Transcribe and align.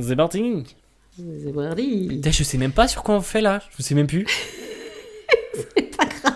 C'est 0.00 0.16
parti. 0.16 0.64
C'est 1.16 1.52
parti. 1.54 2.08
Putain, 2.08 2.30
je 2.32 2.42
sais 2.42 2.58
même 2.58 2.72
pas 2.72 2.88
sur 2.88 3.04
quoi 3.04 3.14
on 3.14 3.20
fait 3.20 3.40
là. 3.40 3.62
Je 3.76 3.82
sais 3.82 3.94
même 3.94 4.08
plus. 4.08 4.26
C'est 5.76 5.96
pas 5.96 6.06
grave. 6.06 6.34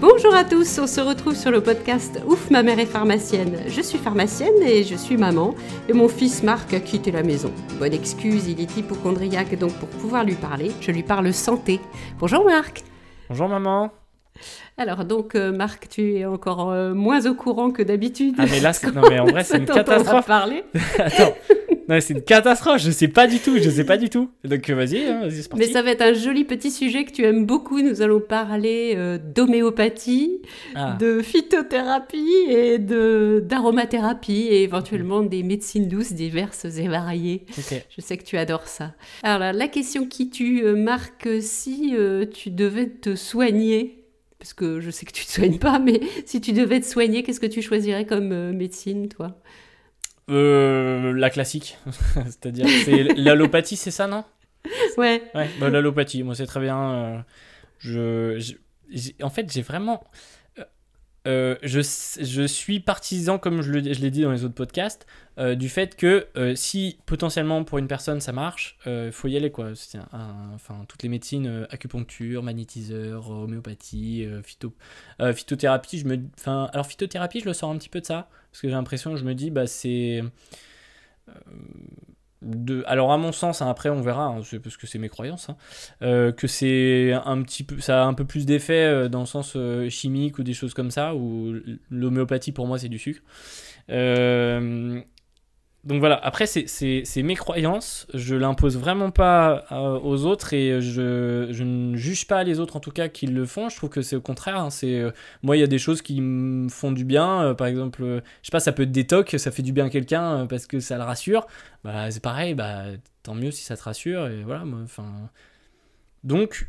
Bonjour 0.00 0.34
à 0.34 0.44
tous, 0.44 0.78
on 0.78 0.86
se 0.86 1.00
retrouve 1.00 1.34
sur 1.34 1.50
le 1.50 1.62
podcast 1.62 2.20
Ouf, 2.26 2.50
ma 2.50 2.62
mère 2.62 2.78
est 2.78 2.84
pharmacienne. 2.84 3.56
Je 3.68 3.80
suis 3.80 3.98
pharmacienne 3.98 4.62
et 4.62 4.84
je 4.84 4.96
suis 4.96 5.16
maman, 5.16 5.54
et 5.88 5.94
mon 5.94 6.08
fils 6.08 6.42
Marc 6.42 6.74
a 6.74 6.80
quitté 6.80 7.10
la 7.10 7.22
maison. 7.22 7.50
Bonne 7.78 7.94
excuse, 7.94 8.48
il 8.48 8.60
est 8.60 8.76
hypochondriaque, 8.76 9.58
donc 9.58 9.72
pour 9.78 9.88
pouvoir 9.88 10.24
lui 10.24 10.34
parler, 10.34 10.72
je 10.82 10.90
lui 10.90 11.02
parle 11.02 11.32
santé. 11.32 11.80
Bonjour 12.18 12.44
Marc 12.44 12.82
Bonjour 13.30 13.48
maman. 13.48 13.90
Alors 14.76 15.04
donc 15.04 15.34
euh, 15.34 15.50
Marc, 15.52 15.88
tu 15.88 16.14
es 16.16 16.24
encore 16.24 16.70
euh, 16.70 16.94
moins 16.94 17.26
au 17.26 17.34
courant 17.34 17.70
que 17.70 17.82
d'habitude. 17.82 18.34
Ah 18.38 18.44
mais 18.50 18.60
là, 18.60 18.72
c'est- 18.72 18.92
non 18.94 19.02
mais 19.08 19.18
en 19.18 19.26
vrai, 19.26 19.42
c'est 19.44 19.58
une 19.58 19.64
catastrophe. 19.66 20.26
parler. 20.26 20.62
Attends. 20.98 21.34
Non, 21.88 21.98
c'est 22.02 22.12
une 22.12 22.22
catastrophe. 22.22 22.82
Je 22.82 22.90
sais 22.90 23.08
pas 23.08 23.26
du 23.26 23.38
tout. 23.38 23.56
Je 23.58 23.70
sais 23.70 23.84
pas 23.84 23.96
du 23.96 24.10
tout. 24.10 24.30
Donc 24.44 24.68
euh, 24.68 24.74
vas-y, 24.74 25.06
hein, 25.06 25.20
vas-y, 25.22 25.42
c'est 25.42 25.48
parti. 25.48 25.66
Mais 25.66 25.72
ça 25.72 25.80
va 25.82 25.90
être 25.90 26.02
un 26.02 26.12
joli 26.12 26.44
petit 26.44 26.70
sujet 26.70 27.04
que 27.04 27.12
tu 27.12 27.24
aimes 27.24 27.46
beaucoup. 27.46 27.80
Nous 27.80 28.02
allons 28.02 28.20
parler 28.20 28.92
euh, 28.96 29.18
d'homéopathie, 29.18 30.42
Ah. 30.74 30.96
de 31.00 31.22
phytothérapie 31.22 32.28
et 32.48 32.78
de 32.78 33.42
d'aromathérapie 33.44 34.48
et 34.50 34.62
éventuellement 34.62 35.22
des 35.22 35.42
médecines 35.42 35.88
douces 35.88 36.12
diverses 36.12 36.64
et 36.66 36.88
variées. 36.88 37.46
Je 37.56 38.00
sais 38.00 38.16
que 38.16 38.24
tu 38.24 38.36
adores 38.36 38.66
ça. 38.68 38.92
Alors 39.22 39.52
la 39.52 39.68
question 39.68 40.06
qui 40.06 40.30
tue, 40.30 40.62
Marc, 40.76 41.26
si 41.40 41.94
tu 42.32 42.50
devais 42.50 42.86
te 42.86 43.14
soigner, 43.16 44.04
parce 44.38 44.54
que 44.54 44.80
je 44.80 44.90
sais 44.90 45.04
que 45.06 45.12
tu 45.12 45.24
te 45.24 45.30
soignes 45.30 45.58
pas, 45.58 45.78
mais 45.78 46.00
si 46.26 46.40
tu 46.40 46.52
devais 46.52 46.80
te 46.80 46.86
soigner, 46.86 47.22
qu'est-ce 47.22 47.40
que 47.40 47.46
tu 47.46 47.62
choisirais 47.62 48.06
comme 48.06 48.32
euh, 48.32 48.52
médecine, 48.52 49.08
toi? 49.08 49.38
Euh, 50.30 51.12
la 51.12 51.30
classique, 51.30 51.78
c'est-à-dire 52.14 52.66
c'est 52.84 53.02
l'allopathie, 53.16 53.76
c'est 53.76 53.90
ça, 53.90 54.06
non? 54.06 54.24
Ouais. 54.98 55.22
Ouais. 55.34 55.48
Bah, 55.58 55.70
l'allopathie, 55.70 56.22
moi 56.22 56.34
c'est 56.34 56.46
très 56.46 56.60
bien. 56.60 56.92
euh, 56.92 57.18
je, 57.78 58.54
en 59.22 59.30
fait, 59.30 59.50
j'ai 59.52 59.62
vraiment. 59.62 60.04
Euh, 61.26 61.56
je, 61.62 62.46
suis 62.46 62.80
partisan, 62.80 63.38
comme 63.38 63.60
je 63.60 63.72
l'ai 63.72 64.10
dit 64.10 64.22
dans 64.22 64.32
les 64.32 64.44
autres 64.44 64.54
podcasts, 64.54 65.06
euh, 65.38 65.54
du 65.54 65.68
fait 65.68 65.94
que 65.96 66.26
euh, 66.36 66.54
si 66.54 66.98
potentiellement 67.06 67.64
pour 67.64 67.78
une 67.78 67.88
personne 67.88 68.20
ça 68.20 68.32
marche, 68.32 68.78
il 68.86 69.12
faut 69.12 69.28
y 69.28 69.36
aller 69.36 69.50
quoi. 69.50 69.72
Enfin, 70.54 70.84
toutes 70.88 71.02
les 71.02 71.08
médecines, 71.08 71.66
acupuncture, 71.70 72.42
magnétiseur, 72.42 73.30
homéopathie, 73.30 74.26
phyto, 74.44 74.74
phytothérapie, 75.34 75.98
je 75.98 76.06
me, 76.06 76.18
alors 76.46 76.86
phytothérapie, 76.86 77.40
je 77.40 77.46
le 77.46 77.52
sors 77.52 77.70
un 77.70 77.78
petit 77.78 77.90
peu 77.90 78.00
de 78.00 78.06
ça 78.06 78.28
parce 78.50 78.62
que 78.62 78.68
j'ai 78.68 78.74
l'impression, 78.74 79.16
je 79.16 79.24
me 79.24 79.34
dis, 79.34 79.50
bah 79.50 79.66
c'est 79.66 80.22
alors 82.86 83.12
à 83.12 83.18
mon 83.18 83.32
sens, 83.32 83.62
hein, 83.62 83.68
après 83.68 83.88
on 83.88 84.00
verra, 84.00 84.26
hein, 84.26 84.40
parce 84.62 84.76
que 84.76 84.86
c'est 84.86 84.98
mes 84.98 85.08
croyances, 85.08 85.48
hein, 85.48 85.56
euh, 86.02 86.32
que 86.32 86.46
c'est 86.46 87.12
un 87.12 87.42
petit 87.42 87.64
peu, 87.64 87.80
ça 87.80 88.02
a 88.02 88.06
un 88.06 88.14
peu 88.14 88.24
plus 88.24 88.46
d'effet 88.46 88.84
euh, 88.84 89.08
dans 89.08 89.20
le 89.20 89.26
sens 89.26 89.54
euh, 89.56 89.88
chimique 89.88 90.38
ou 90.38 90.42
des 90.42 90.54
choses 90.54 90.74
comme 90.74 90.90
ça, 90.90 91.14
où 91.14 91.54
l'homéopathie 91.90 92.52
pour 92.52 92.66
moi 92.66 92.78
c'est 92.78 92.88
du 92.88 92.98
sucre. 92.98 93.22
Donc 95.88 96.00
voilà, 96.00 96.16
après 96.22 96.46
c'est- 96.46 97.22
mes 97.22 97.34
croyances, 97.34 98.06
je 98.12 98.34
l'impose 98.34 98.76
vraiment 98.76 99.10
pas 99.10 99.64
euh, 99.72 99.98
aux 99.98 100.26
autres 100.26 100.52
et 100.52 100.82
je, 100.82 101.50
ne 101.62 101.96
juge 101.96 102.26
pas 102.26 102.44
les 102.44 102.60
autres 102.60 102.76
en 102.76 102.80
tout 102.80 102.90
cas 102.90 103.08
qui 103.08 103.26
le 103.26 103.46
font, 103.46 103.70
je 103.70 103.76
trouve 103.76 103.88
que 103.88 104.02
c'est 104.02 104.14
au 104.14 104.20
contraire, 104.20 104.58
hein, 104.58 104.68
euh, 104.84 105.10
moi 105.42 105.56
il 105.56 105.60
y 105.60 105.62
a 105.62 105.66
des 105.66 105.78
choses 105.78 106.02
qui 106.02 106.20
me 106.20 106.68
font 106.68 106.92
du 106.92 107.06
bien, 107.06 107.42
euh, 107.42 107.54
par 107.54 107.68
exemple, 107.68 108.02
je 108.02 108.20
sais 108.42 108.50
pas, 108.52 108.60
ça 108.60 108.72
peut 108.72 108.82
être 108.82 108.92
des 108.92 109.06
tocs, 109.06 109.34
ça 109.38 109.50
fait 109.50 109.62
du 109.62 109.72
bien 109.72 109.86
à 109.86 109.88
quelqu'un 109.88 110.46
parce 110.46 110.66
que 110.66 110.78
ça 110.78 110.98
le 110.98 111.04
rassure, 111.04 111.46
bah 111.84 112.10
c'est 112.10 112.22
pareil, 112.22 112.52
bah 112.52 112.82
tant 113.22 113.34
mieux 113.34 113.50
si 113.50 113.64
ça 113.64 113.74
te 113.74 113.82
rassure 113.82 114.26
et 114.26 114.42
voilà. 114.42 114.64
Donc, 116.24 116.68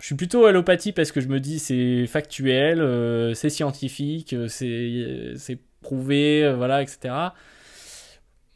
je 0.00 0.06
suis 0.06 0.14
plutôt 0.14 0.46
allopathie 0.46 0.92
parce 0.92 1.12
que 1.12 1.20
je 1.20 1.28
me 1.28 1.40
dis 1.40 1.58
c'est 1.58 2.06
factuel, 2.06 3.34
c'est 3.36 3.50
scientifique, 3.50 4.34
c'est 4.48 5.58
prouvé, 5.82 6.54
voilà, 6.56 6.80
etc. 6.80 7.34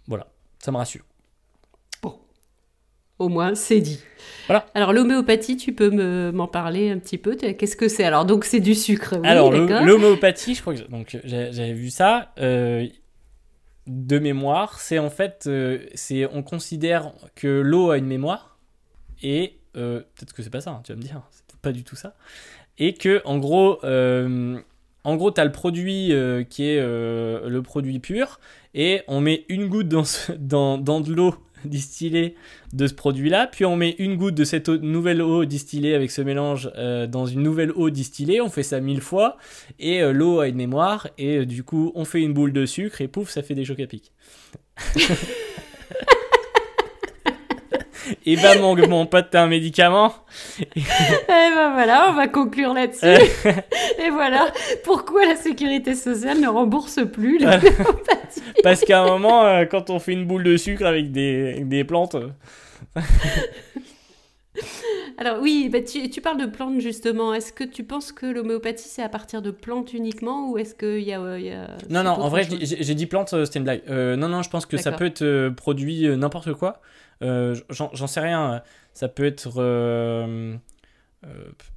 Voilà, 0.07 0.27
ça 0.59 0.71
me 0.73 0.77
rassure. 0.77 1.05
Au 3.19 3.29
moins, 3.29 3.55
c'est 3.55 3.81
dit. 3.83 4.01
Voilà. 4.47 4.65
Alors, 4.75 4.95
l'homéopathie, 4.95 5.59
tu 5.59 5.75
peux 5.75 5.91
me- 5.91 6.33
m'en 6.33 6.49
parler 6.49 6.89
un 6.89 6.99
petit 6.99 7.19
peu? 7.19 7.37
Qu'est-ce 7.37 7.77
que 7.77 7.87
c'est? 7.87 8.03
Alors, 8.03 8.25
donc, 8.25 8.47
c'est 8.47 8.61
du 8.61 8.75
sucre. 8.75 9.17
Oui, 9.21 9.29
Alors, 9.29 9.53
l'homéopathie, 9.53 10.55
je 10.55 10.63
crois 10.63 10.75
que 10.75 10.81
donc 10.89 11.19
j'avais 11.25 11.75
vu 11.75 11.91
ça 11.91 12.33
euh, 12.39 12.87
de 13.87 14.19
mémoire. 14.19 14.81
C'est 14.81 14.99
en 14.99 15.11
fait, 15.11 15.45
euh, 15.49 15.85
c'est 15.95 16.25
on 16.33 16.43
considère 16.43 17.13
que 17.35 17.47
l'eau 17.61 17.91
a 17.91 17.99
une 17.99 18.07
mémoire 18.07 18.59
et 19.23 19.59
euh, 19.77 20.01
peut-être 20.17 20.33
que 20.33 20.43
c'est 20.43 20.49
pas 20.49 20.63
ça. 20.63 20.71
hein, 20.71 20.81
tu 20.83 20.93
vas 20.93 20.97
me 20.97 21.03
dire, 21.03 21.21
c'est 21.31 21.45
peut-être 21.45 21.61
pas 21.61 21.73
du 21.73 21.85
tout 21.85 21.97
ça. 21.97 22.15
Et 22.79 22.95
que 22.95 23.21
en 23.27 23.37
gros, 23.37 23.85
euh, 23.85 24.59
en 25.05 25.17
gros, 25.17 25.31
t'as 25.31 25.45
le 25.45 25.53
produit 25.53 26.13
euh, 26.13 26.45
qui 26.45 26.65
est 26.65 26.79
euh, 26.79 27.49
le 27.49 27.63
produit 27.63 27.99
pur 27.99 28.41
et 28.75 29.03
on 29.09 29.21
met 29.21 29.45
une 29.49 29.69
goutte 29.69 29.89
dans 29.89 31.01
de 31.01 31.13
l'eau 31.13 31.35
distillée 31.65 32.37
de 32.73 32.87
ce 32.87 32.95
produit-là, 32.95 33.47
puis 33.47 33.67
on 33.67 33.77
met 33.77 33.95
une 33.99 34.17
goutte 34.17 34.35
de 34.35 34.45
cette 34.45 34.69
nouvelle 34.69 35.21
eau 35.21 35.45
distillée 35.45 35.95
avec 35.95 36.11
ce 36.11 36.23
mélange 36.23 36.71
euh, 36.77 37.07
dans 37.07 37.27
une 37.27 37.43
nouvelle 37.43 37.71
eau 37.73 37.91
distillée, 37.91 38.41
on 38.41 38.49
fait 38.49 38.63
ça 38.63 38.81
mille 38.81 39.03
fois, 39.03 39.37
et 39.79 40.01
l'eau 40.13 40.41
a 40.41 40.49
une 40.49 40.57
mémoire, 40.57 41.09
et 41.19 41.45
du 41.45 41.63
coup 41.63 41.93
on 41.95 42.07
fait 42.07 42.23
une 42.23 42.33
boule 42.33 42.55
de 42.55 42.65
sucre, 42.65 43.03
et 43.03 43.09
pouf, 43.09 43.29
ça 43.29 43.43
fait 43.43 43.55
des 43.55 43.67
chocs 43.67 43.81
à 43.81 43.87
pic. 43.87 44.13
et 48.27 48.37
bah 48.37 48.59
mon, 48.59 48.75
mon 48.89 49.07
pote, 49.07 49.29
t'as 49.31 49.43
un 49.43 49.47
médicament 49.47 50.15
Eh 50.77 50.81
ben 51.29 51.73
voilà, 51.73 52.07
on 52.11 52.13
va 52.15 52.29
conclure 52.29 52.73
là-dessus. 52.75 53.07
Et 53.99 54.11
voilà 54.11 54.53
pourquoi 54.85 55.27
la 55.27 55.37
sécurité 55.37 55.95
sociale 55.95 56.41
ne 56.41 56.49
rembourse 56.49 57.01
plus 57.13 57.39
l'homéopathie. 57.39 58.43
Parce 58.63 58.81
qu'à 58.81 59.03
un 59.03 59.07
moment, 59.07 59.45
euh, 59.45 59.65
quand 59.65 59.91
on 59.91 59.99
fait 59.99 60.13
une 60.13 60.27
boule 60.27 60.45
de 60.45 60.57
sucre 60.57 60.87
avec 60.87 61.13
des, 61.13 61.51
avec 61.55 61.69
des 61.69 61.85
plantes, 61.85 62.15
euh, 62.15 62.29
Alors, 65.19 65.39
oui, 65.43 65.69
bah, 65.71 65.81
tu, 65.83 66.09
tu 66.09 66.21
parles 66.23 66.41
de 66.41 66.47
plantes 66.47 66.81
justement. 66.81 67.35
Est-ce 67.35 67.53
que 67.53 67.65
tu 67.65 67.85
penses 67.85 68.11
que 68.11 68.25
l'homéopathie, 68.25 68.89
c'est 68.89 69.03
à 69.03 69.09
partir 69.11 69.43
de 69.43 69.51
plantes 69.51 69.93
uniquement 69.93 70.51
ou 70.51 70.57
est-ce 70.59 70.75
qu'il 70.75 71.03
y 71.07 71.13
a. 71.13 71.21
euh, 71.21 71.39
y 71.39 71.51
a 71.51 71.69
Non, 71.91 72.03
non, 72.03 72.13
en 72.13 72.29
vrai, 72.29 72.49
j'ai 72.63 72.95
dit 72.95 73.07
plante, 73.07 73.35
euh, 73.35 73.45
c'était 73.45 73.59
une 73.59 73.65
blague. 73.65 73.83
Euh, 73.91 74.17
non, 74.17 74.29
non, 74.29 74.43
je 74.43 74.49
pense 74.49 74.65
que 74.65 74.79
ça 74.79 74.93
peut 74.93 75.05
être 75.05 75.51
produit 75.51 76.09
n'importe 76.17 76.55
quoi. 76.55 76.81
Euh, 77.23 77.55
J'en 77.71 78.07
sais 78.07 78.21
rien. 78.21 78.55
euh, 78.55 78.61
Ça 78.95 79.09
peut 79.09 79.25
être 79.25 79.53
euh, 79.59 80.57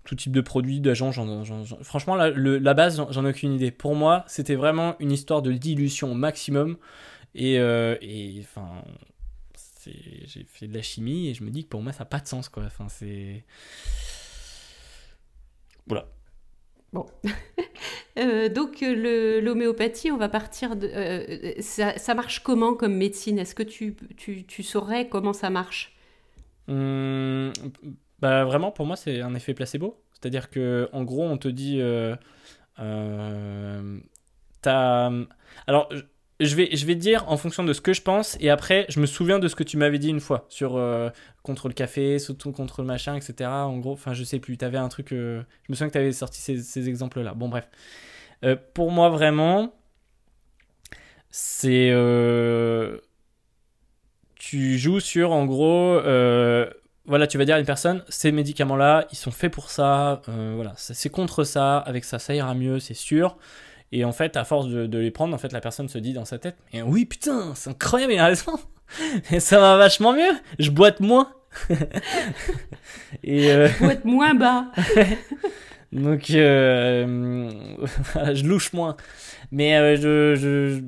tout 0.05 0.15
type 0.15 0.31
de 0.31 0.41
produit, 0.41 0.79
d'agent. 0.79 1.11
Franchement, 1.81 2.15
la, 2.15 2.29
le- 2.29 2.57
la 2.59 2.73
base, 2.73 2.95
j'en- 3.09 3.25
ai 3.25 3.29
aucune 3.29 3.53
idée. 3.53 3.71
Pour 3.71 3.95
moi, 3.95 4.23
c'était 4.27 4.55
vraiment 4.55 4.95
une 4.99 5.11
histoire 5.11 5.41
de 5.41 5.51
dilution 5.51 6.11
au 6.11 6.15
maximum. 6.15 6.77
Et, 7.35 7.59
enfin, 8.41 8.83
j'ai 9.85 10.45
fait 10.47 10.67
de 10.67 10.73
la 10.73 10.81
chimie 10.81 11.27
et 11.29 11.33
je 11.33 11.43
me 11.43 11.49
dis 11.49 11.63
que 11.65 11.69
pour 11.69 11.81
moi, 11.81 11.91
ça 11.91 11.99
n'a 11.99 12.05
pas 12.05 12.19
de 12.19 12.27
sens, 12.27 12.47
quoi. 12.49 12.63
Enfin, 12.65 12.87
c'est. 12.89 13.43
Voilà. 15.87 16.07
Euh, 18.19 18.47
donc, 18.47 18.83
euh, 18.83 19.41
l'homéopathie, 19.41 20.11
on 20.11 20.17
va 20.17 20.29
partir 20.29 20.75
de. 20.75 20.87
euh, 20.87 21.53
ça, 21.61 22.13
marche 22.13 22.43
comment 22.43 22.75
comme 22.75 22.95
médecine? 22.95 23.39
Est-ce 23.39 23.55
que 23.55 23.63
tu, 23.63 23.95
tu, 24.15 24.61
saurais 24.61 25.09
comment 25.09 25.33
ça 25.33 25.49
marche? 25.49 25.95
Hum, 26.67 27.51
bah 28.19 28.45
vraiment 28.45 28.69
pour 28.71 28.85
moi 28.85 28.95
c'est 28.95 29.19
un 29.21 29.33
effet 29.33 29.55
placebo. 29.55 29.99
C'est-à-dire 30.13 30.51
que 30.51 30.87
en 30.93 31.03
gros 31.03 31.23
on 31.23 31.39
te 31.39 31.47
dit 31.47 31.81
alors 35.65 35.89
je- 36.45 36.55
vais 36.55 36.69
je 36.75 36.85
vais 36.85 36.95
te 36.95 36.99
dire 36.99 37.23
en 37.29 37.37
fonction 37.37 37.63
de 37.63 37.73
ce 37.73 37.81
que 37.81 37.93
je 37.93 38.01
pense 38.01 38.37
et 38.39 38.49
après 38.49 38.85
je 38.89 38.99
me 38.99 39.05
souviens 39.05 39.39
de 39.39 39.47
ce 39.47 39.55
que 39.55 39.63
tu 39.63 39.77
m'avais 39.77 39.99
dit 39.99 40.09
une 40.09 40.19
fois 40.19 40.45
sur 40.49 40.75
euh, 40.77 41.09
contre 41.43 41.67
le 41.67 41.73
café, 41.73 42.17
contre 42.55 42.81
le 42.81 42.87
machin, 42.87 43.15
etc. 43.15 43.49
En 43.67 43.77
gros, 43.79 43.93
enfin 43.93 44.13
je 44.13 44.23
sais 44.23 44.39
plus, 44.39 44.57
t'avais 44.57 44.77
un 44.77 44.89
truc, 44.89 45.11
euh, 45.11 45.41
je 45.67 45.71
me 45.71 45.75
souviens 45.75 45.87
que 45.89 45.93
t'avais 45.93 46.11
sorti 46.11 46.39
ces, 46.41 46.89
exemples-là. 46.89 47.33
Bon 47.33 47.49
bref, 47.49 47.67
Euh, 48.43 48.55
pour 48.73 48.91
moi 48.91 49.09
vraiment 49.09 49.73
c'est 51.31 51.89
tu 54.35 54.77
joues 54.77 54.99
sur 54.99 55.31
en 55.31 55.45
gros 55.45 55.99
voilà 57.05 57.27
tu 57.27 57.37
vas 57.37 57.45
dire 57.45 57.55
à 57.55 57.59
une 57.59 57.65
personne 57.65 58.03
ces 58.09 58.31
médicaments 58.31 58.75
là 58.77 59.05
ils 59.11 59.17
sont 59.17 59.31
faits 59.31 59.51
pour 59.51 59.69
ça 59.69 60.21
voilà 60.27 60.73
c'est 60.77 61.09
contre 61.09 61.43
ça 61.43 61.77
avec 61.79 62.03
ça 62.05 62.19
ça 62.19 62.33
ira 62.35 62.53
mieux 62.53 62.79
c'est 62.79 62.93
sûr 62.93 63.37
et 63.93 64.05
en 64.05 64.11
fait 64.11 64.35
à 64.35 64.43
force 64.43 64.67
de, 64.67 64.87
de 64.87 64.97
les 64.97 65.11
prendre 65.11 65.33
en 65.33 65.37
fait 65.37 65.53
la 65.53 65.61
personne 65.61 65.87
se 65.87 65.97
dit 65.97 66.13
dans 66.13 66.25
sa 66.25 66.39
tête 66.39 66.57
mais 66.73 66.81
oui 66.81 67.05
putain 67.05 67.53
c'est 67.55 67.69
incroyable 67.69 68.13
il 68.13 68.19
a 68.19 68.25
raison 68.25 68.59
Et 69.31 69.39
ça 69.39 69.59
va 69.59 69.77
vachement 69.77 70.13
mieux 70.13 70.33
je 70.59 70.69
boite 70.69 70.99
moins 70.99 71.31
et 73.23 73.51
euh, 73.51 73.67
Faut 73.69 73.89
être 73.89 74.05
moins 74.05 74.33
bas. 74.33 74.71
Donc, 75.91 76.31
euh, 76.31 77.51
je 78.33 78.43
louche 78.45 78.73
moins. 78.73 78.97
Mais 79.51 79.75
euh, 79.75 79.95
je, 79.95 80.35
je, 80.35 80.81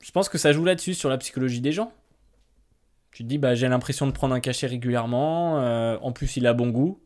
je 0.00 0.10
pense 0.12 0.28
que 0.28 0.38
ça 0.38 0.52
joue 0.52 0.64
là-dessus, 0.64 0.94
sur 0.94 1.10
la 1.10 1.18
psychologie 1.18 1.60
des 1.60 1.72
gens. 1.72 1.92
Tu 3.12 3.24
te 3.24 3.28
dis, 3.28 3.38
bah, 3.38 3.54
j'ai 3.54 3.68
l'impression 3.68 4.06
de 4.06 4.12
prendre 4.12 4.34
un 4.34 4.40
cachet 4.40 4.66
régulièrement. 4.66 5.56
en 6.02 6.12
plus, 6.12 6.36
il 6.36 6.46
a 6.46 6.54
bon 6.54 6.70
goût. 6.70 6.98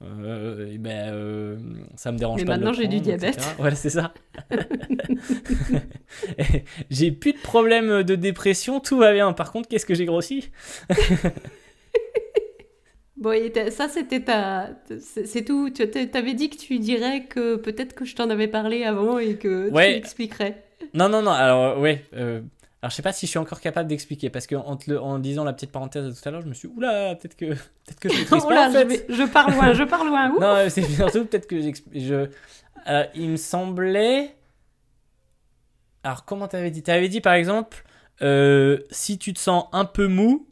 Euh, 0.00 0.72
et 0.72 0.78
ben, 0.78 1.12
euh, 1.12 1.56
ça 1.96 2.12
me 2.12 2.18
dérange 2.18 2.40
Mais 2.40 2.46
pas. 2.46 2.52
maintenant, 2.56 2.72
j'ai 2.72 2.86
du 2.86 2.96
etc. 2.98 3.16
diabète. 3.16 3.54
Voilà, 3.58 3.74
c'est 3.74 3.90
ça. 3.90 4.14
j'ai 6.90 7.10
plus 7.10 7.32
de 7.32 7.38
problème 7.38 8.02
de 8.04 8.14
dépression, 8.14 8.78
tout 8.80 8.96
va 8.98 9.12
bien. 9.12 9.32
Par 9.32 9.50
contre, 9.50 9.68
qu'est-ce 9.68 9.86
que 9.86 9.94
j'ai 9.94 10.06
grossi? 10.06 10.50
Bon, 13.16 13.32
et 13.32 13.52
ça, 13.72 13.88
c'était 13.88 14.20
ta. 14.20 14.70
C'est 15.00 15.44
tout. 15.44 15.70
Tu 15.70 15.90
t'avais 15.90 16.34
dit 16.34 16.50
que 16.50 16.56
tu 16.56 16.78
dirais 16.78 17.24
que 17.28 17.56
peut-être 17.56 17.92
que 17.94 18.04
je 18.04 18.14
t'en 18.14 18.30
avais 18.30 18.46
parlé 18.46 18.84
avant 18.84 19.18
et 19.18 19.34
que 19.34 19.68
Ouais. 19.70 19.90
tu 19.94 19.98
expliquerais. 19.98 20.62
Non, 20.94 21.08
non, 21.08 21.20
non. 21.22 21.32
Alors, 21.32 21.80
ouais. 21.80 22.04
euh, 22.14 22.40
alors, 22.82 22.90
je 22.90 22.96
sais 22.96 23.02
pas 23.02 23.12
si 23.12 23.26
je 23.26 23.30
suis 23.30 23.38
encore 23.38 23.60
capable 23.60 23.88
d'expliquer 23.88 24.30
parce 24.30 24.46
que 24.46 24.54
en, 24.54 24.76
te 24.76 24.90
le- 24.90 25.00
en 25.00 25.18
disant 25.18 25.42
la 25.44 25.52
petite 25.52 25.72
parenthèse 25.72 26.04
de 26.04 26.10
tout 26.12 26.28
à 26.28 26.30
l'heure, 26.30 26.42
je 26.42 26.46
me 26.48 26.54
suis 26.54 26.68
dit, 26.68 26.74
oula, 26.76 27.16
peut-être 27.16 27.36
que, 27.36 27.46
peut-être 27.86 27.98
que 28.00 28.08
je 28.08 28.18
maîtrise 28.18 28.44
pas, 28.44 28.68
en 28.68 28.72
je, 28.72 28.78
fait. 28.78 28.84
vais- 28.84 29.06
je 29.08 29.22
pars 29.24 29.50
loin, 29.50 29.72
je 29.72 29.82
pars 29.84 30.04
loin. 30.04 30.28
Non, 30.28 30.42
euh, 30.54 30.68
c'est 30.68 30.82
surtout 30.82 31.24
peut-être 31.24 31.46
que 31.48 31.60
j'explique. 31.60 32.04
Je... 32.04 32.28
Alors, 32.84 33.06
il 33.14 33.30
me 33.30 33.36
semblait. 33.36 34.34
Alors, 36.04 36.24
comment 36.24 36.46
t'avais 36.48 36.70
dit? 36.70 36.82
T'avais 36.82 37.08
dit 37.08 37.20
par 37.20 37.34
exemple, 37.34 37.84
euh, 38.22 38.78
si 38.90 39.18
tu 39.18 39.32
te 39.34 39.38
sens 39.40 39.64
un 39.72 39.84
peu 39.84 40.06
mou, 40.06 40.46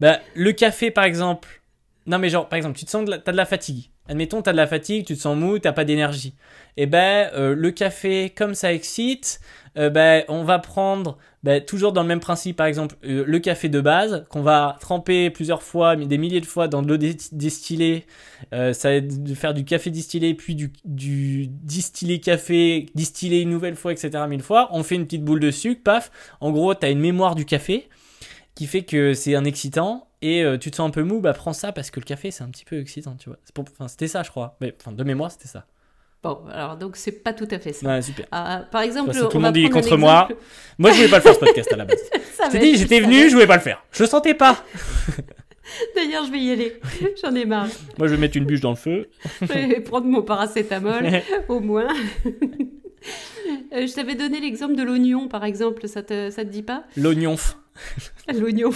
bah, 0.00 0.20
le 0.34 0.52
café 0.52 0.90
par 0.90 1.04
exemple. 1.04 1.60
Non, 2.06 2.18
mais 2.18 2.28
genre, 2.28 2.48
par 2.48 2.56
exemple, 2.56 2.78
tu 2.78 2.84
te 2.84 2.90
sens 2.90 3.04
de 3.04 3.10
la... 3.10 3.18
t'as 3.18 3.32
de 3.32 3.36
la 3.36 3.46
fatigue. 3.46 3.90
Admettons, 4.08 4.42
t'as 4.42 4.50
de 4.52 4.56
la 4.56 4.66
fatigue, 4.66 5.06
tu 5.06 5.14
te 5.14 5.20
sens 5.20 5.36
mou, 5.36 5.58
t'as 5.60 5.72
pas 5.72 5.84
d'énergie. 5.84 6.34
Et 6.76 6.86
ben, 6.86 7.30
euh, 7.34 7.54
le 7.54 7.70
café, 7.70 8.30
comme 8.30 8.54
ça 8.54 8.72
excite, 8.72 9.40
euh, 9.78 9.90
ben, 9.90 10.24
on 10.28 10.44
va 10.44 10.58
prendre 10.58 11.16
ben, 11.42 11.64
toujours 11.64 11.92
dans 11.92 12.02
le 12.02 12.08
même 12.08 12.20
principe, 12.20 12.56
par 12.56 12.66
exemple, 12.66 12.96
euh, 13.04 13.24
le 13.26 13.38
café 13.38 13.68
de 13.68 13.80
base, 13.80 14.24
qu'on 14.28 14.42
va 14.42 14.76
tremper 14.80 15.30
plusieurs 15.30 15.62
fois, 15.62 15.96
des 15.96 16.18
milliers 16.18 16.40
de 16.40 16.46
fois 16.46 16.68
dans 16.68 16.82
de 16.82 16.88
l'eau 16.88 16.96
distillée. 16.96 18.06
Euh, 18.52 18.72
ça 18.72 18.90
va 18.90 18.94
être 18.96 19.22
de 19.22 19.34
faire 19.34 19.54
du 19.54 19.64
café 19.64 19.90
distillé, 19.90 20.34
puis 20.34 20.54
du, 20.54 20.72
distillé 20.84 22.20
café, 22.20 22.86
distillé 22.94 23.40
une 23.40 23.50
nouvelle 23.50 23.76
fois, 23.76 23.92
etc. 23.92 24.10
mille 24.28 24.42
fois. 24.42 24.68
On 24.72 24.82
fait 24.82 24.94
une 24.94 25.04
petite 25.04 25.24
boule 25.24 25.40
de 25.40 25.50
sucre, 25.50 25.82
paf. 25.82 26.10
En 26.40 26.50
gros, 26.50 26.74
tu 26.74 26.86
as 26.86 26.90
une 26.90 27.00
mémoire 27.00 27.34
du 27.34 27.44
café 27.44 27.88
qui 28.54 28.66
fait 28.66 28.82
que 28.82 29.14
c'est 29.14 29.34
un 29.34 29.44
excitant 29.44 30.08
et 30.20 30.44
tu 30.60 30.70
te 30.70 30.76
sens 30.76 30.86
un 30.86 30.90
peu 30.90 31.02
mou, 31.02 31.20
bah 31.20 31.32
prends 31.32 31.54
ça 31.54 31.72
parce 31.72 31.90
que 31.90 31.98
le 31.98 32.04
café 32.04 32.30
c'est 32.30 32.44
un 32.44 32.50
petit 32.50 32.64
peu 32.64 32.78
excitant, 32.78 33.16
tu 33.16 33.30
vois. 33.30 33.38
C'était 33.88 34.06
ça, 34.06 34.22
je 34.22 34.30
crois. 34.30 34.56
Enfin, 34.78 34.92
de 34.92 35.02
mémoire, 35.02 35.32
c'était 35.32 35.48
ça. 35.48 35.66
Bon, 36.22 36.38
alors 36.52 36.76
donc 36.76 36.96
c'est 36.96 37.22
pas 37.24 37.32
tout 37.32 37.48
à 37.50 37.58
fait 37.58 37.72
ça. 37.72 37.86
Ouais, 37.86 38.00
super. 38.00 38.26
Ah, 38.30 38.64
par 38.70 38.82
exemple, 38.82 39.12
façon, 39.12 39.26
tout 39.28 39.36
on 39.38 39.40
le 39.40 39.46
monde 39.46 39.56
un 39.56 39.68
contre 39.68 39.96
moi. 39.96 40.28
Moi, 40.78 40.92
je 40.92 40.96
voulais 40.96 41.08
pas 41.08 41.16
le 41.16 41.22
faire 41.22 41.34
ce 41.34 41.40
podcast 41.40 41.72
à 41.72 41.76
la 41.76 41.84
base. 41.84 41.98
J'ai 42.52 42.58
dit, 42.58 42.76
j'étais 42.76 43.00
venu, 43.00 43.28
je 43.28 43.34
voulais 43.34 43.46
pas 43.46 43.56
le 43.56 43.62
faire. 43.62 43.82
Je 43.90 44.04
le 44.04 44.08
sentais 44.08 44.34
pas. 44.34 44.64
D'ailleurs, 45.96 46.24
je 46.24 46.30
vais 46.30 46.38
y 46.38 46.52
aller. 46.52 46.80
J'en 47.22 47.34
ai 47.34 47.44
marre. 47.44 47.66
Moi, 47.98 48.06
je 48.06 48.14
vais 48.14 48.20
mettre 48.20 48.36
une 48.36 48.44
bûche 48.44 48.60
dans 48.60 48.70
le 48.70 48.76
feu. 48.76 49.08
Je 49.40 49.46
vais 49.46 49.80
prendre 49.80 50.06
mon 50.06 50.22
paracétamol, 50.22 51.22
au 51.48 51.60
moins. 51.60 51.88
Euh, 53.72 53.86
je 53.86 53.92
t'avais 53.92 54.14
donné 54.14 54.40
l'exemple 54.40 54.76
de 54.76 54.82
l'oignon, 54.82 55.26
par 55.28 55.44
exemple. 55.44 55.88
Ça 55.88 56.02
te, 56.02 56.30
ça 56.30 56.44
te 56.44 56.50
dit 56.50 56.62
pas? 56.62 56.84
L'oignon. 56.96 57.36
L'oignon. 58.32 58.70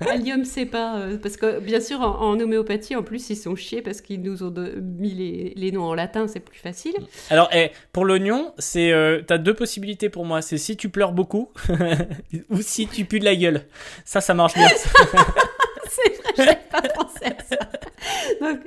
Allium, 0.00 0.44
c'est 0.44 0.66
pas. 0.66 0.98
euh, 0.98 1.16
parce 1.18 1.36
que, 1.36 1.58
bien 1.60 1.80
sûr, 1.80 2.00
en, 2.00 2.20
en 2.20 2.38
homéopathie, 2.40 2.96
en 2.96 3.02
plus, 3.02 3.30
ils 3.30 3.36
sont 3.36 3.56
chiés 3.56 3.82
parce 3.82 4.00
qu'ils 4.00 4.20
nous 4.22 4.42
ont 4.42 4.50
de- 4.50 4.80
mis 4.80 5.10
les, 5.14 5.52
les 5.56 5.72
noms 5.72 5.84
en 5.84 5.94
latin, 5.94 6.26
c'est 6.28 6.40
plus 6.40 6.58
facile. 6.58 6.94
Alors, 7.30 7.48
eh, 7.52 7.70
pour 7.92 8.04
l'oignon, 8.04 8.52
c'est, 8.58 8.92
euh, 8.92 9.22
t'as 9.26 9.38
deux 9.38 9.54
possibilités 9.54 10.08
pour 10.10 10.24
moi. 10.24 10.42
C'est 10.42 10.58
si 10.58 10.76
tu 10.76 10.88
pleures 10.90 11.12
beaucoup 11.12 11.50
ou 12.50 12.60
si 12.60 12.86
tu 12.86 13.04
pues 13.04 13.20
de 13.20 13.24
la 13.24 13.36
gueule. 13.36 13.62
Ça, 14.04 14.20
ça 14.20 14.34
marche 14.34 14.54
bien. 14.54 14.68
C'est 15.92 16.22
vrai, 16.22 16.32
j'avais 16.36 16.58
pas 16.70 16.82
pensé 16.82 17.24
à 17.26 17.42
ça. 17.42 17.58
Donc, 18.40 18.60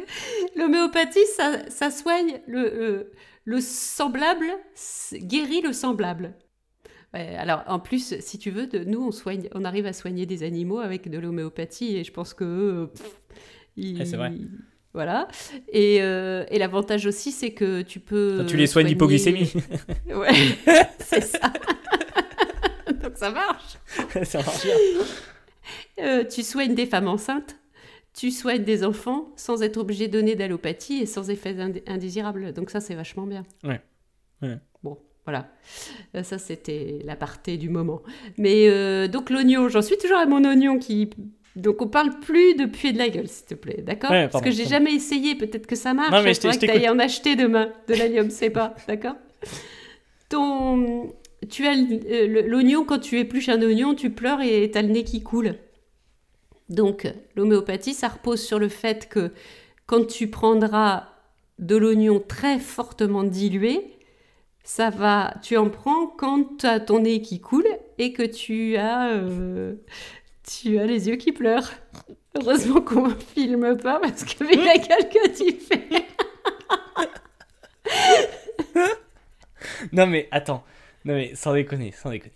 l'homéopathie, 0.55 1.25
ça, 1.37 1.59
ça 1.69 1.89
soigne 1.91 2.41
le, 2.47 2.63
le, 2.69 3.11
le 3.45 3.61
semblable, 3.61 4.45
guérit 5.13 5.61
le 5.61 5.73
semblable. 5.73 6.33
Alors, 7.13 7.63
en 7.67 7.79
plus, 7.79 8.15
si 8.21 8.39
tu 8.39 8.49
veux, 8.49 8.65
de, 8.67 8.79
nous, 8.83 9.05
on, 9.05 9.11
soigne, 9.11 9.47
on 9.53 9.63
arrive 9.65 9.85
à 9.85 9.93
soigner 9.93 10.25
des 10.25 10.41
animaux 10.43 10.79
avec 10.79 11.09
de 11.09 11.19
l'homéopathie 11.19 11.97
et 11.97 12.03
je 12.03 12.11
pense 12.11 12.33
que. 12.33 12.85
pff, 12.95 13.11
ils- 13.77 13.99
Ouais, 13.99 14.05
c'est 14.05 14.17
vrai. 14.17 14.31
Voilà. 14.93 15.27
Et, 15.71 16.01
euh, 16.01 16.45
et 16.49 16.59
l'avantage 16.59 17.05
aussi, 17.07 17.31
c'est 17.31 17.51
que 17.51 17.81
tu 17.81 17.99
peux. 17.99 18.37
Enfin, 18.39 18.45
tu 18.45 18.57
les 18.57 18.67
soignes 18.67 18.85
soigner- 18.85 18.93
d'hypoglycémie. 18.95 19.53
Ouais, 20.13 20.29
c'est 20.99 21.21
ça. 21.21 21.51
Donc 23.03 23.13
ça 23.15 23.31
marche. 23.31 23.77
ça 24.23 24.39
marche 24.39 24.63
bien. 24.63 24.75
Euh, 25.99 26.23
tu 26.25 26.43
soignes 26.43 26.75
des 26.75 26.85
femmes 26.85 27.07
enceintes, 27.07 27.55
tu 28.13 28.31
soignes 28.31 28.63
des 28.63 28.83
enfants 28.83 29.31
sans 29.35 29.61
être 29.63 29.77
obligé 29.77 30.07
de 30.07 30.13
donner 30.13 30.35
d'allopathie 30.35 31.01
et 31.01 31.05
sans 31.05 31.29
effets 31.29 31.53
indé- 31.53 31.83
indésirables. 31.87 32.53
Donc 32.53 32.69
ça, 32.69 32.79
c'est 32.79 32.95
vachement 32.95 33.25
bien. 33.27 33.43
Ouais. 33.63 33.81
Ouais. 34.41 34.57
Voilà. 35.25 35.47
Euh, 36.15 36.23
ça, 36.23 36.37
c'était 36.37 36.99
l'aparté 37.05 37.57
du 37.57 37.69
moment. 37.69 38.01
Mais 38.37 38.67
euh, 38.67 39.07
donc 39.07 39.29
l'oignon, 39.29 39.69
j'en 39.69 39.81
suis 39.81 39.97
toujours 39.97 40.17
à 40.17 40.25
mon 40.25 40.43
oignon 40.43 40.79
qui... 40.79 41.09
Donc 41.55 41.81
on 41.81 41.87
parle 41.87 42.19
plus 42.19 42.55
de 42.55 42.65
puer 42.65 42.93
de 42.93 42.97
la 42.97 43.09
gueule, 43.09 43.27
s'il 43.27 43.45
te 43.45 43.53
plaît, 43.53 43.83
d'accord 43.85 44.09
Ouais, 44.09 44.27
Parce 44.27 44.43
que 44.43 44.49
j'ai 44.49 44.65
jamais 44.65 44.93
essayé, 44.93 45.35
peut-être 45.35 45.67
que 45.67 45.75
ça 45.75 45.93
marche. 45.93 46.11
Non, 46.11 46.23
mais 46.23 46.31
Il 46.31 46.51
je 46.51 46.59
que 46.59 46.65
t'ailles 46.65 46.89
en 46.89 46.97
acheter 46.97 47.35
demain, 47.35 47.71
de 47.87 47.93
l'allium, 47.93 48.29
c'est 48.29 48.49
pas, 48.49 48.75
d'accord 48.87 49.15
Ton... 50.29 51.13
Tu 51.49 51.67
as 51.67 51.73
euh, 51.73 52.47
l'oignon, 52.47 52.85
quand 52.85 52.99
tu 52.99 53.19
épluches 53.19 53.49
un 53.49 53.61
oignon, 53.61 53.95
tu 53.95 54.09
pleures 54.09 54.41
et 54.41 54.71
t'as 54.71 54.81
le 54.81 54.87
nez 54.87 55.03
qui 55.03 55.21
coule. 55.21 55.55
Donc, 56.69 57.05
l'homéopathie, 57.35 57.93
ça 57.93 58.07
repose 58.07 58.41
sur 58.41 58.59
le 58.59 58.69
fait 58.69 59.09
que 59.09 59.31
quand 59.85 60.07
tu 60.07 60.29
prendras 60.29 61.09
de 61.59 61.75
l'oignon 61.75 62.23
très 62.25 62.59
fortement 62.59 63.23
dilué, 63.23 63.92
ça 64.63 64.89
va, 64.89 65.33
tu 65.41 65.57
en 65.57 65.69
prends 65.69 66.07
quand 66.07 66.57
tu 66.59 66.65
as 66.65 66.79
ton 66.79 66.99
nez 67.01 67.21
qui 67.21 67.39
coule 67.41 67.67
et 67.97 68.13
que 68.13 68.23
tu 68.23 68.75
as, 68.77 69.11
euh, 69.13 69.75
tu 70.47 70.77
as 70.79 70.85
les 70.85 71.07
yeux 71.09 71.15
qui 71.17 71.31
pleurent. 71.31 71.71
Heureusement 72.35 72.81
qu'on 72.81 73.09
ne 73.09 73.13
filme 73.15 73.77
pas 73.77 73.99
parce 73.99 74.23
que 74.23 74.43
vu 74.43 74.55
la 74.55 74.77
gueule 74.77 75.09
que 75.09 75.29
tu 75.37 75.59
fais. 75.59 76.05
Non, 79.91 80.07
mais 80.07 80.27
attends. 80.31 80.63
Non, 81.05 81.13
mais 81.15 81.35
sans 81.35 81.53
déconner, 81.53 81.91
sans 81.91 82.09
déconner. 82.09 82.33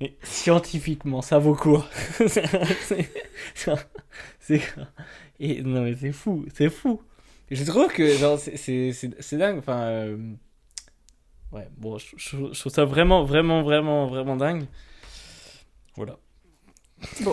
Mais 0.00 0.14
scientifiquement, 0.22 1.22
ça 1.22 1.38
vaut 1.38 1.54
quoi? 1.54 1.88
C'est. 2.28 2.44
c'est- 4.40 4.60
Et 5.40 5.62
non, 5.62 5.82
mais 5.82 5.94
c'est 5.94 6.12
fou, 6.12 6.44
c'est 6.54 6.68
fou. 6.70 7.00
Je 7.50 7.64
trouve 7.64 7.88
que, 7.92 8.08
genre, 8.16 8.38
c'est- 8.38 8.56
c'est 8.56 8.92
c'est- 8.92 9.20
c'est 9.20 9.36
dingue. 9.38 9.58
Enfin. 9.58 9.80
euh, 9.84 10.16
Ouais, 11.52 11.68
bon, 11.76 11.98
je, 11.98 12.06
je- 12.16 12.52
je 12.52 12.60
trouve 12.60 12.72
ça 12.72 12.84
vraiment, 12.84 13.24
vraiment, 13.24 13.62
vraiment, 13.62 14.06
vraiment 14.06 14.36
dingue. 14.36 14.66
Voilà. 15.96 16.16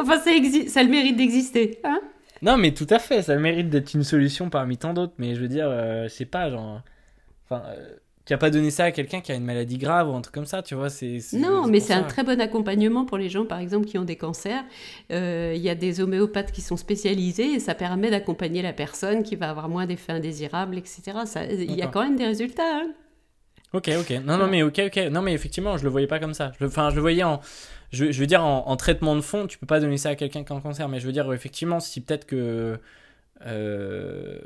Enfin, 0.00 0.18
ça, 0.18 0.30
ça 0.68 0.80
a 0.80 0.82
le 0.82 0.88
mérite 0.90 1.16
d'exister. 1.16 1.78
Hein? 1.84 2.00
Non, 2.42 2.56
mais 2.56 2.72
tout 2.74 2.86
à 2.90 2.98
fait, 2.98 3.22
ça 3.22 3.36
mérite 3.36 3.70
d'être 3.70 3.94
une 3.94 4.02
solution 4.02 4.50
parmi 4.50 4.76
tant 4.76 4.92
d'autres. 4.94 5.14
Mais 5.18 5.34
je 5.34 5.40
veux 5.40 5.48
dire, 5.48 5.66
euh, 5.68 6.04
je 6.04 6.08
sais 6.08 6.24
pas, 6.26 6.50
genre. 6.50 6.82
Enfin, 7.44 7.62
euh, 7.68 7.96
tu 8.24 8.32
as 8.32 8.38
pas 8.38 8.50
donné 8.50 8.70
ça 8.70 8.84
à 8.84 8.90
quelqu'un 8.92 9.20
qui 9.20 9.32
a 9.32 9.34
une 9.34 9.44
maladie 9.44 9.78
grave 9.78 10.08
ou 10.08 10.14
un 10.14 10.20
truc 10.20 10.34
comme 10.34 10.46
ça, 10.46 10.62
tu 10.62 10.74
vois. 10.74 10.90
c'est 10.90 11.18
non, 11.32 11.66
mais 11.66 11.80
c'est 11.80 11.92
un 11.92 12.02
très 12.04 12.22
bon 12.22 12.40
accompagnement 12.40 13.04
pour 13.04 13.18
les 13.18 13.28
gens, 13.28 13.44
par 13.44 13.58
exemple, 13.58 13.86
qui 13.86 13.98
ont 13.98 14.04
des 14.04 14.16
cancers. 14.16 14.64
Euh, 15.10 15.52
Il 15.56 15.62
y 15.62 15.68
a 15.68 15.74
des 15.74 16.00
homéopathes 16.00 16.52
qui 16.52 16.60
sont 16.60 16.76
spécialisés 16.76 17.54
et 17.54 17.58
ça 17.60 17.74
permet 17.74 18.10
d'accompagner 18.10 18.62
la 18.62 18.72
personne 18.72 19.22
qui 19.24 19.34
va 19.36 19.50
avoir 19.50 19.68
moins 19.68 19.86
d'effets 19.86 20.12
indésirables, 20.12 20.78
etc. 20.78 21.02
Il 21.50 21.72
y 21.74 21.82
a 21.82 21.86
quand 21.88 22.02
même 22.02 22.16
des 22.16 22.26
résultats. 22.26 22.62
hein. 22.76 22.92
Ok, 23.72 23.90
ok. 23.98 24.10
Non, 24.24 24.36
non, 24.36 24.48
mais 24.48 24.62
ok, 24.62 24.82
ok. 24.86 24.96
Non, 25.10 25.22
mais 25.22 25.32
effectivement, 25.32 25.78
je 25.78 25.84
le 25.84 25.88
voyais 25.90 26.06
pas 26.06 26.18
comme 26.18 26.34
ça. 26.34 26.52
Je 26.60 26.66
Enfin, 26.66 26.90
je 26.90 26.94
le 26.96 27.00
voyais 27.00 27.22
en. 27.24 27.40
Je, 27.90 28.12
je 28.12 28.20
veux 28.20 28.26
dire, 28.26 28.44
en, 28.44 28.68
en 28.68 28.76
traitement 28.76 29.16
de 29.16 29.22
fond, 29.22 29.46
tu 29.46 29.58
peux 29.58 29.66
pas 29.66 29.80
donner 29.80 29.96
ça 29.96 30.10
à 30.10 30.14
quelqu'un 30.14 30.44
qui 30.44 30.52
a 30.52 30.56
un 30.56 30.60
cancer. 30.60 30.88
Mais 30.90 31.00
je 31.00 31.06
veux 31.06 31.12
dire, 31.12 31.32
effectivement, 31.32 31.80
si 31.80 32.00
peut-être 32.02 32.26
que. 32.26 32.78
euh, 33.46 34.38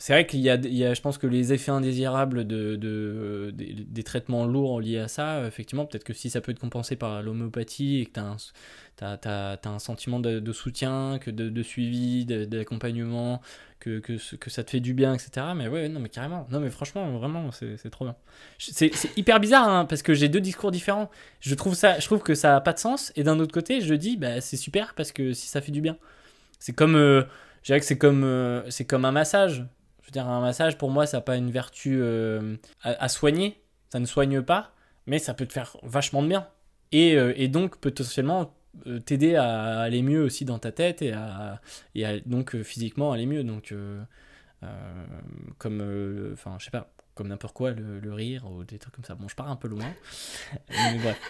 c'est 0.00 0.14
vrai 0.14 0.26
qu'il 0.26 0.40
y 0.40 0.44
y 0.44 0.84
a, 0.84 0.94
je 0.94 1.00
pense 1.02 1.18
que 1.18 1.26
les 1.26 1.52
effets 1.52 1.70
indésirables 1.72 2.46
de, 2.46 2.76
de- 2.76 3.52
des, 3.54 4.02
traitements 4.02 4.46
lourds 4.46 4.80
liés 4.80 4.98
à 4.98 5.08
ça, 5.08 5.46
effectivement, 5.46 5.84
peut-être 5.84 6.04
que 6.04 6.14
si 6.14 6.30
ça 6.30 6.40
peut 6.40 6.52
être 6.52 6.58
compensé 6.58 6.96
par 6.96 7.22
l'homéopathie 7.22 8.00
et 8.00 8.06
que 8.06 8.12
tu 8.12 9.04
as, 9.04 9.58
un 9.66 9.78
sentiment 9.78 10.18
de, 10.18 10.52
soutien, 10.52 11.18
que 11.20 11.30
de, 11.30 11.62
suivi, 11.62 12.24
d'accompagnement, 12.24 13.42
que, 13.78 13.98
que, 13.98 14.36
que 14.36 14.48
ça 14.48 14.64
te 14.64 14.70
fait 14.70 14.80
du 14.80 14.94
bien, 14.94 15.12
etc. 15.12 15.48
Mais 15.54 15.68
ouais, 15.68 15.90
non, 15.90 16.00
mais 16.00 16.08
carrément. 16.08 16.46
Non, 16.50 16.60
mais 16.60 16.70
franchement, 16.70 17.10
vraiment, 17.18 17.50
c'est 17.50 17.90
trop 17.90 18.06
bien. 18.06 18.16
C'est 18.58 18.90
hyper 19.18 19.38
bizarre 19.38 19.68
hein, 19.68 19.84
parce 19.84 20.00
que 20.00 20.14
j'ai 20.14 20.30
deux 20.30 20.40
discours 20.40 20.70
différents. 20.70 21.10
Je 21.40 21.54
trouve, 21.54 21.74
ça, 21.74 21.98
je 21.98 22.06
trouve 22.06 22.22
que 22.22 22.34
ça 22.34 22.56
a 22.56 22.60
pas 22.62 22.72
de 22.72 22.78
sens 22.78 23.12
et 23.16 23.22
d'un 23.22 23.38
autre 23.38 23.52
côté, 23.52 23.82
je 23.82 23.92
dis 23.92 24.16
bah, 24.16 24.40
c'est 24.40 24.56
super 24.56 24.94
parce 24.94 25.12
que 25.12 25.34
si 25.34 25.46
ça 25.46 25.60
fait 25.60 25.72
du 25.72 25.82
bien. 25.82 25.98
C'est 26.58 26.72
comme. 26.74 26.96
euh, 26.96 27.22
que 27.68 27.80
c'est 27.80 27.98
comme, 27.98 28.24
euh, 28.24 28.68
c'est 28.70 28.86
comme 28.86 29.04
un 29.04 29.12
massage. 29.12 29.66
Veux 30.10 30.14
dire, 30.14 30.28
un 30.28 30.40
massage, 30.40 30.76
pour 30.76 30.90
moi, 30.90 31.06
ça 31.06 31.18
n'a 31.18 31.20
pas 31.20 31.36
une 31.36 31.52
vertu 31.52 31.98
euh, 32.00 32.56
à, 32.82 33.04
à 33.04 33.08
soigner. 33.08 33.62
Ça 33.90 34.00
ne 34.00 34.06
soigne 34.06 34.42
pas, 34.42 34.72
mais 35.06 35.20
ça 35.20 35.34
peut 35.34 35.46
te 35.46 35.52
faire 35.52 35.76
vachement 35.84 36.20
de 36.22 36.28
bien. 36.28 36.48
Et, 36.90 37.16
euh, 37.16 37.32
et 37.36 37.46
donc, 37.46 37.76
potentiellement, 37.76 38.52
euh, 38.88 38.98
t'aider 38.98 39.36
à 39.36 39.80
aller 39.80 40.02
mieux 40.02 40.22
aussi 40.22 40.44
dans 40.44 40.58
ta 40.58 40.72
tête 40.72 41.00
et 41.00 41.12
à, 41.12 41.60
et 41.94 42.04
à 42.04 42.18
donc 42.20 42.56
euh, 42.56 42.64
physiquement 42.64 43.12
aller 43.12 43.26
mieux. 43.26 43.44
Donc, 43.44 43.72
comme, 45.58 46.30
enfin, 46.32 46.56
je 46.58 46.64
sais 46.64 46.70
pas, 46.72 46.92
comme 47.14 47.28
n'importe 47.28 47.54
quoi, 47.54 47.70
le, 47.70 48.00
le 48.00 48.12
rire 48.12 48.50
ou 48.50 48.64
des 48.64 48.78
trucs 48.78 48.94
comme 48.94 49.04
ça. 49.04 49.14
Bon, 49.14 49.28
je 49.28 49.36
pars 49.36 49.48
un 49.48 49.56
peu 49.56 49.68
loin. 49.68 49.86
mais 50.70 50.98
bref. 50.98 51.20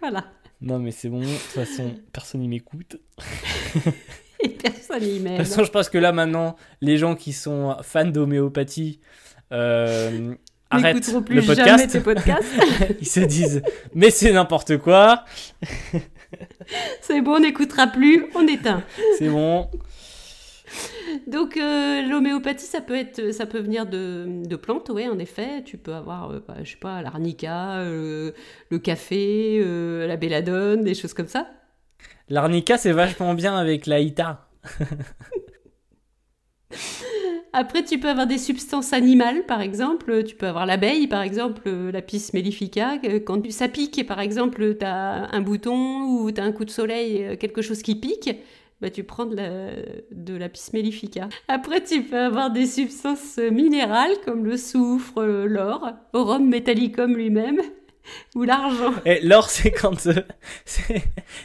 Voilà. 0.00 0.24
Non, 0.60 0.78
mais 0.78 0.92
c'est 0.92 1.08
bon, 1.08 1.20
de 1.20 1.26
toute 1.26 1.66
façon, 1.66 1.94
personne 2.12 2.42
n'y 2.42 2.48
m'écoute. 2.48 2.96
Et 4.44 4.48
personne 4.50 5.02
n'y 5.02 5.18
De 5.18 5.24
m'aime. 5.24 5.36
toute 5.38 5.46
façon, 5.46 5.64
je 5.64 5.70
pense 5.70 5.88
que 5.88 5.98
là 5.98 6.12
maintenant, 6.12 6.56
les 6.80 6.96
gens 6.96 7.14
qui 7.16 7.32
sont 7.32 7.76
fans 7.82 8.04
d'homéopathie 8.04 9.00
euh, 9.52 10.34
arrêtent 10.70 10.96
N'écouteront 10.96 11.18
le 11.18 11.24
plus 11.24 11.42
jamais 11.42 11.56
podcast. 11.86 11.90
tes 11.92 12.00
podcasts. 12.00 12.46
Ils 13.00 13.06
se 13.08 13.20
disent, 13.20 13.62
mais 13.94 14.10
c'est 14.10 14.32
n'importe 14.32 14.76
quoi, 14.78 15.24
C'est 17.00 17.20
bon, 17.22 17.36
on 17.36 17.40
n'écoutera 17.40 17.86
plus, 17.86 18.26
on 18.34 18.46
éteint. 18.46 18.82
c'est 19.18 19.28
bon. 19.28 19.68
Donc 21.26 21.56
euh, 21.56 22.02
l'homéopathie, 22.02 22.66
ça 22.66 22.82
peut 22.82 22.94
être, 22.94 23.32
ça 23.32 23.46
peut 23.46 23.58
venir 23.60 23.86
de, 23.86 24.42
de 24.46 24.56
plantes, 24.56 24.90
oui, 24.92 25.08
en 25.08 25.18
effet. 25.18 25.62
Tu 25.64 25.78
peux 25.78 25.94
avoir, 25.94 26.30
euh, 26.30 26.44
bah, 26.46 26.56
je 26.62 26.70
sais 26.72 26.76
pas, 26.76 27.00
l'arnica, 27.00 27.78
euh, 27.78 28.32
le 28.70 28.78
café, 28.78 29.58
euh, 29.62 30.06
la 30.06 30.16
belladone, 30.16 30.84
des 30.84 30.94
choses 30.94 31.14
comme 31.14 31.26
ça. 31.28 31.48
L'arnica, 32.30 32.76
c'est 32.76 32.92
vachement 32.92 33.34
bien 33.34 33.56
avec 33.56 33.86
la 33.86 34.00
Ita. 34.00 34.48
Après, 37.54 37.82
tu 37.82 37.98
peux 37.98 38.08
avoir 38.08 38.26
des 38.26 38.36
substances 38.38 38.92
animales, 38.92 39.44
par 39.46 39.62
exemple. 39.62 40.22
Tu 40.24 40.36
peux 40.36 40.46
avoir 40.46 40.66
l'abeille, 40.66 41.06
par 41.06 41.22
exemple, 41.22 41.62
euh, 41.66 41.90
l'apis 41.90 42.28
mellifica. 42.34 42.98
que 42.98 43.18
Quand 43.18 43.50
ça 43.50 43.68
pique, 43.68 44.06
par 44.06 44.20
exemple, 44.20 44.76
tu 44.78 44.84
as 44.84 45.28
un 45.34 45.40
bouton 45.40 46.02
ou 46.04 46.30
tu 46.30 46.40
as 46.40 46.44
un 46.44 46.52
coup 46.52 46.66
de 46.66 46.70
soleil, 46.70 47.24
euh, 47.24 47.36
quelque 47.36 47.62
chose 47.62 47.82
qui 47.82 47.94
pique, 47.96 48.30
bah, 48.80 48.90
tu 48.90 49.02
prends 49.02 49.26
de 49.26 49.34
la- 49.34 49.70
de 50.12 50.38
mellifica. 50.74 51.28
Après, 51.48 51.82
tu 51.82 52.02
peux 52.02 52.18
avoir 52.18 52.50
des 52.50 52.66
substances 52.66 53.38
minérales 53.38 54.14
comme 54.24 54.44
le 54.44 54.56
soufre, 54.56 55.18
euh, 55.18 55.46
l'or, 55.46 55.90
aurum 56.12 56.46
metallicum 56.46 57.16
lui-même, 57.16 57.60
ou 58.34 58.42
l'argent. 58.44 58.94
Et 59.04 59.20
l'or, 59.20 59.50
c'est 59.50 59.70
quand 59.70 60.06
euh, 60.06 60.22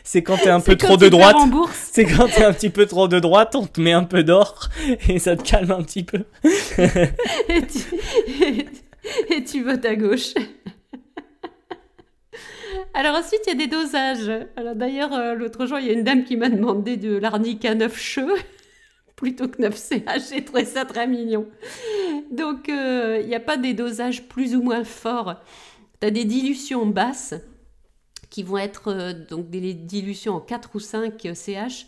c'est 0.04 0.24
quand 0.24 0.38
t'es 0.38 0.50
un 0.50 0.60
peu 0.60 0.76
trop 0.76 0.98
de 0.98 1.10
droite. 1.10 1.38
C'est 1.74 2.06
quand 2.06 2.28
t'es 2.28 2.44
un 2.44 2.54
petit 2.54 2.70
peu 2.70 2.86
trop 2.86 3.08
de 3.08 3.20
droite, 3.20 3.56
on 3.56 3.66
te 3.66 3.82
met 3.82 3.94
un 3.94 4.04
peu 4.04 4.24
d'or 4.24 4.70
et 5.10 5.20
ça 5.20 5.36
te 5.36 5.44
calme 5.44 5.72
un 5.72 5.84
petit 5.84 6.04
peu. 6.04 6.24
et 6.44 7.62
tu, 7.68 8.66
et 9.30 9.44
tu 9.44 9.64
votes 9.64 9.86
à 9.86 9.96
gauche. 9.96 10.34
Alors 12.94 13.16
ensuite, 13.16 13.42
il 13.48 13.50
y 13.50 13.54
a 13.54 13.56
des 13.56 13.68
dosages. 13.68 14.32
Alors 14.56 14.76
d'ailleurs, 14.76 15.14
euh, 15.14 15.34
l'autre 15.34 15.66
jour, 15.66 15.80
il 15.80 15.88
y 15.88 15.90
a 15.90 15.94
une 15.94 16.04
dame 16.04 16.24
qui 16.24 16.38
m'a 16.38 16.50
demandé 16.50 16.96
de 16.96 17.18
l'arnica 17.18 17.74
9 17.74 17.98
cheveux 17.98 18.38
plutôt 19.16 19.48
que 19.48 19.62
9 19.62 19.76
CH. 19.76 20.30
J'ai 20.30 20.46
trouvé 20.46 20.66
ça 20.66 20.86
très 20.86 21.08
mignon. 21.08 21.48
Donc, 22.32 22.70
euh, 22.70 23.20
il 23.22 23.28
n'y 23.28 23.36
a 23.36 23.40
pas 23.40 23.58
des 23.58 23.74
dosages 23.74 24.24
plus 24.24 24.56
ou 24.56 24.62
moins 24.62 24.84
forts. 24.84 25.36
Des 26.12 26.26
dilutions 26.26 26.86
basses 26.86 27.34
qui 28.30 28.44
vont 28.44 28.58
être 28.58 28.88
euh, 28.88 29.14
donc 29.14 29.50
des 29.52 29.74
dilutions 29.74 30.34
en 30.36 30.40
4 30.40 30.72
ou 30.74 30.80
5 30.80 31.28
CH 31.36 31.86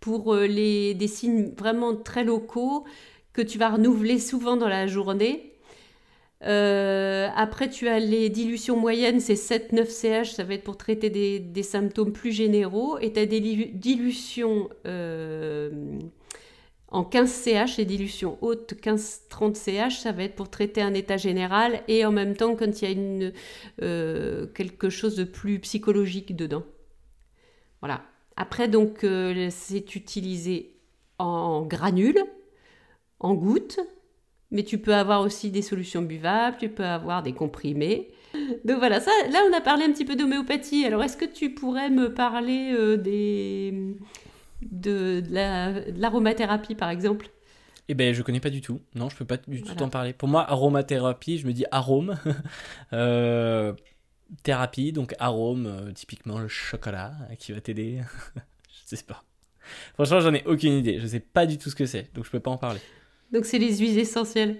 pour 0.00 0.32
euh, 0.32 0.46
les, 0.46 0.94
des 0.94 1.08
signes 1.08 1.50
vraiment 1.58 1.96
très 1.96 2.22
locaux 2.24 2.84
que 3.32 3.42
tu 3.42 3.58
vas 3.58 3.70
renouveler 3.70 4.20
souvent 4.20 4.56
dans 4.56 4.68
la 4.68 4.86
journée. 4.86 5.52
Euh, 6.44 7.28
après, 7.34 7.68
tu 7.68 7.88
as 7.88 7.98
les 7.98 8.28
dilutions 8.30 8.76
moyennes, 8.76 9.18
c'est 9.18 9.34
7-9 9.34 9.86
CH, 9.90 10.34
ça 10.34 10.44
va 10.44 10.54
être 10.54 10.62
pour 10.62 10.76
traiter 10.76 11.10
des, 11.10 11.40
des 11.40 11.62
symptômes 11.64 12.12
plus 12.12 12.30
généraux. 12.32 12.98
Et 13.00 13.12
tu 13.12 13.18
as 13.18 13.26
des 13.26 13.40
dilu- 13.40 13.72
dilutions 13.74 14.68
euh, 14.86 15.70
en 16.90 17.04
15 17.04 17.30
CH, 17.30 17.76
les 17.76 17.84
dilutions 17.84 18.38
hautes 18.40 18.74
15-30 18.74 19.54
CH, 19.54 20.00
ça 20.00 20.12
va 20.12 20.24
être 20.24 20.34
pour 20.34 20.48
traiter 20.48 20.80
un 20.80 20.94
état 20.94 21.18
général 21.18 21.82
et 21.86 22.06
en 22.06 22.12
même 22.12 22.34
temps 22.34 22.56
quand 22.56 22.80
il 22.80 22.88
y 22.88 23.26
a 23.26 23.32
euh, 23.82 24.46
quelque 24.46 24.88
chose 24.88 25.14
de 25.14 25.24
plus 25.24 25.58
psychologique 25.60 26.34
dedans. 26.34 26.64
Voilà. 27.80 28.02
Après, 28.36 28.68
donc, 28.68 29.04
euh, 29.04 29.48
c'est 29.50 29.96
utilisé 29.96 30.76
en 31.18 31.62
granules, 31.62 32.22
en 33.20 33.34
gouttes, 33.34 33.80
mais 34.50 34.62
tu 34.62 34.78
peux 34.78 34.94
avoir 34.94 35.20
aussi 35.22 35.50
des 35.50 35.62
solutions 35.62 36.02
buvables, 36.02 36.56
tu 36.58 36.68
peux 36.68 36.84
avoir 36.84 37.22
des 37.22 37.32
comprimés. 37.32 38.12
Donc 38.64 38.78
voilà, 38.78 39.00
ça, 39.00 39.10
là 39.30 39.40
on 39.50 39.56
a 39.56 39.60
parlé 39.60 39.84
un 39.84 39.92
petit 39.92 40.04
peu 40.04 40.16
d'homéopathie. 40.16 40.84
Alors 40.84 41.02
est-ce 41.02 41.16
que 41.16 41.24
tu 41.24 41.50
pourrais 41.50 41.90
me 41.90 42.14
parler 42.14 42.72
euh, 42.72 42.96
des, 42.96 43.96
de, 44.62 45.20
de 45.20 45.34
la- 45.34 45.80
de 45.80 46.00
l'aromathérapie 46.00 46.74
par 46.74 46.90
exemple 46.90 47.30
Eh 47.88 47.94
ben, 47.94 48.12
je 48.14 48.22
connais 48.22 48.40
pas 48.40 48.50
du 48.50 48.60
tout. 48.60 48.80
Non, 48.94 49.08
je 49.08 49.16
peux 49.16 49.24
pas 49.24 49.36
du 49.38 49.60
tout 49.60 49.66
Voilà. 49.66 49.78
t'en 49.80 49.88
parler. 49.88 50.12
Pour 50.12 50.28
moi, 50.28 50.42
aromathérapie, 50.50 51.38
je 51.38 51.46
me 51.46 51.52
dis 51.52 51.64
arôme. 51.70 52.16
Euh, 52.92 53.72
thérapie, 54.42 54.92
donc 54.92 55.14
arôme, 55.18 55.66
euh, 55.66 55.92
typiquement 55.92 56.38
le 56.38 56.48
chocolat 56.48 57.12
euh, 57.30 57.34
qui 57.34 57.52
va 57.52 57.60
t'aider. 57.60 58.00
je 58.90 58.96
sais 58.96 59.02
pas. 59.04 59.24
Franchement, 59.94 60.20
j'en 60.20 60.34
ai 60.34 60.42
aucune 60.46 60.72
idée. 60.74 60.98
Je 61.00 61.06
sais 61.06 61.20
pas 61.20 61.46
du 61.46 61.58
tout 61.58 61.70
ce 61.70 61.74
que 61.76 61.86
c'est, 61.86 62.12
donc 62.14 62.24
je 62.24 62.30
peux 62.30 62.40
pas 62.40 62.50
en 62.50 62.58
parler. 62.58 62.80
Donc 63.32 63.44
c'est 63.44 63.58
les 63.58 63.76
huiles 63.78 63.98
essentielles. 63.98 64.56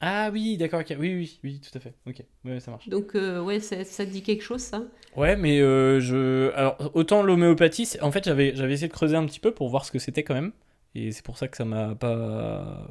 Ah 0.00 0.30
oui, 0.32 0.56
d'accord. 0.56 0.82
Oui, 0.88 0.96
oui, 0.98 1.38
oui, 1.44 1.60
tout 1.60 1.76
à 1.76 1.80
fait. 1.80 1.94
Ok, 2.06 2.22
ouais, 2.44 2.60
ça 2.60 2.70
marche. 2.70 2.88
Donc 2.88 3.14
euh, 3.14 3.42
ouais, 3.42 3.60
ça, 3.60 3.84
ça 3.84 4.06
te 4.06 4.10
dit 4.10 4.22
quelque 4.22 4.42
chose 4.42 4.62
ça? 4.62 4.82
Ouais, 5.16 5.36
mais 5.36 5.60
euh, 5.60 6.00
je. 6.00 6.52
Alors, 6.54 6.78
autant 6.94 7.22
l'homéopathie, 7.22 7.88
en 8.00 8.10
fait, 8.10 8.24
j'avais 8.24 8.54
j'avais 8.54 8.72
essayé 8.74 8.88
de 8.88 8.92
creuser 8.92 9.16
un 9.16 9.26
petit 9.26 9.40
peu 9.40 9.52
pour 9.52 9.68
voir 9.68 9.84
ce 9.84 9.92
que 9.92 9.98
c'était 9.98 10.22
quand 10.22 10.34
même. 10.34 10.52
Et 10.94 11.12
c'est 11.12 11.24
pour 11.24 11.36
ça 11.38 11.48
que 11.48 11.56
ça 11.56 11.64
m'a 11.64 11.94
pas, 11.94 12.88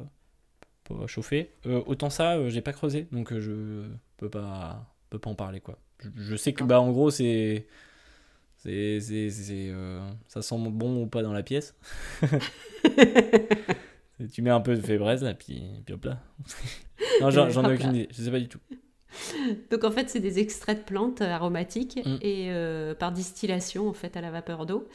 pas 0.84 1.06
chauffé. 1.06 1.50
Euh, 1.66 1.82
autant 1.86 2.10
ça, 2.10 2.36
euh, 2.36 2.50
j'ai 2.50 2.62
pas 2.62 2.72
creusé, 2.72 3.08
donc 3.12 3.32
euh, 3.32 3.40
je 3.40 3.88
peux 4.18 4.30
pas, 4.30 4.94
peux 5.10 5.18
pas 5.18 5.30
en 5.30 5.34
parler, 5.36 5.60
quoi. 5.60 5.78
Je, 6.00 6.08
je 6.16 6.36
sais 6.36 6.52
que, 6.54 6.64
bah, 6.64 6.80
en 6.80 6.92
gros, 6.92 7.10
c'est. 7.10 7.66
C'est. 8.58 9.00
c'est- 9.00 9.30
c'est, 9.30 9.68
euh, 9.70 10.00
ça 10.28 10.42
sent 10.42 10.56
bon 10.58 11.02
ou 11.02 11.06
pas 11.06 11.22
dans 11.22 11.32
la 11.32 11.42
pièce. 11.42 11.74
tu 14.28 14.42
mets 14.42 14.50
un 14.50 14.60
peu 14.60 14.74
de 14.76 14.80
fébraise, 14.80 15.22
là, 15.22 15.34
puis, 15.34 15.62
puis 15.84 15.94
hop 15.94 16.04
là. 16.04 16.18
non, 17.20 17.30
j'en 17.30 17.48
ai 17.68 17.74
aucune 17.74 17.94
idée, 17.94 18.08
je 18.12 18.22
sais 18.22 18.30
pas 18.30 18.40
du 18.40 18.48
tout. 18.48 18.58
Donc 19.70 19.84
en 19.84 19.90
fait, 19.90 20.08
c'est 20.08 20.20
des 20.20 20.38
extraits 20.38 20.78
de 20.78 20.84
plantes 20.84 21.20
aromatiques 21.20 21.98
Mm. 22.04 22.18
et 22.22 22.46
euh, 22.50 22.94
par 22.94 23.10
distillation 23.12 23.88
en 23.88 23.92
fait 23.92 24.16
à 24.16 24.20
la 24.20 24.30
vapeur 24.30 24.66
d'eau. 24.66 24.86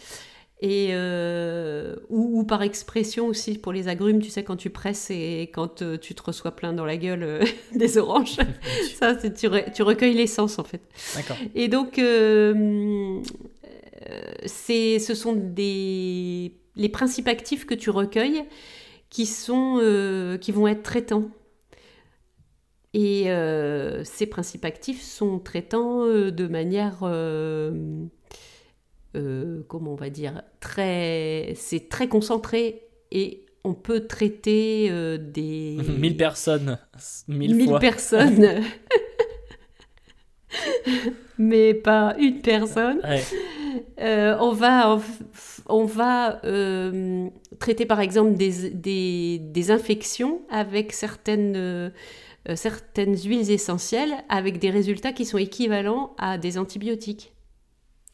Et 0.62 0.88
euh, 0.91 1.98
ou, 2.10 2.39
ou 2.39 2.44
par 2.46 2.62
expression 2.63 3.27
aussi 3.27 3.58
pour 3.58 3.74
les 3.74 3.89
agrumes, 3.89 4.22
tu 4.22 4.29
sais 4.29 4.46
quand 4.46 4.55
tu 4.55 4.70
presses 4.70 5.12
et 5.12 5.51
quand 5.53 5.82
euh, 5.82 5.98
tu 5.98 6.15
te 6.15 6.24
reçois 6.24 6.55
plein 6.55 6.72
dans 6.72 6.86
la 6.86 6.96
gueule 6.96 7.24
euh, 7.24 7.44
des 7.75 7.98
oranges, 7.98 8.38
ça 8.96 9.20
c'est 9.20 9.34
tu, 9.34 9.48
re- 9.48 9.70
tu 9.74 9.84
recueilles 9.84 10.13
l'essence 10.13 10.58
en 10.58 10.63
fait. 10.63 10.79
D'accord. 11.15 11.36
Et 11.55 11.67
donc 11.67 12.00
euh, 12.00 13.20
euh, 14.10 14.22
c'est 14.46 15.00
ce 15.00 15.13
sont 15.13 15.34
des 15.34 16.53
les 16.77 16.89
principes 16.89 17.27
actifs 17.27 17.65
que 17.65 17.74
tu 17.74 17.89
recueilles 17.89 18.44
qui 19.16 19.26
sont 19.26 19.80
euh, 19.82 20.38
qui 20.38 20.52
vont 20.52 20.68
être 20.68 20.84
traitants. 20.84 21.30
Et 22.94 23.32
euh, 23.32 24.04
ces 24.04 24.26
principes 24.26 24.66
actifs 24.66 25.02
sont 25.02 25.40
traitants 25.40 26.04
euh, 26.04 26.32
de 26.32 26.48
manière, 26.48 26.98
comment 29.70 29.92
on 29.94 29.96
va 29.96 30.10
dire, 30.10 30.42
très, 30.60 31.54
c'est 31.56 31.88
très 31.88 32.10
concentré 32.10 32.90
et 33.14 33.46
on 33.64 33.74
peut 33.74 34.06
traiter 34.06 34.90
des 35.18 35.78
1000 35.98 36.18
personnes, 36.18 36.78
1000 37.30 37.56
1000 37.56 37.70
fois. 37.70 37.80
personnes, 37.80 38.64
mais 41.38 41.74
pas 41.74 42.18
une 42.20 42.42
personne. 42.42 43.00
Ouais. 43.02 43.24
Euh, 44.00 44.36
on 44.42 44.52
va, 44.52 45.00
on 45.68 45.86
va 45.86 46.42
euh, 46.46 47.30
traiter 47.60 47.86
par 47.86 48.02
exemple 48.02 48.34
des, 48.34 48.70
des, 48.72 49.40
des 49.40 49.72
infections 49.72 50.42
avec 50.50 50.92
certaines, 50.92 51.56
euh, 51.56 51.90
certaines 52.56 53.16
huiles 53.18 53.50
essentielles 53.52 54.14
avec 54.30 54.60
des 54.60 54.70
résultats 54.70 55.14
qui 55.14 55.25
sont 55.25 55.38
équivalents 55.38 56.14
à 56.18 56.38
des 56.38 56.58
antibiotiques. 56.58 57.34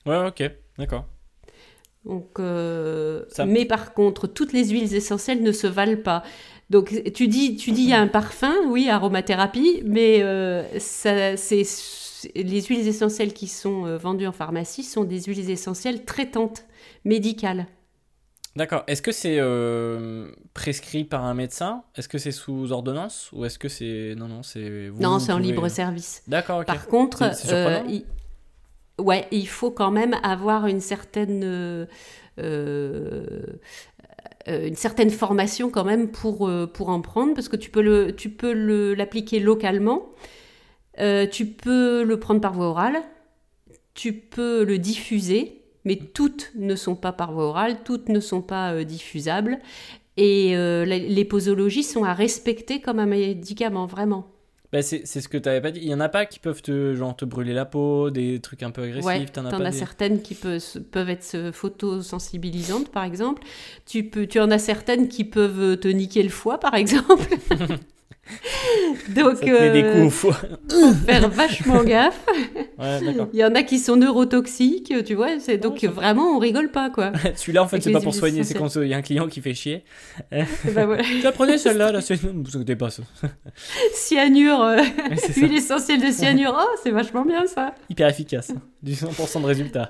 Ouais, 0.05 0.27
ok, 0.27 0.43
d'accord. 0.77 1.05
Donc, 2.05 2.39
Ça- 3.29 3.45
Mais 3.45 3.65
par 3.65 3.93
contre, 3.93 4.27
toutes 4.27 4.53
les 4.53 4.69
huiles 4.69 4.93
essentielles 4.95 5.41
ne 5.43 5.51
se 5.51 5.67
valent 5.67 6.01
pas. 6.01 6.23
Donc 6.69 6.93
tu 7.13 7.27
dis, 7.27 7.57
tu 7.57 7.71
dis 7.71 7.83
il 7.83 7.89
y 7.89 7.93
a 7.93 7.99
un 7.99 8.07
parfum, 8.07 8.53
oui, 8.67 8.89
aromathérapie, 8.89 9.81
mais 9.85 10.23
ça, 10.79 11.35
c'est 11.37 11.63
les 12.35 12.61
huiles 12.61 12.87
essentielles 12.87 13.33
qui 13.33 13.47
sont 13.47 13.85
euh, 13.85 13.97
vendues 13.97 14.27
en 14.27 14.31
pharmacie 14.31 14.83
sont 14.83 15.03
des 15.03 15.21
huiles 15.23 15.49
essentielles 15.49 16.05
traitantes, 16.05 16.65
médicales. 17.05 17.67
D'accord. 18.55 18.83
Est-ce 18.87 19.01
que 19.01 19.13
c'est 19.13 19.37
euh, 19.39 20.29
prescrit 20.53 21.05
par 21.05 21.23
un 21.23 21.33
médecin? 21.33 21.83
Est-ce 21.95 22.09
que 22.09 22.17
c'est 22.17 22.33
sous 22.33 22.71
ordonnance? 22.73 23.29
Ou 23.31 23.45
est-ce 23.45 23.57
que 23.57 23.69
c'est. 23.69 24.13
Non, 24.17 24.27
non, 24.27 24.43
c'est. 24.43 24.91
non, 24.99 25.19
c'est 25.19 25.31
en 25.31 25.37
libre 25.37 25.69
service. 25.69 26.21
D'accord, 26.27 26.59
ok. 26.59 26.65
Par 26.65 26.87
contre, 26.87 27.33
C'est- 27.33 27.53
euh, 27.53 27.79
il... 27.87 28.05
Ouais, 28.99 29.25
il 29.31 29.47
faut 29.47 29.71
quand 29.71 29.89
même 29.89 30.15
avoir 30.21 30.67
une 30.67 30.81
certaine, 30.81 31.41
euh, 31.43 31.85
euh, 32.39 33.41
euh, 34.47 34.67
une 34.67 34.75
certaine 34.75 35.09
formation 35.09 35.69
quand 35.71 35.85
même 35.85 36.09
pour, 36.11 36.47
euh, 36.47 36.67
pour 36.67 36.89
en 36.89 37.01
prendre, 37.01 37.33
parce 37.33 37.47
que 37.47 37.55
tu 37.55 37.69
peux 37.71 37.81
le, 37.81 38.15
tu 38.15 38.29
peux 38.29 38.53
le- 38.53 38.93
l'appliquer 38.93 39.39
localement, 39.39 40.09
Euh, 41.01 41.25
tu 41.25 41.47
peux 41.47 42.03
le 42.03 42.19
prendre 42.19 42.41
par 42.41 42.53
voie 42.53 42.67
orale, 42.67 43.01
tu 43.93 44.13
peux 44.13 44.63
le 44.63 44.77
diffuser, 44.77 45.61
mais 45.83 45.95
toutes 45.95 46.51
ne 46.55 46.75
sont 46.75 46.95
pas 46.95 47.11
par 47.11 47.31
voie 47.31 47.45
orale, 47.45 47.77
toutes 47.83 48.09
ne 48.09 48.19
sont 48.19 48.41
pas 48.41 48.73
euh, 48.73 48.83
diffusables, 48.83 49.59
et 50.17 50.55
euh, 50.55 50.85
les, 50.85 51.25
posologies 51.25 51.83
sont 51.83 52.03
à 52.03 52.13
respecter 52.13 52.81
comme 52.81 52.99
un 52.99 53.05
médicament, 53.07 53.87
vraiment. 53.87 54.27
Bah, 54.71 54.81
c'est 54.81 55.01
c'est 55.05 55.19
ce 55.19 55.27
que 55.27 55.37
tu 55.37 55.49
n'avais 55.49 55.59
pas 55.59 55.71
dit. 55.71 55.81
Il 55.81 55.89
y 55.89 55.93
en 55.93 55.99
a 55.99 56.07
pas 56.07 56.25
qui 56.25 56.39
peuvent 56.39 56.61
te, 56.61 56.93
genre, 56.95 57.13
te 57.13 57.25
brûler 57.25 57.53
la 57.53 57.65
peau, 57.65 58.09
des 58.09 58.39
trucs 58.39 58.63
un 58.63 58.71
peu 58.71 58.83
agressifs. 58.83 59.05
Ouais, 59.05 59.25
t'en 59.25 59.41
t'en 59.41 59.49
as 59.49 59.55
as, 59.55 59.57
pas 59.57 59.69
des- 59.71 59.77
certaines 59.77 60.21
qui 60.21 60.33
peuvent, 60.33 60.63
peuvent 60.91 61.09
être 61.09 61.51
photosensibilisantes, 61.51 62.89
par 62.89 63.03
exemple. 63.03 63.43
Tu, 63.85 64.03
peux, 64.03 64.27
tu 64.27 64.39
en 64.39 64.49
as 64.49 64.59
certaines 64.59 65.09
qui 65.09 65.25
peuvent 65.25 65.77
te 65.77 65.87
niquer 65.89 66.23
le 66.23 66.29
foie, 66.29 66.57
par 66.59 66.75
exemple. 66.75 67.35
Donc, 69.09 69.41
des 69.41 69.51
euh, 69.51 69.93
coups 69.93 70.05
au 70.05 70.09
foie. 70.09 70.37
faut 70.69 70.93
faire 71.05 71.29
vachement 71.29 71.83
gaffe. 71.83 72.19
Ouais. 72.81 72.99
Il 73.31 73.39
y 73.39 73.45
en 73.45 73.53
a 73.53 73.61
qui 73.61 73.77
sont 73.77 73.95
neurotoxiques, 73.95 74.91
tu 75.05 75.13
vois. 75.13 75.39
C'est 75.39 75.57
donc 75.57 75.83
vraiment, 75.83 76.35
on 76.35 76.39
rigole 76.39 76.71
pas, 76.71 76.89
quoi. 76.89 77.11
Celui-là, 77.35 77.61
en 77.61 77.67
fait, 77.67 77.79
c'est 77.79 77.91
pas 77.91 78.01
pour 78.01 78.15
soigner, 78.15 78.43
c'est 78.43 78.55
quand 78.55 78.75
il 78.75 78.87
y 78.87 78.95
a 78.95 78.97
un 78.97 79.03
client 79.03 79.27
qui 79.27 79.39
fait 79.39 79.53
chier. 79.53 79.83
Voilà. 80.63 81.03
Tu 81.03 81.21
la 81.21 81.31
prenez 81.31 81.59
celle-là, 81.59 81.91
là, 81.91 82.01
c'est. 82.01 82.15
Vous 82.15 82.57
inquiétez 82.57 82.75
pas, 82.75 82.89
ça. 82.89 83.03
Cyanure, 83.93 84.61
euh, 84.63 84.81
huile 85.37 85.53
essentielle 85.53 86.01
de 86.01 86.11
cyanure. 86.11 86.57
Oh, 86.59 86.75
c'est 86.81 86.89
vachement 86.89 87.23
bien 87.23 87.45
ça. 87.45 87.75
Hyper 87.89 88.07
efficace. 88.07 88.51
Du 88.81 88.93
100% 88.93 89.41
de 89.41 89.45
résultat. 89.45 89.89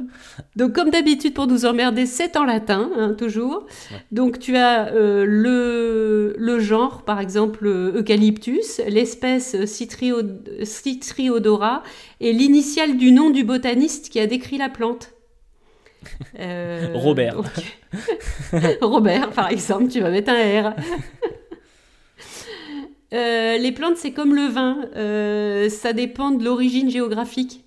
Donc, 0.57 0.73
comme 0.73 0.89
d'habitude, 0.89 1.33
pour 1.33 1.47
nous 1.47 1.65
emmerder, 1.65 2.05
c'est 2.05 2.35
en 2.35 2.43
latin, 2.43 2.89
hein, 2.97 3.15
toujours. 3.17 3.67
Ouais. 3.91 3.97
Donc, 4.11 4.39
tu 4.39 4.57
as 4.57 4.87
euh, 4.87 5.23
le, 5.25 6.35
le 6.37 6.59
genre, 6.59 7.03
par 7.03 7.21
exemple, 7.21 7.65
euh, 7.65 8.03
Eucalyptus, 8.31 8.81
l'espèce 8.87 9.65
Citrio- 9.65 10.21
Citriodora 10.63 11.83
et 12.19 12.31
l'initiale 12.33 12.97
du 12.97 13.11
nom 13.11 13.29
du 13.29 13.43
botaniste 13.43 14.09
qui 14.09 14.19
a 14.19 14.27
décrit 14.27 14.57
la 14.57 14.69
plante. 14.69 15.11
Euh, 16.39 16.87
Robert. 16.95 17.41
Robert, 18.81 19.29
par 19.31 19.51
exemple, 19.51 19.87
tu 19.89 19.99
vas 19.99 20.09
mettre 20.09 20.31
un 20.31 20.69
R. 20.69 20.75
Euh, 23.13 23.57
les 23.57 23.73
plantes, 23.73 23.97
c'est 23.97 24.13
comme 24.13 24.33
le 24.33 24.47
vin, 24.47 24.85
euh, 24.95 25.67
ça 25.67 25.91
dépend 25.91 26.31
de 26.31 26.45
l'origine 26.45 26.89
géographique. 26.89 27.65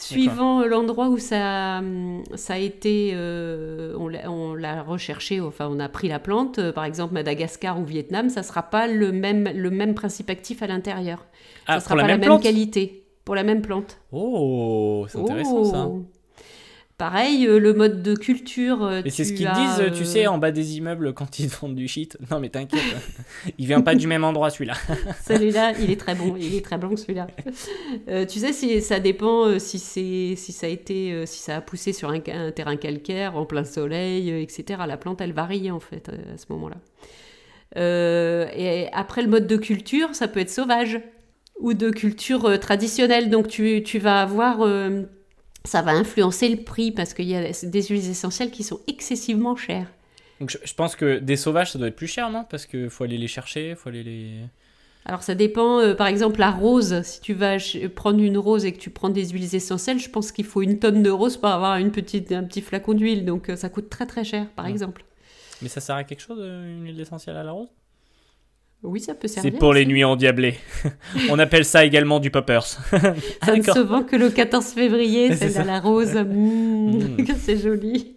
Suivant 0.00 0.64
l'endroit 0.66 1.08
où 1.08 1.18
ça, 1.18 1.78
hum, 1.78 2.22
ça 2.34 2.54
a 2.54 2.58
été, 2.58 3.12
euh, 3.14 3.94
on 3.98 4.54
l'a- 4.54 4.82
recherché, 4.82 5.40
enfin 5.40 5.68
on 5.70 5.78
a 5.78 5.88
pris 5.88 6.08
la 6.08 6.18
plante, 6.18 6.58
euh, 6.58 6.72
par 6.72 6.84
exemple 6.84 7.14
Madagascar 7.14 7.78
ou 7.80 7.84
Vietnam, 7.84 8.28
ça 8.28 8.42
sera 8.42 8.62
pas 8.62 8.86
le 8.86 9.12
même, 9.12 9.48
le 9.54 9.70
même 9.70 9.94
principe 9.94 10.30
actif 10.30 10.62
à 10.62 10.66
l'intérieur. 10.66 11.26
Ah, 11.66 11.74
ça 11.74 11.80
sera 11.80 11.88
pour 11.90 11.96
la 11.96 12.02
pas 12.04 12.08
même 12.08 12.20
la 12.20 12.28
même 12.28 12.40
qualité 12.40 13.04
pour 13.24 13.34
la 13.34 13.42
même 13.44 13.62
plante. 13.62 13.98
Oh, 14.12 15.06
c'est 15.08 15.18
intéressant 15.18 15.64
ça. 15.64 15.88
Pareil, 17.00 17.46
euh, 17.46 17.58
le 17.58 17.72
mode 17.72 18.02
de 18.02 18.14
culture. 18.14 18.84
euh, 18.84 19.00
Et 19.06 19.08
c'est 19.08 19.24
ce 19.24 19.32
qu'ils 19.32 19.46
as, 19.46 19.54
disent, 19.54 19.92
tu 19.96 20.02
euh, 20.02 20.04
sais, 20.04 20.26
en 20.26 20.36
bas 20.36 20.50
des 20.50 20.76
immeubles 20.76 21.14
quand 21.14 21.38
ils 21.38 21.48
vendent 21.48 21.74
du 21.74 21.88
shit. 21.88 22.18
Non, 22.30 22.40
mais 22.40 22.50
t'inquiète, 22.50 22.82
il 23.58 23.66
vient 23.66 23.80
pas 23.80 23.94
du 23.94 24.06
même 24.06 24.22
endroit 24.22 24.50
celui-là. 24.50 24.74
Celui-là, 25.26 25.72
il 25.80 25.90
est 25.90 25.98
très 25.98 26.14
bon, 26.14 26.36
il 26.38 26.54
est 26.54 26.64
très 26.64 26.76
bon 26.76 26.94
celui-là. 26.96 27.26
Euh, 28.08 28.26
tu 28.26 28.38
sais, 28.38 28.52
si, 28.52 28.82
ça 28.82 29.00
dépend 29.00 29.46
euh, 29.46 29.58
si, 29.58 29.78
c'est, 29.78 30.34
si 30.36 30.52
ça 30.52 30.66
a 30.66 30.68
été, 30.68 31.12
euh, 31.12 31.24
si 31.24 31.38
ça 31.38 31.56
a 31.56 31.60
poussé 31.62 31.94
sur 31.94 32.10
un, 32.10 32.20
terrain 32.20 32.76
calcaire, 32.76 33.34
en 33.34 33.46
plein 33.46 33.64
soleil, 33.64 34.30
euh, 34.30 34.42
etc. 34.42 34.82
La 34.86 34.98
plante, 34.98 35.22
elle 35.22 35.32
varie 35.32 35.70
en 35.70 35.80
fait 35.80 36.10
euh, 36.10 36.34
à 36.34 36.36
ce 36.36 36.44
moment-là. 36.50 36.76
Euh, 37.78 38.46
et 38.54 38.88
après 38.92 39.22
le 39.22 39.28
mode 39.28 39.46
de 39.46 39.56
culture, 39.56 40.14
ça 40.14 40.28
peut 40.28 40.40
être 40.40 40.50
sauvage 40.50 41.00
ou 41.60 41.74
de 41.74 41.90
culture 41.90 42.44
euh, 42.46 42.56
traditionnelle. 42.56 43.30
Donc 43.30 43.48
tu, 43.48 43.82
tu 43.82 43.98
vas 43.98 44.20
avoir, 44.20 44.62
euh, 44.62 45.02
ça 45.64 45.82
va 45.82 45.92
influencer 45.92 46.48
le 46.48 46.62
prix 46.62 46.90
parce 46.92 47.14
qu'il 47.14 47.26
y 47.26 47.36
a 47.36 47.42
des 47.62 47.82
huiles 47.82 48.10
essentielles 48.10 48.50
qui 48.50 48.62
sont 48.64 48.80
excessivement 48.86 49.56
chères. 49.56 49.88
Donc 50.40 50.50
je, 50.50 50.58
je 50.64 50.74
pense 50.74 50.96
que 50.96 51.18
des 51.18 51.36
sauvages, 51.36 51.72
ça 51.72 51.78
doit 51.78 51.88
être 51.88 51.96
plus 51.96 52.06
cher, 52.06 52.30
non? 52.30 52.44
Parce 52.48 52.66
qu'il 52.66 52.88
faut 52.88 53.04
aller 53.04 53.18
les 53.18 53.28
chercher, 53.28 53.74
faut 53.74 53.90
aller 53.90 54.02
les. 54.02 54.30
Alors 55.04 55.22
ça 55.22 55.34
dépend, 55.34 55.80
euh, 55.80 55.94
par 55.94 56.06
exemple 56.06 56.40
la 56.40 56.50
rose, 56.50 57.02
si 57.02 57.20
tu 57.20 57.32
vas 57.34 57.56
prendre 57.94 58.20
une 58.20 58.36
rose 58.38 58.64
et 58.64 58.72
que 58.72 58.78
tu 58.78 58.90
prends 58.90 59.08
des 59.08 59.28
huiles 59.28 59.54
essentielles, 59.54 59.98
je 59.98 60.10
pense 60.10 60.30
qu'il 60.30 60.44
faut 60.44 60.62
une 60.62 60.78
tonne 60.78 61.02
de 61.02 61.10
rose 61.10 61.36
pour 61.38 61.48
avoir 61.48 61.76
une 61.78 61.90
petite, 61.90 62.32
un 62.32 62.44
petit 62.44 62.60
flacon 62.60 62.92
d'huile, 62.94 63.24
donc 63.24 63.48
euh, 63.48 63.56
ça 63.56 63.68
coûte 63.70 63.88
très 63.88 64.06
très 64.06 64.24
cher 64.24 64.48
par 64.54 64.66
Ouais. 64.66 64.70
exemple. 64.70 65.04
Mais 65.62 65.68
ça 65.68 65.80
sert 65.80 65.96
à 65.96 66.04
quelque 66.04 66.20
chose, 66.20 66.38
euh, 66.40 66.70
une 66.76 66.84
huile 66.84 67.00
essentielle 67.00 67.36
à 67.36 67.42
la 67.42 67.52
rose? 67.52 67.68
Oui, 68.82 68.98
ça 69.00 69.14
peut 69.14 69.28
C'est 69.28 69.42
servir. 69.42 69.58
pour 69.58 69.74
les 69.74 69.84
nuits 69.84 70.04
endiablées. 70.04 70.54
On 71.30 71.38
appelle 71.38 71.64
ça 71.66 71.84
également 71.84 72.18
du 72.18 72.30
poppers. 72.30 72.64
Ça 73.42 73.54
ne 73.56 73.62
se 73.62 73.78
vend 73.78 74.02
que 74.04 74.16
le 74.16 74.30
14 74.30 74.64
février, 74.68 75.34
C'est 75.36 75.50
celle 75.50 75.62
à 75.62 75.64
la 75.74 75.80
rose. 75.80 76.14
Mmh, 76.14 76.90
Mm. 77.18 77.24
que 77.26 77.34
c'est 77.34 77.58
joli. 77.58 78.16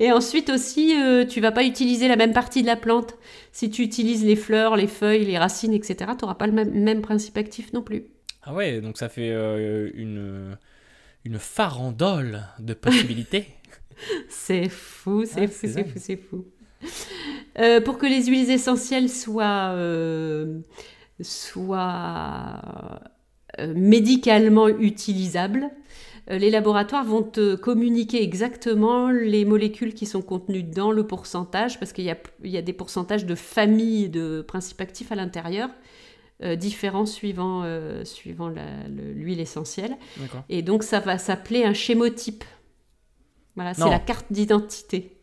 Et 0.00 0.10
ensuite 0.12 0.50
aussi, 0.50 0.94
euh, 1.00 1.24
tu 1.24 1.40
vas 1.40 1.52
pas 1.52 1.64
utiliser 1.64 2.08
la 2.08 2.16
même 2.16 2.32
partie 2.32 2.62
de 2.62 2.66
la 2.66 2.76
plante. 2.76 3.14
Si 3.52 3.70
tu 3.70 3.82
utilises 3.82 4.24
les 4.24 4.36
fleurs, 4.36 4.76
les 4.76 4.86
feuilles, 4.86 5.24
les 5.24 5.38
racines, 5.38 5.72
etc., 5.72 5.96
tu 6.18 6.24
n'auras 6.24 6.34
pas 6.34 6.46
le 6.46 6.52
même, 6.52 6.70
même 6.72 7.00
principe 7.00 7.36
actif 7.38 7.72
non 7.72 7.82
plus. 7.82 8.04
Ah 8.42 8.52
ouais, 8.54 8.80
donc 8.80 8.98
ça 8.98 9.08
fait 9.08 9.30
euh, 9.30 9.90
une, 9.94 10.56
une 11.24 11.38
farandole 11.38 12.42
de 12.58 12.74
possibilités. 12.74 13.46
C'est 14.28 14.68
fou, 14.68 15.24
c'est 15.24 15.42
Ah, 15.44 15.46
fou, 15.48 15.54
c'est 15.60 15.68
c'est 15.68 15.84
fou, 15.84 15.98
c'est 15.98 16.16
fou. 16.16 16.44
Euh, 17.58 17.80
pour 17.80 17.98
que 17.98 18.06
les 18.06 18.26
huiles 18.26 18.50
essentielles 18.50 19.08
soient, 19.08 19.72
euh, 19.72 20.60
soient 21.20 22.60
euh, 23.60 23.72
médicalement 23.74 24.68
utilisables, 24.68 25.70
les 26.30 26.50
laboratoires 26.50 27.06
vont 27.06 27.22
te 27.22 27.54
communiquer 27.54 28.22
exactement 28.22 29.10
les 29.10 29.46
molécules 29.46 29.94
qui 29.94 30.04
sont 30.04 30.20
contenues 30.20 30.62
dans 30.62 30.92
le 30.92 31.06
pourcentage, 31.06 31.78
parce 31.78 31.94
qu'il 31.94 32.04
y 32.04 32.14
y 32.44 32.56
a 32.58 32.62
des 32.62 32.72
pourcentages 32.74 33.24
de 33.24 33.34
familles 33.34 34.10
de 34.10 34.42
principes 34.42 34.82
actifs 34.82 35.10
à 35.10 35.14
l'intérieur, 35.14 35.70
euh, 36.44 36.54
différents 36.54 37.04
suivant, 37.04 37.62
euh, 37.64 38.04
suivant 38.04 38.48
l'huile 38.48 39.40
essentielle. 39.40 39.96
Et 40.48 40.62
donc 40.62 40.84
ça 40.84 41.00
va 41.00 41.18
s'appeler 41.18 41.64
un 41.64 41.72
schémotype. 41.72 42.44
Voilà, 43.56 43.74
c'est 43.74 43.90
la 43.90 43.98
carte 43.98 44.26
d'identité. 44.30 45.17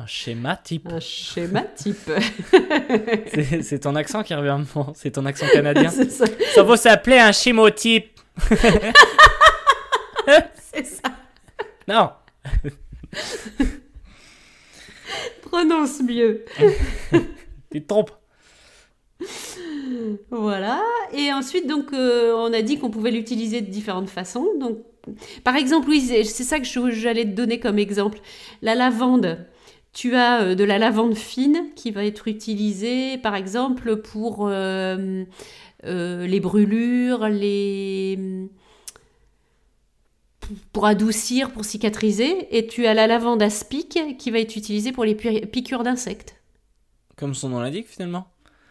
Un 0.00 0.06
schéma 0.06 0.56
type. 0.56 0.88
Un 0.90 0.98
schéma 0.98 1.62
type. 1.62 2.10
C'est 3.62 3.80
ton 3.80 3.94
accent 3.96 4.22
qui 4.22 4.34
revient. 4.34 4.58
C'est 4.94 5.10
ton 5.10 5.26
accent 5.26 5.46
canadien. 5.52 5.90
ça. 6.08 6.24
ça 6.54 6.62
va 6.62 6.76
s'appeler 6.78 7.18
un 7.18 7.32
schémotype. 7.32 8.18
c'est 10.72 10.86
ça. 10.86 11.10
Non. 11.86 12.10
Prononce 15.42 16.00
mieux. 16.00 16.46
Tu 17.70 17.82
te 17.82 17.86
trompes. 17.86 18.12
Voilà. 20.30 20.82
Et 21.12 21.30
ensuite, 21.30 21.66
donc, 21.66 21.92
euh, 21.92 22.32
on 22.34 22.54
a 22.54 22.62
dit 22.62 22.78
qu'on 22.78 22.90
pouvait 22.90 23.10
l'utiliser 23.10 23.60
de 23.60 23.70
différentes 23.70 24.08
façons. 24.08 24.46
Donc, 24.58 24.78
par 25.44 25.56
exemple, 25.56 25.90
oui, 25.90 26.00
c'est 26.00 26.24
ça 26.24 26.58
que 26.58 26.64
j'allais 26.90 27.24
te 27.24 27.32
donner 27.32 27.60
comme 27.60 27.78
exemple. 27.78 28.20
La 28.62 28.74
lavande. 28.74 29.44
Tu 29.92 30.14
as 30.14 30.42
euh, 30.42 30.54
de 30.54 30.64
la 30.64 30.78
lavande 30.78 31.14
fine 31.14 31.66
qui 31.74 31.90
va 31.90 32.04
être 32.04 32.28
utilisée, 32.28 33.18
par 33.18 33.34
exemple, 33.34 33.96
pour 33.96 34.46
euh, 34.46 35.24
euh, 35.84 36.26
les 36.26 36.40
brûlures, 36.40 37.28
les 37.28 38.48
pour 40.72 40.86
adoucir, 40.86 41.50
pour 41.50 41.64
cicatriser. 41.64 42.56
Et 42.56 42.66
tu 42.66 42.86
as 42.86 42.94
la 42.94 43.06
lavande 43.06 43.42
aspic 43.42 43.98
qui 44.18 44.30
va 44.30 44.38
être 44.38 44.56
utilisée 44.56 44.92
pour 44.92 45.04
les 45.04 45.14
pi- 45.14 45.46
piqûres 45.46 45.82
d'insectes. 45.82 46.36
Comme 47.16 47.34
son 47.34 47.50
nom 47.50 47.60
l'indique 47.60 47.88
finalement? 47.88 48.26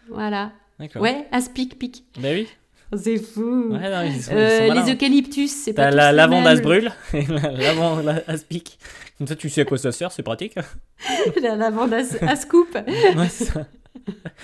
Voilà. 0.10 0.52
Ouais, 1.00 1.28
aspic, 1.32 1.78
pique. 1.78 2.04
Bah 2.18 2.30
oui. 2.32 2.48
C'est 2.98 3.18
fou. 3.18 3.70
Ouais, 3.72 3.90
non, 3.90 4.02
ils 4.04 4.22
sont, 4.22 4.32
ils 4.32 4.38
Euh, 4.38 4.68
sont 4.68 4.74
les 4.86 4.94
eucalyptus, 4.94 5.52
c'est 5.52 5.74
pas 5.74 5.92
la 5.92 6.12
lavande 6.12 6.44
mêmes. 6.44 6.54
asbrûle 6.54 6.92
et 7.14 7.26
la 7.28 7.52
lavande 7.52 8.04
la- 8.06 8.24
aspic. 8.28 8.80
Comme 9.18 9.28
ça, 9.28 9.36
tu 9.36 9.50
sais 9.50 9.62
à 9.62 9.66
quoi 9.66 9.78
ça 9.78 9.92
sert, 9.92 10.12
c'est 10.12 10.24
pratique. 10.24 10.56
La 11.42 11.56
lavande 11.56 11.94
à, 11.94 12.00
à 12.28 12.36
scoop. 12.36 12.74
Ouais, 12.76 13.28
c'est 13.30 13.46
ça. 13.46 13.68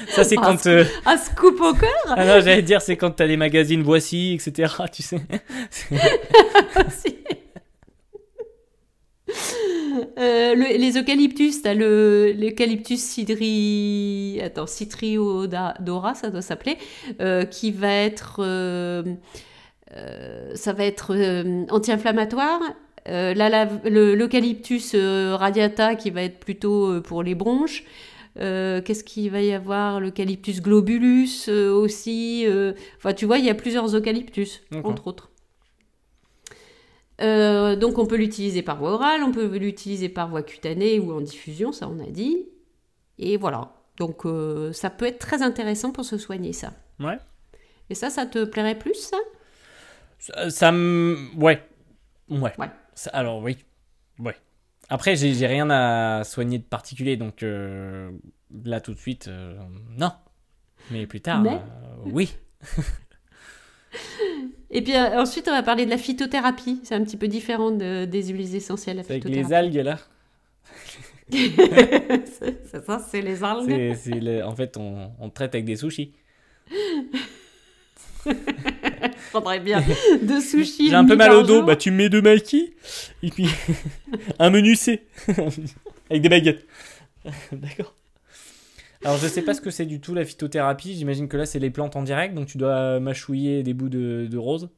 Ça, 0.10 0.24
c'est 0.26 0.36
quand. 0.36 0.66
euh, 0.68 0.84
À 1.06 1.18
scoop 1.18 1.60
encore 1.62 1.90
Ah 2.08 2.26
non, 2.26 2.42
j'allais 2.42 2.62
dire, 2.62 2.82
c'est 2.82 2.98
quand 2.98 3.12
t'as 3.12 3.26
les 3.26 3.38
magazines 3.38 3.82
Voici, 3.84 4.34
etc. 4.34 4.74
Tu 4.92 5.02
sais. 5.02 5.22
Euh, 10.20 10.56
le- 10.56 10.78
les 10.78 10.98
eucalyptus, 10.98 11.62
t'as 11.62 11.74
le 11.74 12.34
l'eucalyptus 12.38 13.00
cidri, 13.00 14.42
attends, 14.44 14.68
citriodora, 14.68 16.14
ça 16.16 16.30
doit 16.30 16.42
s'appeler, 16.42 16.78
euh, 17.22 17.46
qui 17.46 17.72
va 17.72 17.94
être, 17.94 18.42
euh, 18.44 19.04
ça 20.54 20.74
va 20.74 20.84
être 20.86 21.16
anti-inflammatoire. 21.72 22.60
Euh, 23.08 23.34
la- 23.36 23.50
la- 23.50 23.70
le- 23.86 24.16
l'eucalyptus 24.16 24.92
euh, 24.96 25.36
radiata 25.38 25.96
qui 25.96 26.10
va 26.10 26.24
être 26.24 26.40
plutôt 26.40 26.88
euh, 26.92 27.02
pour 27.02 27.24
les 27.24 27.36
bronches. 27.36 27.84
Qu'est-ce 28.38 29.06
qu'il 29.06 29.32
va 29.32 29.42
y 29.42 29.54
avoir? 29.54 30.02
L'eucalyptus 30.02 30.62
globulus 30.62 31.48
aussi. 31.48 32.46
Enfin, 32.98 33.14
tu 33.14 33.26
vois, 33.26 33.38
il 33.38 33.46
y 33.46 33.50
a 33.50 33.54
plusieurs 33.56 33.96
eucalyptus, 33.96 34.62
D'accord. 34.72 34.92
entre 34.92 35.08
autres. 35.08 35.30
Euh, 37.22 37.76
donc 37.76 37.98
on 37.98 38.06
peut 38.06 38.18
l'utiliser 38.18 38.62
par 38.62 38.78
voie 38.78 38.92
orale, 38.94 39.24
on 39.24 39.32
peut 39.32 39.46
l'utiliser 39.58 40.10
par 40.10 40.28
voie 40.30 40.44
cutanée 40.44 41.00
ou 41.00 41.14
en 41.14 41.22
diffusion, 41.22 41.72
ça 41.72 41.88
on 41.88 42.00
a 42.00 42.10
dit. 42.10 42.46
Et 43.20 43.38
voilà. 43.38 43.72
Donc 43.98 44.26
euh, 44.26 44.74
ça 44.74 44.90
peut 44.90 45.06
être 45.06 45.20
très 45.20 45.42
intéressant 45.42 45.92
pour 45.92 46.04
se 46.04 46.18
soigner 46.18 46.52
ça. 46.54 46.74
Ouais. 47.00 47.18
Et 47.90 47.96
ça, 47.96 48.10
ça 48.10 48.26
te 48.26 48.44
plairait 48.44 48.78
plus 48.78 48.96
ça? 48.96 49.18
Ça, 50.20 50.50
ça 50.50 50.72
me. 50.72 51.18
Ouais. 51.38 51.62
Ouais. 52.30 52.52
Ouais. 52.58 52.70
Ça- 52.96 53.12
alors, 53.12 53.42
oui. 53.42 53.58
Ouais. 54.20 54.36
Après, 54.90 55.16
j'ai 55.16 55.48
rien 55.48 55.70
à 55.70 56.24
soigner 56.24 56.58
de 56.58 56.64
particulier, 56.64 57.16
donc 57.18 57.44
euh, 57.44 58.12
là 58.64 58.82
tout 58.82 58.94
de 58.94 59.00
suite, 59.00 59.30
non. 59.98 60.12
Mais 60.92 61.08
plus 61.08 61.22
tard, 61.22 61.42
Mais- 61.42 61.62
oui. 62.06 62.36
Et 64.76 64.82
puis 64.82 64.94
euh, 64.96 65.22
ensuite 65.22 65.48
on 65.48 65.52
va 65.52 65.64
parler 65.64 65.86
de 65.86 65.90
la 65.90 65.98
phytothérapie. 65.98 66.82
C'est 66.84 66.96
un 66.96 67.04
petit 67.04 67.18
peu 67.18 67.28
différent 67.28 67.72
de- 67.72 68.04
des 68.06 68.24
huiles 68.28 68.54
essentielles. 68.56 69.02
C'est 69.08 69.14
avec 69.14 69.24
les 69.26 69.54
algues 69.54 69.76
là. 69.76 69.98
c'est 71.32 72.86
ça, 72.86 73.00
c'est 73.10 73.22
les 73.22 73.44
algues. 73.44 73.70
Le- 73.70 74.44
En 74.44 74.56
fait, 74.56 74.78
on, 74.78 75.12
on 75.20 75.30
traite 75.30 75.56
avec 75.56 75.66
des 75.66 75.78
sushis. 75.78 76.12
Faudrait 79.32 79.60
bien 79.60 79.84
deux 80.22 80.42
sushis. 80.42 80.90
J'ai 80.90 80.96
un 80.96 81.06
peu 81.06 81.16
mal 81.16 81.32
au 81.32 81.44
dos, 81.44 81.56
jour. 81.58 81.64
bah 81.66 81.76
tu 81.76 81.92
me 81.92 81.98
mets 81.98 82.10
deux 82.10 82.22
maquis 82.22 82.74
et 83.24 83.30
puis 83.30 83.48
un 84.40 84.50
menu 84.50 84.76
C 84.76 85.04
avec 86.10 86.22
des 86.22 86.30
baguettes. 86.30 86.66
D'accord. 87.52 87.94
Alors 89.06 89.18
je 89.20 89.28
sais 89.28 89.44
pas 89.44 89.54
ce 89.54 89.62
que 89.62 89.70
c'est 89.70 89.86
du 89.86 90.02
tout 90.02 90.14
la 90.16 90.26
phytothérapie, 90.26 90.96
j'imagine 90.96 91.28
que 91.28 91.38
là 91.38 91.46
c'est 91.46 91.60
les 91.60 91.70
plantes 91.70 91.96
en 91.96 92.02
direct, 92.02 92.34
donc 92.34 92.48
tu 92.48 92.58
dois 92.58 93.00
mâchouiller 93.00 93.62
des 93.62 93.74
bouts 93.76 93.88
de, 93.88 94.28
de 94.30 94.38
rose 94.38 94.70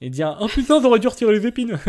et 0.00 0.08
dire 0.10 0.36
Oh 0.40 0.48
putain, 0.48 0.80
j'aurais 0.80 0.98
dû 1.00 1.06
retirer 1.08 1.32
les 1.38 1.46
épines 1.46 1.78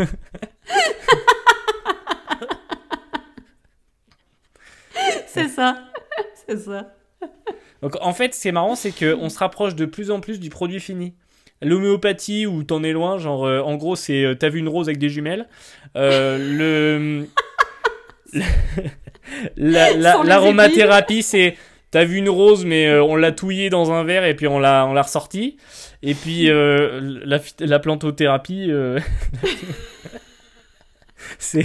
C'est 5.26 5.48
ça. 5.48 5.84
C'est 6.46 6.58
ça. 6.58 6.92
Donc 7.82 7.96
en 8.00 8.12
fait, 8.12 8.34
ce 8.34 8.40
qui 8.42 8.48
est 8.48 8.52
marrant, 8.52 8.74
c'est 8.74 8.92
qu'on 8.92 9.28
se 9.28 9.38
rapproche 9.38 9.74
de 9.74 9.84
plus 9.84 10.10
en 10.10 10.20
plus 10.20 10.40
du 10.40 10.48
produit 10.50 10.80
fini. 10.80 11.14
L'homéopathie, 11.62 12.46
où 12.46 12.62
t'en 12.64 12.82
es 12.82 12.92
loin, 12.92 13.18
genre 13.18 13.46
euh, 13.46 13.60
en 13.60 13.76
gros, 13.76 13.96
c'est 13.96 14.24
euh, 14.24 14.34
t'as 14.34 14.48
vu 14.50 14.58
une 14.58 14.68
rose 14.68 14.88
avec 14.88 14.98
des 14.98 15.08
jumelles. 15.08 15.46
Euh, 15.96 16.36
le. 16.38 17.26
la- 19.56 19.92
la- 19.94 20.22
L'aromathérapie, 20.22 21.22
c'est 21.22 21.56
t'as 21.96 22.04
vu 22.04 22.18
une 22.18 22.28
rose, 22.28 22.66
mais 22.66 22.88
euh, 22.88 23.02
on 23.02 23.16
l'a 23.16 23.32
touillée 23.32 23.70
dans 23.70 23.90
un 23.90 24.04
verre 24.04 24.26
et 24.26 24.36
puis 24.36 24.46
on 24.46 24.58
l'a 24.58 24.84
on 24.84 24.92
l'a 24.92 25.00
ressortie. 25.00 25.56
Et 26.02 26.12
puis 26.12 26.50
euh, 26.50 27.00
la, 27.24 27.40
la 27.58 27.78
plantothérapie, 27.78 28.70
euh, 28.70 29.00
c'est. 31.38 31.64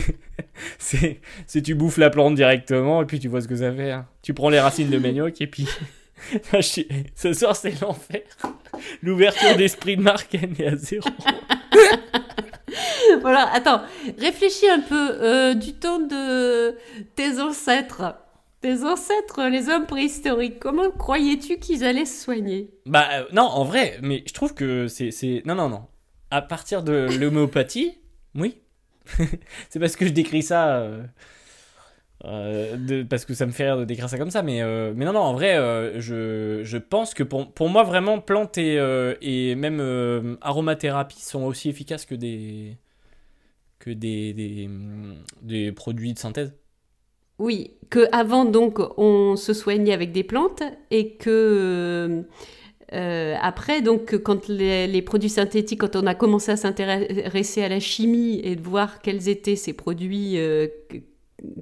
C'est 0.80 1.20
c'est 1.48 1.62
tu 1.62 1.76
bouffes 1.76 1.98
la 1.98 2.10
plante 2.10 2.36
directement 2.36 3.02
et 3.02 3.06
puis 3.06 3.20
tu 3.20 3.28
vois 3.28 3.42
ce 3.42 3.50
que 3.50 3.58
ça 3.58 3.74
fait. 3.74 3.92
hein. 3.92 4.08
Tu 4.22 4.34
prends 4.34 4.50
les 4.50 4.62
racines 4.62 4.90
de 4.90 4.98
manioc 4.98 5.42
et 5.42 5.48
puis. 5.48 5.68
Ce 6.62 7.34
soir, 7.34 7.56
c'est 7.56 7.82
l'enfer. 7.82 8.22
L'ouverture 9.04 9.58
d'esprit 9.58 9.98
de 9.98 10.02
Marc, 10.02 10.34
est 10.36 10.66
à 10.66 10.78
zéro. 10.78 11.10
Voilà, 13.20 13.50
attends, 13.54 13.82
réfléchis 14.18 14.70
un 14.70 14.80
peu 14.80 15.56
du 15.56 15.74
temps 15.74 16.00
de 16.00 16.74
tes 17.16 17.40
ancêtres. 17.42 18.16
Tes 18.62 18.84
ancêtres, 18.84 19.50
les 19.50 19.70
hommes 19.70 19.88
préhistoriques, 19.88 20.60
comment 20.60 20.92
croyais-tu 20.92 21.58
qu'ils 21.58 21.84
allaient 21.84 22.06
se 22.06 22.24
soigner? 22.24 22.70
Bah, 22.86 23.08
euh, 23.14 23.26
non, 23.34 23.44
en 23.44 23.64
vrai, 23.64 23.98
mais 24.04 24.24
je 24.28 24.34
trouve 24.34 24.54
que 24.54 24.88
c'est. 24.88 25.10
c'est- 25.12 25.42
Non, 25.46 25.56
non, 25.56 25.68
non. 25.68 25.88
À 26.30 26.42
partir 26.44 26.84
de 26.84 27.08
l'homéopathie, 27.20 27.98
oui. 28.36 28.58
c'est 29.70 29.80
parce 29.80 29.96
que 29.96 30.06
je 30.06 30.12
décris 30.12 30.44
ça. 30.44 30.78
euh, 30.78 31.04
euh, 32.26 32.78
de- 32.78 33.02
parce 33.02 33.26
que 33.26 33.34
ça 33.34 33.48
me 33.48 33.52
fait 33.52 33.64
rire 33.66 33.78
de 33.78 33.86
décrire 33.86 34.08
ça 34.10 34.20
comme 34.20 34.30
ça, 34.30 34.44
mais, 34.44 34.62
mais 34.94 35.06
non, 35.06 35.14
non, 35.14 35.22
en 35.22 35.34
vrai, 35.34 35.56
je, 36.00 36.62
je 36.64 36.78
pense 36.78 37.16
que 37.16 37.24
pour, 37.24 37.52
pour 37.52 37.68
moi, 37.70 37.82
vraiment, 37.84 38.20
plantes 38.20 38.60
et, 38.60 38.76
et 39.22 39.56
même 39.56 40.38
aromathérapie 40.42 41.20
sont 41.22 41.44
aussi 41.46 41.68
efficaces 41.70 42.06
que 42.06 42.14
des, 42.16 42.78
que 43.80 43.90
des, 43.90 44.34
des, 44.34 44.70
des 45.42 45.72
produits 45.72 46.14
de 46.14 46.20
synthèse. 46.20 46.54
Oui, 47.42 47.72
que 47.90 48.08
avant 48.12 48.46
donc 48.46 48.78
on 48.98 49.36
se 49.36 49.54
soignait 49.54 49.94
avec 49.94 50.12
des 50.12 50.24
plantes 50.24 50.62
et 50.92 51.16
que 51.16 52.24
euh, 52.94 53.36
après 53.42 53.82
donc 53.82 54.16
quand 54.22 54.48
les, 54.48 55.02
produits 55.02 55.30
synthétiques, 55.30 55.80
quand 55.82 55.96
on 55.96 56.06
a 56.06 56.14
commencé 56.14 56.52
à 56.52 56.56
s'intéresser 56.58 57.64
à 57.64 57.70
la 57.70 57.80
chimie 57.80 58.40
et 58.44 58.56
de 58.56 58.62
voir 58.62 59.02
quels 59.02 59.28
étaient 59.28 59.56
ces 59.56 59.74
produits, 59.74 60.38
euh, 60.38 60.68
que- 60.90 60.98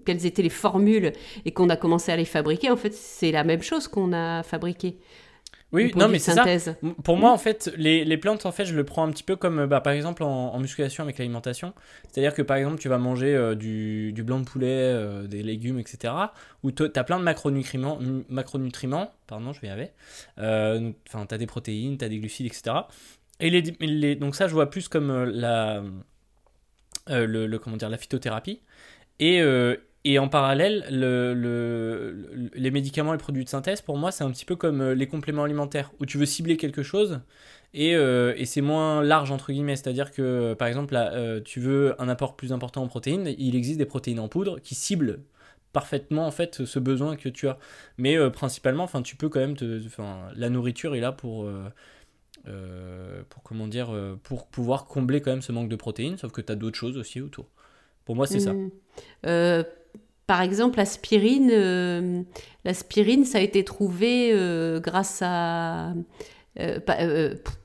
quelles 0.05 0.25
étaient 0.25 0.41
les 0.41 0.49
formules 0.49 1.13
et 1.45 1.51
qu'on 1.53 1.69
a 1.69 1.77
commencé 1.77 2.11
à 2.11 2.17
les 2.17 2.25
fabriquer, 2.25 2.69
en 2.71 2.75
fait 2.77 2.93
c'est 2.93 3.31
la 3.31 3.45
même 3.45 3.61
chose 3.61 3.87
qu'on 3.87 4.11
a 4.11 4.43
fabriqué. 4.43 4.97
Oui, 5.71 5.93
non, 5.95 6.08
mais 6.08 6.17
c'est 6.19 6.32
ça. 6.32 6.55
Pour 7.03 7.17
moi, 7.17 7.32
en 7.32 7.38
fait, 7.38 7.71
les, 7.77 8.03
les 8.05 8.17
plantes, 8.17 8.45
en 8.47 8.51
fait, 8.51 8.65
je 8.65 8.73
le 8.75 8.84
prends 8.84 9.03
un 9.08 9.12
petit 9.12 9.23
peu 9.23 9.36
comme, 9.36 9.60
euh, 9.60 9.67
bah, 9.67 9.82
par 9.82 9.93
exemple, 9.93 10.23
en, 10.23 10.53
en 10.53 10.60
musculation 10.60 11.03
avec 11.03 11.17
l'alimentation. 11.19 11.73
C'est-à-dire 12.12 12.34
que, 12.34 12.41
par 12.41 12.58
exemple, 12.58 12.79
tu 12.79 12.89
vas 12.89 12.97
manger 12.97 13.36
euh, 13.36 13.53
du, 13.55 14.12
du 14.13 14.23
blanc 14.23 14.39
de 14.39 14.45
poulet, 14.45 14.67
euh, 14.69 15.27
des 15.27 15.43
légumes, 15.43 15.77
etc. 15.79 16.32
Où 16.63 16.71
tu 16.71 16.84
as 16.95 17.03
plein 17.03 17.19
de 17.19 17.23
macronutriments, 17.23 17.99
macronutriments, 18.29 19.12
pardon, 19.27 19.53
je 19.53 19.62
vais 19.62 19.67
y 19.67 19.69
arriver. 19.69 19.91
Euh, 20.39 20.91
Enfin, 21.08 21.25
tu 21.27 21.36
as 21.36 21.38
des 21.38 21.47
protéines, 21.47 21.97
tu 21.97 22.05
as 22.05 22.10
des 22.10 22.17
glucides, 22.19 22.47
etc. 22.47 22.88
Et 23.39 23.49
les, 23.51 23.62
les- 23.79 24.15
donc 24.15 24.36
ça, 24.36 24.47
je 24.47 24.53
vois 24.53 24.69
plus 24.71 24.88
comme 24.88 25.12
euh, 25.12 25.25
la, 25.32 25.84
euh, 27.10 27.25
le, 27.25 27.47
le- 27.47 27.60
comment 27.60 27.77
dire, 27.77 27.89
la 27.89 27.97
phytothérapie. 27.97 28.62
Et, 29.19 29.41
euh, 29.41 29.77
et 30.05 30.17
en 30.19 30.29
parallèle, 30.29 30.85
le, 30.91 31.33
le- 31.33 32.12
le- 32.33 32.49
les 32.53 32.71
médicaments 32.71 33.13
et 33.13 33.17
produits 33.17 33.43
de 33.43 33.49
synthèse, 33.49 33.81
pour 33.81 33.97
moi, 33.97 34.12
c'est 34.12 34.23
un 34.23 34.31
petit 34.31 34.45
peu 34.45 34.55
comme 34.55 34.81
euh, 34.81 34.95
les 34.95 35.07
compléments 35.07 35.43
alimentaires, 35.43 35.91
où 35.99 36.05
tu 36.05 36.17
veux 36.17 36.25
cibler 36.25 36.57
quelque 36.57 36.83
chose 36.83 37.21
et, 37.73 37.95
euh, 37.95 38.33
c'est 38.45 38.62
moins 38.62 39.03
large, 39.03 39.31
entre 39.31 39.51
guillemets. 39.51 39.75
C'est-à-dire 39.75 40.12
que, 40.12 40.21
euh, 40.21 40.55
par 40.55 40.67
exemple, 40.67 40.95
tu 41.45 41.59
veux 41.59 41.95
un 42.01 42.09
apport 42.09 42.35
plus 42.35 42.51
important 42.53 42.81
en 42.83 42.88
protéines, 42.88 43.33
il 43.38 43.55
existe 43.55 43.77
des 43.77 43.85
protéines 43.85 44.19
en 44.19 44.27
poudre 44.27 44.59
qui 44.59 44.75
ciblent 44.75 45.19
parfaitement 45.71 46.25
en 46.25 46.31
fait 46.31 46.65
ce 46.65 46.79
besoin 46.79 47.15
que 47.15 47.29
tu 47.29 47.47
as 47.47 47.59
mais 47.99 48.17
principalement 48.31 48.83
enfin 48.85 49.03
tu 49.03 49.15
peux 49.15 49.29
quand 49.29 49.39
même 49.39 49.55
te 49.55 49.79
la 50.35 50.49
nourriture 50.49 50.95
est 50.95 50.99
là 50.99 51.12
pour 51.12 51.47
pour 53.29 53.43
comment 53.43 53.67
dire 53.67 53.89
pour 54.23 54.47
pouvoir 54.47 54.85
combler 54.85 55.21
quand 55.21 55.31
même 55.31 55.41
ce 55.41 55.51
manque 55.51 55.69
de 55.69 55.75
protéines 55.75 56.17
sauf 56.17 56.31
que 56.31 56.41
tu 56.41 56.51
as 56.51 56.55
d'autres 56.55 56.77
choses 56.77 56.97
aussi 56.97 57.21
autour 57.21 57.45
pour 58.05 58.15
moi 58.15 58.25
c'est 58.27 58.39
ça 58.39 58.53
Mm. 58.53 58.69
Euh, 59.25 59.63
par 60.29 60.41
exemple, 60.43 60.77
l'aspirine, 60.77 61.49
euh, 61.51 62.21
l'aspirine, 62.63 63.25
ça 63.25 63.39
a 63.39 63.41
été 63.41 63.63
trouvé 63.63 64.29
euh, 64.31 64.79
grâce 64.79 65.23
à, 65.23 65.93
euh, 66.59 66.79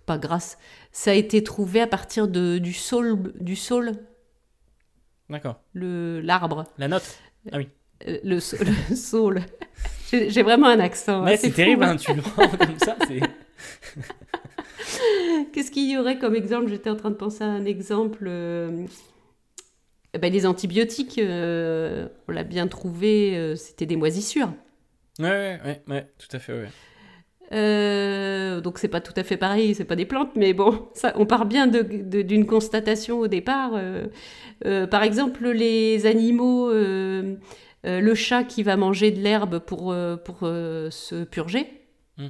pas, 0.07 0.16
grâce, 0.16 0.57
ça 0.90 1.11
a 1.11 1.14
été 1.14 1.44
trouvé 1.44 1.83
à 1.83 1.87
partir 1.87 2.27
de, 2.27 2.57
du 2.57 2.72
saule, 2.72 3.35
du 3.38 3.55
saule, 3.55 3.92
d'accord 5.29 5.61
le 5.74 6.22
l'arbre, 6.22 6.64
la 6.79 6.88
note 6.88 7.18
Euh, 7.53 7.64
le, 8.24 8.40
sa- 8.40 8.57
le 8.90 8.96
saule. 8.96 9.42
J'ai 10.11 10.42
vraiment 10.42 10.68
un 10.68 10.81
accent. 10.81 11.22
Ouais, 11.22 11.35
hein, 11.35 11.38
c'est 11.38 11.50
fou, 11.50 11.57
terrible, 11.57 11.85
hein. 11.85 11.90
hein, 11.92 11.96
tu 11.96 12.14
le 12.14 12.22
comme 12.66 12.79
ça. 12.79 12.96
c'est- 13.07 13.20
Qu'est-ce 15.53 15.70
qu'il 15.70 15.90
y 15.90 15.98
aurait 15.98 16.18
comme 16.18 16.35
exemple? 16.35 16.68
J'étais 16.70 16.88
en 16.88 16.96
train 16.96 17.11
de 17.11 17.16
penser 17.16 17.44
à 17.44 17.48
un 17.48 17.66
exemple. 17.66 18.27
Eh 20.14 20.18
ben, 20.18 20.33
les 20.33 20.46
antibiotiques, 20.46 21.18
euh, 21.18 22.09
on 22.29 22.33
l'a 22.33 22.44
bien 22.44 22.68
trouvé, 22.68 23.37
euh, 23.37 23.57
c'était 23.57 23.85
des 23.85 23.96
moisissures. 23.96 24.53
Ouais, 25.18 25.29
ouais, 25.29 25.61
ouais, 25.64 25.83
ouais, 25.88 26.07
tout 26.18 26.29
à 26.35 26.38
fait, 26.38 26.53
ouais. 26.53 26.68
Euh, 27.53 28.61
donc 28.61 28.79
c'est 28.79 28.88
pas 28.88 29.00
tout 29.00 29.12
à 29.16 29.24
fait 29.24 29.37
pareil, 29.37 29.74
c'est 29.74 29.85
pas 29.85 29.96
des 29.96 30.07
plantes, 30.07 30.31
mais 30.37 30.55
bon, 30.55 30.88
ça, 30.94 31.12
on 31.16 31.27
part 31.27 31.46
bien 31.46 31.66
d'une 31.66 32.46
constatation 32.46 33.18
au 33.18 33.29
départ. 33.29 33.72
euh. 33.74 34.07
Par 34.87 35.03
exemple, 35.03 35.48
les 35.48 36.07
animaux, 36.07 36.70
le 36.72 38.14
chat 38.14 38.44
qui 38.44 38.62
va 38.62 38.77
manger 38.77 39.11
de 39.11 39.20
l'herbe 39.20 39.59
pour, 39.59 39.94
pour 40.24 40.38
se 40.40 41.24
purger. 41.24 41.66
Mm. 42.18 42.29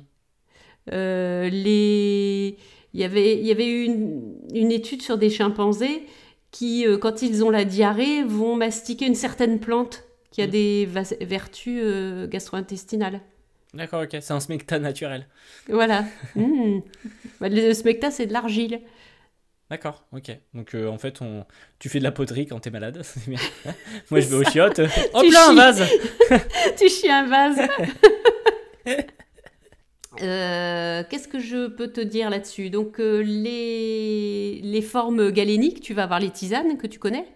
Les... 0.90 2.56
Il 2.92 3.00
y 3.00 3.04
avait, 3.04 3.36
il 3.38 3.44
y 3.44 3.50
avait 3.50 3.84
une, 3.84 4.36
une 4.54 4.70
étude 4.70 5.02
sur 5.02 5.18
des 5.18 5.28
chimpanzés 5.28 6.02
qui, 6.54 6.86
euh, 6.86 6.96
quand 6.98 7.20
ils 7.20 7.42
ont 7.44 7.50
la 7.50 7.64
diarrhée, 7.64 8.22
vont 8.22 8.54
mastiquer 8.54 9.06
une 9.06 9.16
certaine 9.16 9.58
plante 9.58 10.04
qui 10.30 10.40
a 10.40 10.46
Mm. 10.46 10.50
des 10.50 10.88
vertus 11.20 11.80
euh, 11.84 12.28
gastro-intestinales. 12.28 13.20
D'accord, 13.74 14.02
ok. 14.04 14.16
C'est 14.20 14.32
un 14.32 14.38
smecta 14.38 14.78
naturel. 14.78 15.26
Voilà. 15.68 16.04
Mm. 16.36 16.78
Bah, 17.40 17.48
Le 17.48 17.72
smecta, 17.74 18.12
c'est 18.12 18.26
de 18.26 18.32
l'argile. 18.32 18.80
D'accord, 19.68 20.04
ok. 20.12 20.30
Donc 20.52 20.74
euh, 20.76 20.86
en 20.86 20.98
fait, 20.98 21.20
on... 21.22 21.44
tu 21.80 21.88
fais 21.88 21.98
de 21.98 22.04
la 22.04 22.12
poterie 22.12 22.46
quand 22.46 22.60
t'es 22.60 22.70
malade, 22.70 23.02
bien. 23.26 23.38
Moi 24.12 24.20
je 24.20 24.28
vais 24.28 24.36
aux 24.36 24.44
chiottes. 24.48 24.78
Hop 25.12 25.24
là, 25.32 25.48
un 25.50 25.54
vase 25.54 25.82
tu 26.78 26.88
chies 26.88 27.10
un 27.10 27.26
vase. 27.26 27.58
Euh, 30.22 31.02
Qu'est-ce 31.08 31.28
que 31.28 31.38
je 31.38 31.66
peux 31.68 31.88
te 31.88 32.00
dire 32.00 32.30
là-dessus? 32.30 32.70
Donc, 32.70 33.00
euh, 33.00 33.20
les, 33.22 34.60
les 34.62 34.82
formes 34.82 35.30
galéniques, 35.30 35.80
tu 35.80 35.94
vas 35.94 36.04
avoir 36.04 36.20
les 36.20 36.30
tisanes 36.30 36.76
que 36.78 36.86
tu 36.86 36.98
connais? 36.98 37.26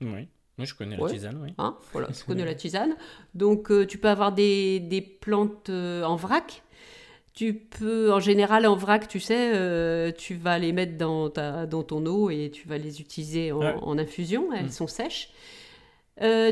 Oui, 0.00 0.28
moi 0.58 0.64
je 0.66 0.74
connais 0.74 0.96
Ouais. 0.96 1.02
la 1.04 1.08
tisane, 1.14 1.38
oui. 1.42 1.50
Hein 1.58 1.76
voilà, 1.92 2.08
tu 2.08 2.24
connais 2.24 2.44
la 2.44 2.54
tisane. 2.62 2.96
Donc, 3.34 3.70
euh, 3.70 3.86
tu 3.86 3.98
peux 3.98 4.08
avoir 4.08 4.32
des, 4.32 4.80
des 4.80 5.00
plantes 5.00 5.70
en 5.70 6.16
vrac. 6.16 6.62
Tu 7.34 7.54
peux, 7.54 8.12
en 8.12 8.20
général, 8.20 8.64
en 8.66 8.76
vrac, 8.76 9.08
tu 9.08 9.18
sais, 9.18 10.14
tu 10.16 10.34
vas 10.36 10.58
les 10.58 10.72
mettre 10.72 10.96
dans, 10.96 11.30
ta, 11.30 11.66
dans 11.66 11.82
ton 11.82 12.06
eau 12.06 12.30
et 12.30 12.50
tu 12.52 12.68
vas 12.68 12.78
les 12.78 13.00
utiliser 13.00 13.50
en, 13.50 13.58
Ouais. 13.60 13.74
en 13.82 13.98
infusion. 13.98 14.52
Elles 14.52 14.66
Mm. 14.66 14.70
sont 14.70 14.86
sèches. 14.86 15.30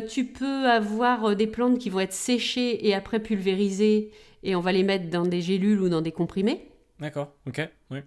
Tu 0.09 0.25
peux 0.27 0.67
avoir 0.69 1.37
des 1.37 1.47
plantes 1.47 1.79
qui 1.79 1.89
vont 1.89 2.01
être 2.01 2.13
séchées 2.13 2.87
et 2.89 2.95
après 2.95 3.21
pulvérisées 3.21 4.11
et 4.43 4.57
on 4.57 4.61
va 4.61 4.73
les 4.73 4.83
mettre 4.83 5.11
dans 5.11 5.27
des 5.27 5.41
gélules 5.41 5.81
ou 5.81 5.89
dans 5.89 6.03
des 6.03 6.13
comprimés. 6.13 6.71
D'accord, 7.01 7.33
ok, 7.47 7.69
oui. 7.91 8.01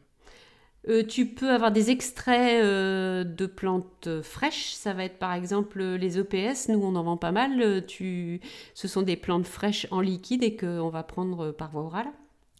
Euh, 0.87 1.03
tu 1.03 1.25
peux 1.25 1.49
avoir 1.49 1.71
des 1.71 1.89
extraits 1.89 2.63
euh, 2.63 3.23
de 3.23 3.45
plantes 3.47 4.07
euh, 4.07 4.21
fraîches. 4.21 4.73
Ça 4.73 4.93
va 4.93 5.03
être 5.03 5.17
par 5.17 5.33
exemple 5.33 5.83
les 5.83 6.19
EPS. 6.19 6.69
Nous, 6.69 6.79
on 6.79 6.95
en 6.95 7.03
vend 7.03 7.17
pas 7.17 7.31
mal. 7.31 7.59
Euh, 7.61 7.81
Tu... 7.81 8.39
Ce 8.73 8.87
sont 8.87 9.01
des 9.01 9.15
plantes 9.15 9.47
fraîches 9.47 9.87
en 9.89 9.99
liquide 9.99 10.43
et 10.43 10.55
qu'on 10.55 10.89
va 10.89 11.03
prendre 11.03 11.51
par 11.51 11.71
voie 11.71 11.83
orale. 11.83 12.07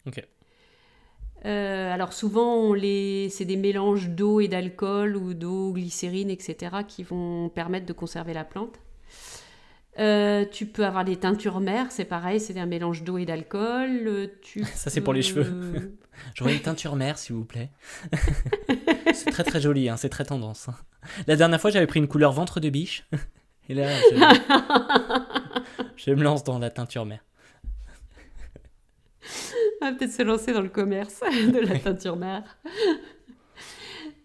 Ok. 0.07 0.25
Alors 1.43 2.13
souvent, 2.13 2.55
on 2.55 2.73
les... 2.73 3.29
c'est 3.29 3.45
des 3.45 3.57
mélanges 3.57 4.09
d'eau 4.09 4.39
et 4.39 4.47
d'alcool 4.47 5.15
ou 5.15 5.35
d'eau, 5.35 5.73
glycérine, 5.73 6.31
etc. 6.31 6.77
qui 6.87 7.03
vont 7.03 7.49
permettre 7.49 7.85
de 7.85 7.93
conserver 7.93 8.33
la 8.33 8.43
plante. 8.43 8.79
Euh, 9.97 10.43
tu 10.51 10.65
peux 10.65 10.85
avoir 10.85 11.05
des 11.05 11.15
teintures 11.15 11.59
mères, 11.61 11.91
c'est 11.91 12.05
pareil, 12.05 12.39
c'est 12.39 12.57
un 12.59 12.65
mélange 12.65 13.03
d'eau 13.03 13.17
et 13.17 13.25
d'alcool. 13.25 13.89
Euh, 14.07 14.27
tu 14.41 14.63
Ça, 14.75 14.89
c'est 14.89 15.01
pour 15.01 15.13
les 15.13 15.21
cheveux. 15.21 15.97
J'aurais 16.33 16.53
une 16.55 16.61
teinture 16.61 16.95
mère, 16.95 17.17
s'il 17.17 17.35
vous 17.35 17.45
plaît. 17.45 17.69
c'est 19.13 19.31
très 19.31 19.43
très 19.43 19.61
joli, 19.61 19.89
hein, 19.89 19.97
c'est 19.97 20.09
très 20.09 20.25
tendance. 20.25 20.69
hein. 20.69 20.75
La 21.27 21.35
dernière 21.35 21.59
fois, 21.61 21.71
j'avais 21.71 21.87
pris 21.87 21.99
une 21.99 22.07
couleur 22.07 22.31
ventre 22.31 22.59
de 22.59 22.69
biche. 22.69 23.07
Et 23.69 23.73
là, 23.73 23.89
je, 24.11 24.15
je 25.95 26.11
me 26.11 26.23
lance 26.23 26.43
dans 26.43 26.59
la 26.59 26.69
teinture 26.69 27.05
mère. 27.05 27.23
On 29.81 29.85
va 29.85 29.91
peut-être 29.93 30.11
se 30.11 30.23
lancer 30.23 30.53
dans 30.53 30.61
le 30.61 30.69
commerce 30.69 31.21
de 31.21 31.59
la 31.59 31.79
teinture 31.79 32.15
mère. 32.15 32.43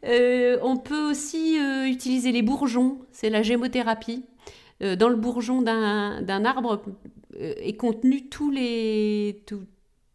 Euh, 0.06 0.58
on 0.62 0.76
peut 0.76 1.10
aussi 1.10 1.58
euh, 1.58 1.86
utiliser 1.86 2.32
les 2.32 2.42
bourgeons, 2.42 3.00
c'est 3.12 3.30
la 3.30 3.42
gémothérapie. 3.42 4.24
Euh, 4.82 4.96
dans 4.96 5.10
le 5.10 5.16
bourgeon 5.16 5.60
d'un 5.62 6.44
arbre 6.44 6.82
euh, 7.38 7.54
est 7.58 7.76
contenu 7.76 8.28
tous 8.28 8.50
les, 8.50 9.42
tout, 9.46 9.64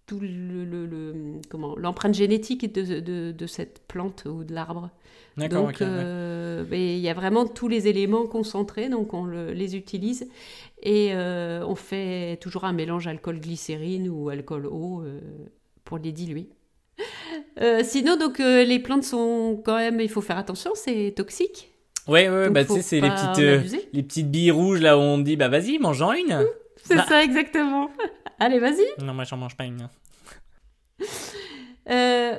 tout 0.08 0.20
le, 0.20 0.66
le- 0.66 0.86
le- 0.88 1.34
comment 1.50 1.76
l'empreinte 1.76 2.16
génétique 2.16 2.74
de, 2.74 3.00
de, 3.00 3.32
de 3.32 3.48
cette 3.48 3.84
plante 3.88 4.26
ou 4.26 4.44
de 4.44 4.54
l'arbre. 4.54 4.90
Donc 5.38 5.54
ok. 5.54 5.82
ouais. 5.82 5.88
euh, 5.88 6.64
mais 6.70 6.98
il 6.98 7.02
y 7.02 7.10
a 7.10 7.14
vraiment 7.14 7.46
tous 7.46 7.68
les 7.68 7.88
éléments 7.88 8.26
concentrés, 8.26 8.90
donc 8.90 9.14
on 9.14 9.26
le- 9.26 9.52
les 9.54 9.76
utilise 9.76 10.28
et 10.82 11.10
euh, 11.14 11.64
on 11.68 11.76
fait 11.76 12.38
toujours 12.42 12.64
un 12.64 12.74
mélange 12.74 13.06
alcool-glycérine 13.08 14.10
ou 14.10 14.30
alcool-eau 14.30 15.02
euh, 15.04 15.20
pour 15.84 15.98
les 16.00 16.12
diluer. 16.12 16.50
Sinon, 17.84 18.18
donc 18.18 18.40
les 18.40 18.80
plantes 18.80 19.04
sont 19.04 19.62
quand 19.66 19.78
même, 19.78 20.00
il 20.00 20.10
faut 20.10 20.22
faire 20.22 20.38
attention, 20.38 20.72
c'est 20.76 21.14
toxique. 21.16 21.72
Ouais, 22.08 22.30
ouais, 22.30 22.46
donc 22.46 22.54
bah 22.54 22.62
tu 22.62 22.68
faut 22.68 22.76
sais, 22.76 22.82
c'est 22.82 23.02
les 23.02 23.10
petites, 23.10 23.44
euh, 23.44 23.62
les 23.94 24.04
petites 24.04 24.30
billes 24.30 24.52
rouges 24.52 24.82
là 24.82 24.98
où 24.98 25.02
on 25.02 25.18
dit, 25.18 25.36
bah 25.36 25.48
vas-y, 25.48 25.80
mange-en 25.80 26.14
une. 26.14 26.46
C'est 26.84 26.96
bah. 26.96 27.06
ça 27.08 27.24
exactement. 27.24 27.90
Allez, 28.40 28.60
vas-y. 28.60 29.04
Non, 29.04 29.14
moi 29.14 29.24
j'en 29.24 29.38
mange 29.38 29.56
pas 29.56 29.64
une. 29.66 29.88
Euh, 31.90 32.34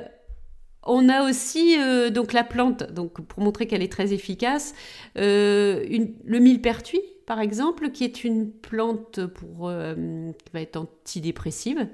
on 0.83 1.09
a 1.09 1.23
aussi 1.29 1.77
euh, 1.79 2.11
donc 2.11 2.33
la 2.33 2.45
plante, 2.45 2.83
donc 2.93 3.21
pour 3.21 3.43
montrer 3.43 3.67
qu'elle 3.67 3.83
est 3.83 3.93
très 3.93 4.13
efficace, 4.13 4.75
euh, 5.19 5.85
une- 5.89 6.15
le 6.25 6.39
millepertuis 6.39 7.01
par 7.27 7.41
exemple, 7.41 7.91
qui 7.91 8.05
est 8.05 8.23
une 8.23 8.53
plante 8.53 9.27
pour 9.27 9.69
euh, 9.69 10.31
qui 10.45 10.53
va 10.55 10.61
être 10.61 10.77
antidépressive, 10.77 11.89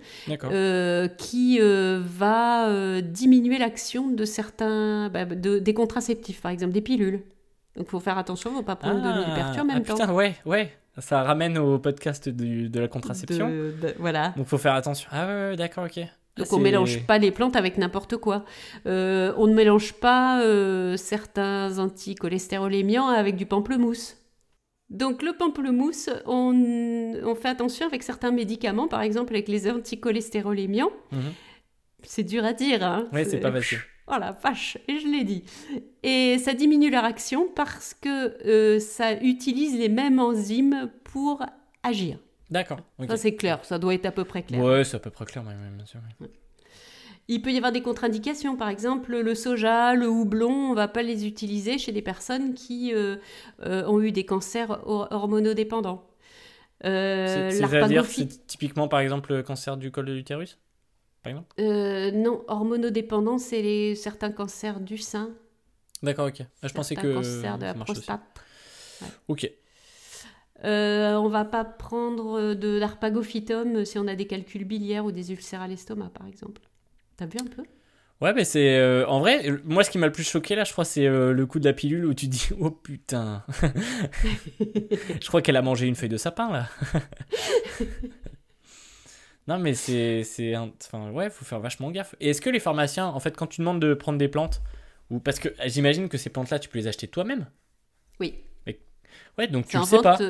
euh, 0.44 1.08
qui 1.08 1.58
euh, 1.58 2.02
va 2.04 2.68
euh, 2.68 3.00
diminuer 3.00 3.56
l'action 3.56 4.08
de 4.10 4.26
certains, 4.26 5.08
bah, 5.08 5.24
de- 5.24 5.58
des 5.58 5.72
contraceptifs, 5.72 6.42
par 6.42 6.50
exemple 6.50 6.72
des 6.74 6.82
pilules. 6.82 7.22
Donc 7.76 7.86
il 7.86 7.90
faut 7.90 8.00
faire 8.00 8.18
attention, 8.18 8.50
il 8.50 8.52
ne 8.54 8.58
faut 8.58 8.64
pas 8.64 8.76
prendre 8.76 9.00
de 9.02 9.08
millepertuis 9.20 9.60
en 9.60 9.62
ah, 9.62 9.64
même 9.74 9.82
putain, 9.82 10.06
temps. 10.06 10.14
ouais, 10.14 10.34
ouais. 10.44 10.70
Ça 10.98 11.22
ramène 11.22 11.56
au 11.56 11.78
podcast 11.78 12.28
du- 12.28 12.68
de 12.68 12.80
la 12.80 12.86
contraception. 12.88 13.48
De- 13.48 13.74
de- 13.80 13.94
voilà. 13.98 14.34
Donc 14.36 14.46
faut 14.46 14.58
faire 14.58 14.74
attention. 14.74 15.08
Ah 15.10 15.26
ouais, 15.26 15.32
ouais, 15.50 15.56
d'accord, 15.56 15.84
ok. 15.84 15.96
Donc 15.96 16.06
Ah, 16.38 16.42
on 16.52 16.56
c'est- 16.56 16.62
mélange 16.62 17.06
pas 17.06 17.16
les 17.18 17.30
plantes 17.30 17.56
avec 17.56 17.78
n'importe 17.78 18.16
quoi. 18.18 18.44
Euh, 18.86 19.32
on 19.38 19.46
ne 19.46 19.54
mélange 19.54 19.94
pas 19.94 20.42
euh, 20.42 20.96
certains 20.98 21.78
anticholestérolémiants 21.78 23.08
avec 23.08 23.36
du 23.36 23.46
pamplemousse. 23.46 24.16
Donc 24.90 25.22
le 25.22 25.32
pamplemousse, 25.32 26.10
on, 26.26 26.52
on 27.24 27.34
fait 27.34 27.48
attention 27.48 27.86
avec 27.86 28.02
certains 28.02 28.30
médicaments, 28.30 28.88
par 28.88 29.00
exemple 29.00 29.32
avec 29.32 29.48
les 29.48 29.70
anticholestérolémiants. 29.70 30.90
Mhm. 31.10 31.20
C'est 32.02 32.24
dur 32.24 32.44
à 32.44 32.52
dire. 32.52 32.84
Hein 32.84 33.06
Ouais, 33.12 33.24
c'est 33.24 33.40
pas 33.40 33.52
facile. 33.52 33.78
Oh 34.08 34.16
la 34.18 34.32
vache, 34.32 34.78
et 34.88 34.98
je 34.98 35.06
l'ai 35.06 35.24
dit. 35.24 35.44
Et 36.02 36.38
ça 36.38 36.54
diminue 36.54 36.90
leur 36.90 37.04
action 37.04 37.48
parce 37.54 37.94
que 37.94 38.36
euh, 38.46 38.80
ça 38.80 39.14
utilise 39.22 39.78
les 39.78 39.88
mêmes 39.88 40.18
enzymes 40.18 40.90
pour 41.04 41.44
agir. 41.82 42.18
D'accord. 42.50 42.80
Ça 43.08 43.16
c'est 43.16 43.34
clair, 43.36 43.64
ça 43.64 43.78
doit 43.78 43.94
être 43.94 44.06
à 44.06 44.12
peu 44.12 44.24
près 44.24 44.42
clair. 44.42 44.62
Ouais, 44.62 44.84
c'est 44.84 44.96
à 44.96 45.00
peu 45.00 45.10
près 45.10 45.24
clair, 45.24 45.44
bien 45.44 45.86
sûr. 45.86 46.00
Il 47.28 47.40
peut 47.40 47.52
y 47.52 47.56
avoir 47.56 47.72
des 47.72 47.80
contre-indications, 47.82 48.56
par 48.56 48.68
exemple 48.68 49.16
le 49.16 49.34
soja, 49.34 49.94
le 49.94 50.08
houblon, 50.08 50.50
on 50.50 50.70
ne 50.70 50.74
va 50.76 50.88
pas 50.88 51.02
les 51.02 51.26
utiliser 51.26 51.78
chez 51.78 51.92
des 51.92 52.02
personnes 52.02 52.54
qui 52.54 52.92
euh, 52.92 53.16
euh, 53.62 53.86
ont 53.86 54.00
eu 54.00 54.10
des 54.12 54.24
cancers 54.26 54.70
hor- 54.86 55.08
hormonodépendants. 55.10 56.04
Euh, 56.84 57.50
C'est- 57.50 57.60
L'arpagophyte- 57.60 58.32
c'est 58.32 58.46
typiquement 58.46 58.88
par 58.88 59.00
exemple 59.00 59.32
le 59.34 59.42
cancer 59.44 59.76
du 59.76 59.90
col 59.92 60.04
de 60.06 60.12
l'utérus? 60.12 60.58
Par 61.22 61.30
exemple 61.30 61.54
Euh, 61.60 62.10
non, 62.10 62.42
hormonodépendant, 62.48 63.38
c'est 63.38 63.62
les- 63.62 63.94
certains 63.94 64.30
cancers 64.32 64.80
du 64.80 64.98
sein, 64.98 65.30
D'accord, 66.02 66.26
ok. 66.26 66.42
Ah, 66.62 66.66
je 66.68 66.74
pensais 66.74 66.96
que. 66.96 67.14
cancers 67.14 67.58
de 67.58 67.64
la 67.64 67.74
prostate. 67.74 68.20
Ok. 69.28 69.48
Euh, 70.64 71.14
on 71.14 71.28
va 71.28 71.44
pas 71.44 71.64
prendre 71.64 72.54
de 72.54 72.78
l'arpagophytum 72.78 73.84
si 73.84 73.98
on 73.98 74.06
a 74.08 74.14
des 74.16 74.26
calculs 74.26 74.64
biliaires 74.64 75.04
ou 75.04 75.12
des 75.12 75.30
ulcères 75.32 75.60
à 75.60 75.68
l'estomac, 75.68 76.10
par 76.16 76.26
exemple. 76.26 76.60
T'as 77.16 77.26
vu 77.26 77.38
un 77.40 77.46
peu? 77.46 77.62
Ouais, 78.20 78.32
mais 78.32 78.44
c'est. 78.44 78.78
euh, 78.78 79.04
en 79.08 79.18
vrai, 79.18 79.48
moi 79.64 79.82
ce 79.82 79.90
qui 79.90 79.98
m'a 79.98 80.06
le 80.06 80.12
plus 80.12 80.22
choqué 80.28 80.54
là, 80.54 80.62
je 80.62 80.70
crois, 80.72 80.84
c'est 80.84 81.06
euh, 81.06 81.32
le 81.32 81.46
coup 81.46 81.58
de 81.58 81.64
la 81.64 81.72
pilule 81.72 82.04
où 82.06 82.14
tu 82.14 82.26
dis 82.28 82.48
Oh 82.60 82.70
putain 82.70 83.42
Je 84.60 85.26
crois 85.26 85.42
qu'elle 85.42 85.56
a 85.56 85.62
mangé 85.62 85.86
une 85.86 85.96
feuille 85.96 86.08
de 86.08 86.16
sapin 86.16 86.50
là 86.52 86.68
Non, 89.48 89.58
mais 89.58 89.74
c'est. 89.74 90.56
Enfin, 90.56 91.10
ouais, 91.10 91.30
faut 91.30 91.44
faire 91.44 91.60
vachement 91.60 91.90
gaffe. 91.90 92.14
Et 92.20 92.30
est-ce 92.30 92.40
que 92.40 92.50
les 92.50 92.60
pharmaciens, 92.60 93.06
en 93.06 93.20
fait, 93.20 93.36
quand 93.36 93.46
tu 93.46 93.60
demandes 93.60 93.80
de 93.80 93.94
prendre 93.94 94.18
des 94.18 94.28
plantes, 94.28 94.62
ou 95.10 95.18
parce 95.18 95.38
que 95.38 95.48
j'imagine 95.66 96.08
que 96.08 96.18
ces 96.18 96.30
plantes-là, 96.30 96.58
tu 96.58 96.68
peux 96.68 96.78
les 96.78 96.86
acheter 96.86 97.08
toi-même? 97.08 97.46
Oui. 98.20 98.36
Ouais, 99.38 99.46
donc 99.46 99.66
tu 99.66 99.76
en 99.76 99.84
sais 99.84 99.98
pas. 100.00 100.16
vente, 100.16 100.22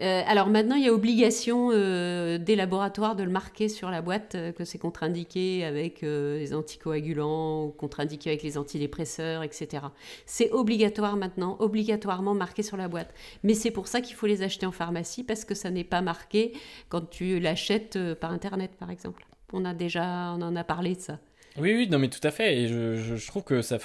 euh, 0.00 0.22
alors 0.26 0.48
maintenant, 0.48 0.76
il 0.76 0.84
y 0.84 0.88
a 0.88 0.92
obligation 0.92 1.70
euh, 1.72 2.38
des 2.38 2.54
laboratoires 2.54 3.16
de 3.16 3.24
le 3.24 3.30
marquer 3.30 3.68
sur 3.68 3.90
la 3.90 4.00
boîte 4.00 4.36
euh, 4.36 4.52
que 4.52 4.64
c'est 4.64 4.78
contre-indiqué 4.78 5.64
avec 5.64 6.02
les 6.02 6.54
anticoagulants 6.54 7.64
ou 7.64 7.70
contre-indiqué 7.70 8.30
avec 8.30 8.44
les 8.44 8.58
antidépresseurs, 8.58 9.42
etc. 9.42 9.86
C'est 10.24 10.52
obligatoire 10.52 11.16
maintenant, 11.16 11.56
obligatoirement 11.58 12.34
marqué 12.34 12.62
sur 12.62 12.76
la 12.76 12.86
boîte. 12.86 13.12
Mais 13.42 13.54
c'est 13.54 13.72
pour 13.72 13.88
ça 13.88 14.00
qu'il 14.00 14.14
faut 14.14 14.26
les 14.26 14.42
acheter 14.42 14.66
en 14.66 14.72
pharmacie 14.72 15.24
parce 15.24 15.44
que 15.44 15.54
ça 15.54 15.70
n'est 15.70 15.84
pas 15.84 16.00
marqué 16.00 16.52
quand 16.88 17.10
tu 17.10 17.40
l'achètes 17.40 17.98
par 18.14 18.30
Internet, 18.30 18.70
par 18.78 18.90
exemple. 18.90 19.26
On 19.52 19.64
a 19.64 19.74
déjà, 19.74 20.34
on 20.36 20.42
en 20.42 20.54
a 20.54 20.62
parlé 20.62 20.94
de 20.94 21.00
ça. 21.00 21.18
Oui, 21.56 21.74
oui, 21.74 21.88
non, 21.88 21.98
mais 21.98 22.08
tout 22.08 22.24
à 22.24 22.30
fait. 22.30 22.56
Et 22.56 22.68
je, 22.68 23.26
trouve 23.26 23.42
que 23.42 23.62
ça, 23.62 23.78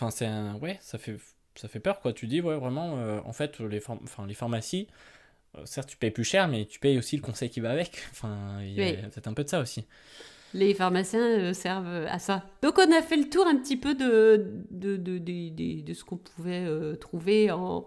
ouais, 0.62 0.78
ça 0.80 1.00
fait, 1.00 1.16
ça 1.56 1.68
fait 1.68 1.80
peur, 1.80 2.02
quoi. 2.02 2.14
Tu 2.14 2.28
dis, 2.28 2.42
ouais, 2.42 2.56
vraiment, 2.56 2.98
en 3.26 3.34
fait, 3.34 3.60
les, 3.60 3.82
les 4.28 4.34
pharmacies, 4.36 4.88
certes, 5.66 5.90
tu 5.90 5.98
payes 5.98 6.12
plus 6.12 6.24
cher, 6.24 6.48
mais 6.48 6.66
tu 6.66 6.80
payes 6.80 6.98
aussi 6.98 7.16
le 7.18 7.22
conseil 7.22 7.50
qui 7.50 7.60
va 7.60 7.72
avec. 7.72 7.92
Enfin, 8.12 8.60
il 8.62 8.74
y 8.74 8.82
a 8.82 8.84
Oui. 8.84 8.98
peut-être 9.12 9.28
un 9.28 9.34
peu 9.34 9.44
de 9.44 9.50
ça 9.50 9.60
aussi. 9.62 9.86
Les 10.54 10.76
pharmaciens 10.76 11.22
euh, 11.40 11.54
servent 11.54 12.06
à 12.08 12.20
ça. 12.20 12.44
Donc 12.62 12.78
on 12.78 12.92
a 12.96 13.02
fait 13.02 13.18
le 13.18 13.28
tour 13.30 13.48
un 13.48 13.58
petit 13.58 13.76
peu 13.78 13.96
de, 13.96 14.46
de, 14.70 14.98
de, 14.98 15.18
de, 15.82 15.94
ce 15.94 16.04
qu'on 16.04 16.18
pouvait 16.18 16.64
euh, 16.66 16.96
trouver 16.96 17.50
en, 17.52 17.86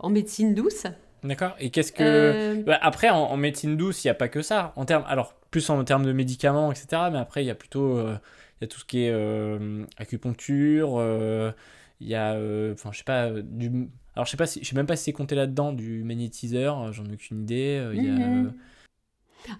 en 0.00 0.10
médecine 0.10 0.52
douce. 0.54 0.86
D'accord. 1.22 1.54
Et 1.60 1.70
qu'est-ce 1.70 1.92
que. 1.92 2.02
Euh, 2.02 2.62
Bah, 2.64 2.78
après, 2.80 3.08
en, 3.10 3.18
en 3.18 3.36
médecine 3.36 3.76
douce, 3.76 4.04
il 4.04 4.08
n'y 4.08 4.10
a 4.10 4.14
pas 4.14 4.28
que 4.28 4.42
ça. 4.42 4.72
En 4.76 4.84
termes, 4.84 5.04
alors, 5.08 5.34
plus 5.50 5.68
en 5.70 5.82
termes 5.84 6.04
de 6.06 6.12
médicaments, 6.12 6.70
etc. 6.72 7.10
Mais 7.12 7.18
après, 7.18 7.42
il 7.44 7.46
y 7.46 7.50
a 7.50 7.54
plutôt. 7.56 7.98
euh, 7.98 8.16
il 8.60 8.64
y 8.64 8.66
a 8.66 8.68
tout 8.68 8.80
ce 8.80 8.84
qui 8.84 9.04
est 9.04 9.10
euh, 9.12 9.84
acupuncture. 9.96 10.96
euh, 10.98 11.52
Il 12.00 12.08
y 12.08 12.14
a. 12.14 12.34
euh, 12.34 12.72
Enfin, 12.74 12.90
je 12.92 12.98
sais 12.98 13.04
pas. 13.04 13.26
euh, 13.26 13.42
Du... 13.44 13.88
Alors, 14.18 14.26
je 14.26 14.32
sais 14.32 14.36
pas 14.36 14.48
si, 14.48 14.64
je 14.64 14.68
sais 14.68 14.74
même 14.74 14.86
pas 14.86 14.96
si 14.96 15.04
c'est 15.04 15.12
compté 15.12 15.36
là-dedans, 15.36 15.72
du 15.72 16.02
magnétiseur. 16.02 16.82
euh, 16.82 16.90
J'en 16.92 17.04
ai 17.04 17.12
aucune 17.12 17.42
idée. 17.42 17.78
euh, 17.80 17.94
Il 17.94 18.02
y 18.04 18.08
a. 18.08 18.14
Mhm. 18.18 18.52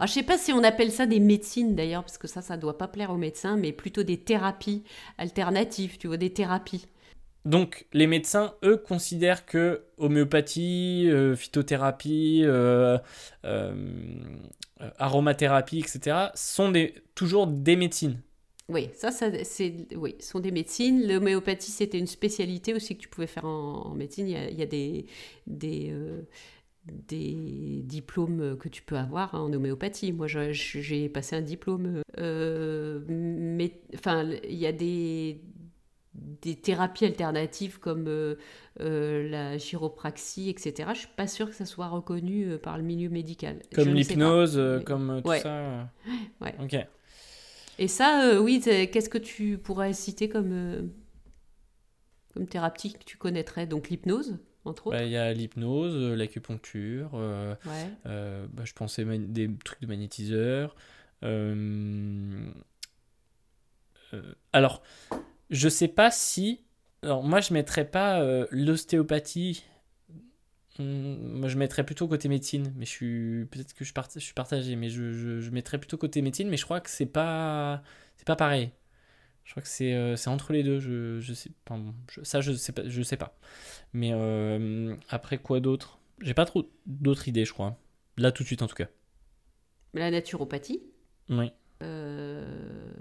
euh, 0.00 0.06
je 0.08 0.12
sais 0.12 0.24
pas 0.24 0.36
si 0.36 0.52
on 0.52 0.64
appelle 0.64 0.90
ça 0.90 1.06
des 1.06 1.20
médecines 1.20 1.76
d'ailleurs, 1.76 2.02
parce 2.02 2.18
que 2.18 2.26
ça, 2.26 2.42
ça 2.42 2.56
doit 2.56 2.76
pas 2.76 2.88
plaire 2.88 3.10
aux 3.10 3.16
médecins, 3.16 3.56
mais 3.56 3.70
plutôt 3.70 4.02
des 4.02 4.18
thérapies 4.18 4.82
alternatives, 5.16 5.96
tu 5.96 6.08
vois, 6.08 6.16
des 6.16 6.30
thérapies. 6.32 6.86
Donc, 7.44 7.86
les 7.92 8.08
médecins, 8.08 8.54
eux, 8.64 8.76
considèrent 8.76 9.46
que 9.46 9.84
homéopathie, 9.96 11.06
euh, 11.08 11.36
phytothérapie, 11.36 12.42
euh, 12.44 12.98
euh, 13.44 13.72
euh, 14.80 14.90
aromathérapie, 14.98 15.78
etc., 15.78 16.32
sont 16.34 16.72
des, 16.72 16.96
toujours 17.14 17.46
des 17.46 17.76
médecines. 17.76 18.20
Oui, 18.70 18.90
ça, 18.92 19.10
ça 19.10 19.30
c'est, 19.44 19.86
oui, 19.96 20.14
sont 20.20 20.40
des 20.40 20.50
médecines. 20.50 21.06
L'homéopathie, 21.08 21.70
c'était 21.70 21.98
une 21.98 22.06
spécialité 22.06 22.74
aussi 22.74 22.96
que 22.96 23.00
tu 23.00 23.08
pouvais 23.08 23.26
faire 23.26 23.46
en, 23.46 23.86
en 23.86 23.94
médecine. 23.94 24.28
Il 24.28 24.32
y 24.32 24.36
a, 24.36 24.50
il 24.50 24.58
y 24.58 24.62
a 24.62 24.66
des, 24.66 25.06
des, 25.46 25.88
euh, 25.90 26.20
des 26.86 27.80
diplômes 27.84 28.58
que 28.58 28.68
tu 28.68 28.82
peux 28.82 28.96
avoir 28.98 29.34
hein, 29.34 29.40
en 29.40 29.52
homéopathie. 29.54 30.12
Moi, 30.12 30.26
j'ai 30.26 31.08
passé 31.08 31.36
un 31.36 31.40
diplôme. 31.40 32.02
euh, 32.18 33.00
mais, 33.08 33.80
enfin, 33.94 34.28
il 34.44 34.56
y 34.58 34.66
a 34.66 34.72
des, 34.72 35.40
des 36.42 36.56
thérapies 36.56 37.06
alternatives 37.06 37.78
comme 37.78 38.04
euh, 38.06 38.34
euh, 38.80 39.30
la 39.30 39.56
chiropraxie, 39.56 40.50
etc. 40.50 40.90
Je 40.92 40.98
suis 40.98 41.08
pas 41.16 41.26
sûre 41.26 41.48
que 41.48 41.54
ça 41.54 41.64
soit 41.64 41.88
reconnu 41.88 42.44
euh, 42.44 42.58
par 42.58 42.76
le 42.76 42.84
milieu 42.84 43.08
médical. 43.08 43.60
Comme 43.74 43.94
l'hypnose, 43.94 44.60
comme 44.84 45.22
tout 45.22 45.30
Ouais. 45.30 45.40
ça. 45.40 45.90
Ouais. 46.42 46.54
Ok. 46.62 46.76
Et 47.78 47.88
ça, 47.88 48.24
euh, 48.24 48.38
oui, 48.40 48.60
qu'est-ce 48.60 49.08
que 49.08 49.18
tu 49.18 49.56
pourrais 49.58 49.92
citer 49.92 50.28
comme, 50.28 50.52
euh, 50.52 50.82
comme 52.34 52.46
thérapie 52.46 52.92
que 52.92 53.04
tu 53.04 53.16
connaîtrais? 53.16 53.66
Donc 53.66 53.88
l'hypnose, 53.88 54.38
entre 54.64 54.88
autres. 54.88 54.96
Bah, 54.98 55.04
Il 55.04 55.10
y 55.12 55.16
a 55.16 55.32
l'hypnose, 55.32 55.94
euh, 55.94 56.16
l'acupuncture, 56.16 57.10
euh, 57.14 57.54
Ouais. 57.64 57.90
euh, 58.06 58.46
bah, 58.52 58.64
je 58.64 58.72
pensais 58.72 59.04
des 59.04 59.48
trucs 59.64 59.80
de 59.80 59.86
magnétiseur. 59.86 60.74
euh, 61.22 62.50
alors, 64.52 64.82
je 65.50 65.68
sais 65.68 65.88
pas 65.88 66.10
si. 66.10 66.62
Alors, 67.02 67.22
moi, 67.22 67.40
je 67.40 67.52
mettrais 67.52 67.84
pas 67.84 68.46
l'ostéopathie. 68.50 69.64
Moi, 70.78 71.48
je 71.48 71.56
mettrais 71.58 71.84
plutôt 71.84 72.06
côté 72.06 72.28
médecine, 72.28 72.72
mais 72.76 72.84
je 72.84 72.90
suis 72.90 73.46
peut-être 73.50 73.74
que 73.74 73.84
je, 73.84 73.92
part- 73.92 74.08
je 74.14 74.20
suis 74.20 74.34
partagé, 74.34 74.76
mais 74.76 74.90
je, 74.90 75.12
je, 75.12 75.40
je 75.40 75.50
mettrais 75.50 75.78
plutôt 75.78 75.96
côté 75.98 76.22
médecine, 76.22 76.48
mais 76.48 76.56
je 76.56 76.64
crois 76.64 76.80
que 76.80 76.90
c'est 76.90 77.06
pas 77.06 77.82
c'est 78.16 78.26
pas 78.26 78.36
pareil. 78.36 78.70
Je 79.44 79.52
crois 79.52 79.62
que 79.62 79.68
c'est 79.68 79.94
euh, 79.94 80.16
entre 80.28 80.52
les 80.52 80.62
deux. 80.64 80.80
Je, 80.80 81.20
je 81.20 81.34
sais, 81.34 81.50
enfin, 81.68 81.80
bon, 81.80 81.94
ça, 82.24 82.40
je 82.42 82.52
sais 82.52 82.72
pas, 82.72 82.82
je 82.88 83.02
sais 83.02 83.16
pas. 83.18 83.36
Mais 83.94 84.12
euh, 84.14 84.96
après 85.10 85.38
quoi 85.38 85.60
d'autre? 85.60 85.98
J'ai 86.22 86.34
pas 86.34 86.46
trop 86.46 86.70
d'autres 86.86 87.28
idées, 87.28 87.44
je 87.46 87.52
crois. 87.54 87.78
Là 88.18 88.32
tout 88.32 88.42
de 88.44 88.48
suite 88.48 88.62
en 88.62 88.68
tout 88.68 88.76
cas. 88.76 88.88
La 89.92 90.10
naturopathie? 90.10 90.80
Oui. 91.28 91.52
Euh, 91.82 92.92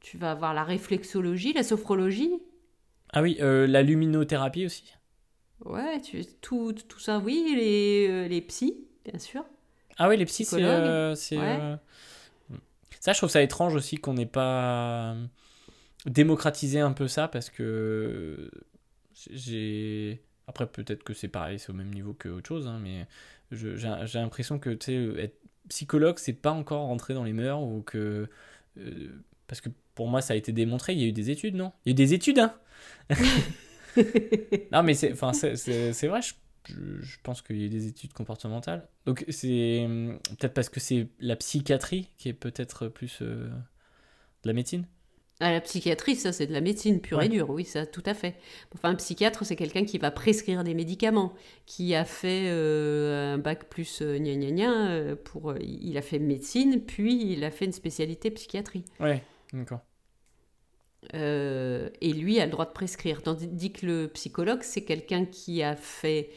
tu 0.00 0.18
vas 0.18 0.32
avoir 0.32 0.54
la 0.54 0.64
réflexologie, 0.64 1.52
la 1.52 1.62
sophrologie? 1.62 2.32
Ah 3.12 3.22
oui, 3.22 3.36
euh, 3.40 3.66
la 3.68 3.82
luminothérapie 3.82 4.66
aussi. 4.66 4.94
Ouais, 5.64 6.00
tu, 6.00 6.24
tout, 6.40 6.72
tout 6.72 6.98
ça, 6.98 7.18
oui. 7.18 7.54
Les, 7.56 8.08
euh, 8.08 8.28
les 8.28 8.40
psys, 8.40 8.76
bien 9.04 9.18
sûr. 9.18 9.44
Ah 9.98 10.08
oui, 10.08 10.16
les 10.16 10.24
psys, 10.26 10.44
c'est. 10.44 10.62
Euh, 10.64 11.10
Ouais. 11.10 11.16
euh, 11.36 11.76
Ça, 13.00 13.12
je 13.12 13.18
trouve 13.18 13.30
ça 13.30 13.42
étrange 13.42 13.74
aussi 13.74 13.96
qu'on 13.96 14.14
n'ait 14.14 14.26
pas 14.26 15.16
démocratisé 16.06 16.80
un 16.80 16.92
peu 16.92 17.08
ça 17.08 17.28
parce 17.28 17.50
que 17.50 18.50
j'ai. 19.30 20.22
Après, 20.48 20.66
peut-être 20.66 21.04
que 21.04 21.14
c'est 21.14 21.28
pareil, 21.28 21.58
c'est 21.58 21.70
au 21.70 21.74
même 21.74 21.92
niveau 21.94 22.14
que 22.14 22.28
autre 22.28 22.48
chose, 22.48 22.66
hein, 22.66 22.80
mais 22.82 23.06
j'ai 23.52 24.18
l'impression 24.18 24.58
que 24.58 24.70
tu 24.70 24.86
sais, 24.86 25.22
être 25.22 25.38
psychologue, 25.68 26.18
c'est 26.18 26.32
pas 26.32 26.52
encore 26.52 26.82
rentré 26.86 27.14
dans 27.14 27.24
les 27.24 27.32
mœurs 27.32 27.62
ou 27.62 27.82
que. 27.82 28.28
euh, 28.78 29.08
parce 29.46 29.60
que 29.60 29.68
pour 29.94 30.08
moi, 30.08 30.22
ça 30.22 30.34
a 30.34 30.36
été 30.36 30.52
démontré, 30.52 30.94
il 30.94 31.00
y 31.00 31.04
a 31.04 31.06
eu 31.08 31.12
des 31.12 31.30
études, 31.30 31.54
non? 31.56 31.72
Il 31.84 31.90
y 31.90 31.92
a 31.92 31.92
eu 31.92 31.94
des 31.94 32.14
études, 32.14 32.38
hein? 32.40 32.54
Non, 34.70 34.82
mais 34.82 34.94
c'est 34.94 35.12
enfin, 35.12 35.32
c'est- 35.32 35.56
c'est 35.56 35.92
c'est 35.92 36.08
vrai, 36.08 36.20
je, 36.22 36.34
je- 37.00 37.18
pense 37.22 37.42
qu'il 37.42 37.60
y 37.60 37.66
a 37.66 37.68
des 37.68 37.86
études 37.86 38.12
comportementales. 38.12 38.88
Donc, 39.06 39.24
c'est 39.28 39.86
peut-être 40.38 40.54
parce 40.54 40.68
que 40.68 40.80
c'est 40.80 41.08
la 41.20 41.36
psychiatrie 41.36 42.10
qui 42.18 42.28
est 42.28 42.32
peut-être 42.34 42.88
plus 42.88 43.18
euh, 43.22 43.48
de 44.44 44.48
la 44.48 44.52
médecine? 44.54 44.86
Ah, 45.40 45.50
la 45.50 45.60
psychiatrie, 45.60 46.14
ça, 46.14 46.30
c'est 46.32 46.46
de 46.46 46.52
la 46.52 46.60
médecine 46.60 47.00
pure 47.00 47.20
Ouais. 47.20 47.24
et 47.24 47.28
dure, 47.28 47.50
oui, 47.50 47.64
ça, 47.64 47.84
tout 47.84 48.02
à 48.06 48.14
fait. 48.14 48.36
Enfin, 48.74 48.90
un 48.90 48.94
psychiatre, 48.94 49.44
c'est 49.44 49.56
quelqu'un 49.56 49.84
qui 49.84 49.98
va 49.98 50.12
prescrire 50.12 50.62
des 50.62 50.74
médicaments, 50.74 51.32
qui 51.66 51.96
a 51.96 52.04
fait 52.04 52.44
euh, 52.48 53.34
un 53.34 53.38
bac 53.38 53.64
plus 53.68 54.02
euh, 54.02 54.18
gna 54.18 54.34
gna 54.36 54.50
gna, 54.52 54.90
euh, 54.92 55.16
pour, 55.16 55.50
euh, 55.50 55.58
il 55.60 55.96
a 55.98 56.02
fait 56.02 56.20
médecine, 56.20 56.80
puis 56.80 57.32
il 57.32 57.42
a 57.42 57.50
fait 57.50 57.64
une 57.64 57.72
spécialité 57.72 58.30
psychiatrie. 58.30 58.84
Ouais, 59.00 59.22
d'accord. 59.52 59.82
Euh, 61.14 61.90
et 62.00 62.12
lui 62.12 62.38
a 62.38 62.46
le 62.46 62.52
droit 62.52 62.64
de 62.64 62.70
prescrire. 62.72 63.22
Tandis 63.22 63.72
que 63.72 63.86
le 63.86 64.08
psychologue, 64.08 64.60
c'est 64.62 64.82
quelqu'un 64.82 65.24
qui 65.24 65.62
a 65.62 65.74
fait 65.74 66.30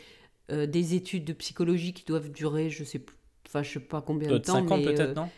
euh, 0.51 0.65
des 0.65 0.95
études 0.95 1.25
de 1.25 1.33
psychologie 1.33 1.93
qui 1.93 2.03
doivent 2.03 2.31
durer, 2.31 2.69
je 2.69 2.83
sais 2.83 2.99
plus, 2.99 3.15
enfin, 3.47 3.63
je 3.63 3.73
sais 3.73 3.79
pas 3.79 4.01
combien 4.01 4.29
de 4.29 4.37
temps. 4.37 4.53
5 4.53 4.71
ans 4.71 4.77
mais, 4.77 4.83
peut-être, 4.83 4.99
euh, 5.01 5.13
non? 5.13 5.29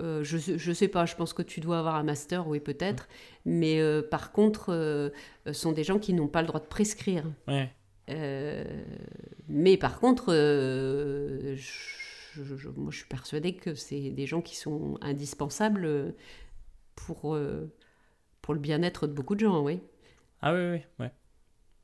euh, 0.00 0.24
je, 0.24 0.38
je 0.38 0.72
sais 0.72 0.88
pas, 0.88 1.06
je 1.06 1.14
pense 1.14 1.32
que 1.32 1.42
tu 1.42 1.60
dois 1.60 1.78
avoir 1.78 1.94
un 1.96 2.02
master, 2.02 2.48
oui 2.48 2.60
peut-être, 2.60 3.08
mais 3.44 3.80
euh, 3.80 4.02
par 4.02 4.32
contre, 4.32 4.72
euh, 4.72 5.10
sont 5.52 5.72
des 5.72 5.84
gens 5.84 5.98
qui 5.98 6.12
n'ont 6.12 6.28
pas 6.28 6.42
le 6.42 6.48
droit 6.48 6.60
de 6.60 6.66
prescrire. 6.66 7.24
Ouais. 7.48 7.70
Mais 9.48 9.76
par 9.76 9.98
contre, 10.00 10.32
je, 10.32 11.58
moi 12.76 12.90
je 12.90 12.98
suis 12.98 13.08
persuadée 13.08 13.54
que 13.54 13.74
c'est 13.74 14.10
des 14.10 14.26
gens 14.26 14.42
qui 14.42 14.54
sont 14.54 14.96
indispensables 15.00 16.14
pour, 16.94 17.36
pour 18.46 18.54
le 18.54 18.60
bien-être 18.60 19.08
de 19.08 19.12
beaucoup 19.12 19.34
de 19.34 19.40
gens, 19.40 19.60
oui. 19.62 19.80
Ah 20.40 20.54
oui, 20.54 20.60
oui, 20.72 20.80
ouais. 21.00 21.10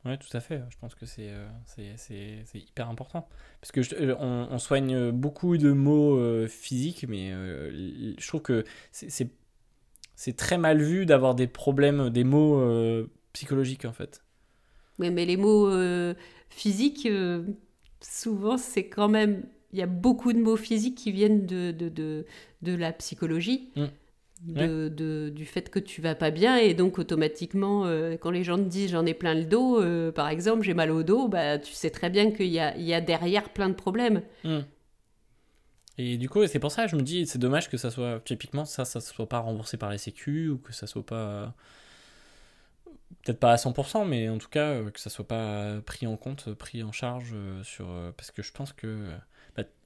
Ouais, 0.04 0.18
tout 0.18 0.36
à 0.36 0.40
fait. 0.40 0.62
Je 0.70 0.78
pense 0.78 0.94
que 0.94 1.06
c'est 1.06 1.30
euh, 1.30 1.48
hyper 2.54 2.88
important. 2.90 3.28
Parce 3.60 3.72
que 3.72 3.82
je- 3.82 3.94
euh, 3.96 4.16
on, 4.18 4.48
on 4.50 4.58
soigne 4.58 5.10
beaucoup 5.12 5.58
de 5.58 5.72
mots 5.72 6.18
euh, 6.18 6.48
physiques, 6.48 7.06
mais 7.08 7.32
euh, 7.32 8.14
je 8.18 8.28
trouve 8.28 8.42
que 8.42 8.64
c'est- 8.92 9.30
très 10.36 10.58
mal 10.58 10.80
vu 10.80 11.06
d'avoir 11.06 11.34
des 11.34 11.48
problèmes, 11.48 12.10
des 12.10 12.24
mots 12.24 12.60
psychologiques 13.32 13.84
en 13.84 13.92
fait. 13.92 14.22
Oui, 14.98 15.10
mais 15.10 15.24
les 15.24 15.36
mots 15.36 15.70
physiques, 16.50 17.08
souvent, 18.00 18.58
c'est 18.58 18.86
quand 18.88 19.08
même. 19.08 19.44
Il 19.72 19.78
y 19.78 19.82
a 19.82 19.86
beaucoup 19.86 20.32
de 20.34 20.38
mots 20.38 20.56
physiques 20.56 20.98
qui 20.98 21.12
viennent 21.12 21.46
de, 21.46 21.70
de, 21.70 21.88
de, 21.88 22.26
de 22.60 22.74
la 22.74 22.92
psychologie, 22.92 23.70
Mm. 23.76 23.86
De, 24.42 24.88
de- 24.88 25.30
du 25.30 25.46
fait 25.46 25.70
que 25.70 25.78
tu 25.78 26.00
vas 26.02 26.14
pas 26.14 26.30
bien, 26.30 26.56
et 26.58 26.74
donc 26.74 26.98
automatiquement, 26.98 27.86
euh, 27.86 28.16
quand 28.16 28.30
les 28.30 28.44
gens 28.44 28.56
te 28.58 28.62
disent 28.68 28.90
j'en 28.90 29.06
ai 29.06 29.14
plein 29.14 29.34
le 29.34 29.44
dos, 29.44 29.80
euh, 29.80 30.12
par 30.12 30.28
exemple, 30.28 30.62
j'ai 30.62 30.74
mal 30.74 30.90
au 30.90 31.02
dos, 31.02 31.28
bah, 31.28 31.58
tu 31.58 31.72
sais 31.72 31.90
très 31.90 32.10
bien 32.10 32.30
qu'il 32.32 32.48
y 32.48 32.58
a, 32.60 32.76
il 32.76 32.84
y 32.84 32.94
a 32.94 33.00
derrière 33.00 33.50
plein 33.50 33.68
de 33.68 33.74
problèmes. 33.74 34.22
Hmm. 34.44 34.60
Et 35.98 36.16
du 36.16 36.28
coup, 36.28 36.46
c'est 36.46 36.58
pour 36.58 36.72
ça 36.72 36.84
que 36.84 36.90
je 36.90 36.96
me 36.96 37.02
dis, 37.02 37.26
c'est 37.26 37.38
dommage 37.38 37.68
que 37.68 37.76
ça 37.76 37.90
soit, 37.90 38.20
typiquement, 38.24 38.64
ça, 38.64 38.84
ça 38.84 39.00
soit 39.00 39.28
pas 39.28 39.40
remboursé 39.40 39.76
par 39.76 39.90
la 39.90 39.98
Sécu 39.98 40.48
ou 40.48 40.58
que 40.58 40.72
ça 40.72 40.86
soit 40.86 41.04
pas. 41.04 41.54
Peut-être 43.24 43.38
pas 43.38 43.52
à 43.52 43.56
100%, 43.56 44.04
mais 44.04 44.28
en 44.28 44.38
tout 44.38 44.48
cas, 44.48 44.70
euh, 44.70 44.90
que 44.90 44.98
ça 44.98 45.10
soit 45.10 45.26
pas 45.28 45.80
pris 45.82 46.06
en 46.06 46.16
compte, 46.16 46.52
pris 46.54 46.82
en 46.82 46.92
charge 46.92 47.34
sur. 47.62 47.86
Parce 48.16 48.30
que 48.30 48.42
je 48.42 48.52
pense 48.52 48.72
que. 48.72 49.06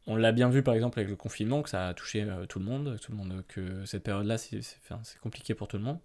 On 0.06 0.16
l'a 0.16 0.32
bien 0.32 0.48
vu 0.48 0.62
par 0.62 0.74
exemple 0.74 0.98
avec 0.98 1.08
le 1.10 1.16
confinement, 1.16 1.62
que 1.62 1.70
ça 1.70 1.88
a 1.88 1.94
touché 1.94 2.22
euh, 2.22 2.46
tout 2.46 2.58
le 2.58 2.64
monde, 2.64 2.98
tout 3.00 3.12
le 3.12 3.18
monde, 3.18 3.42
que 3.48 3.84
cette 3.84 4.02
période-là, 4.04 4.38
c'est 4.38 4.60
enfin, 4.84 5.00
compliqué 5.22 5.54
pour 5.54 5.68
tout 5.68 5.76
le 5.78 5.82
monde. 5.84 5.98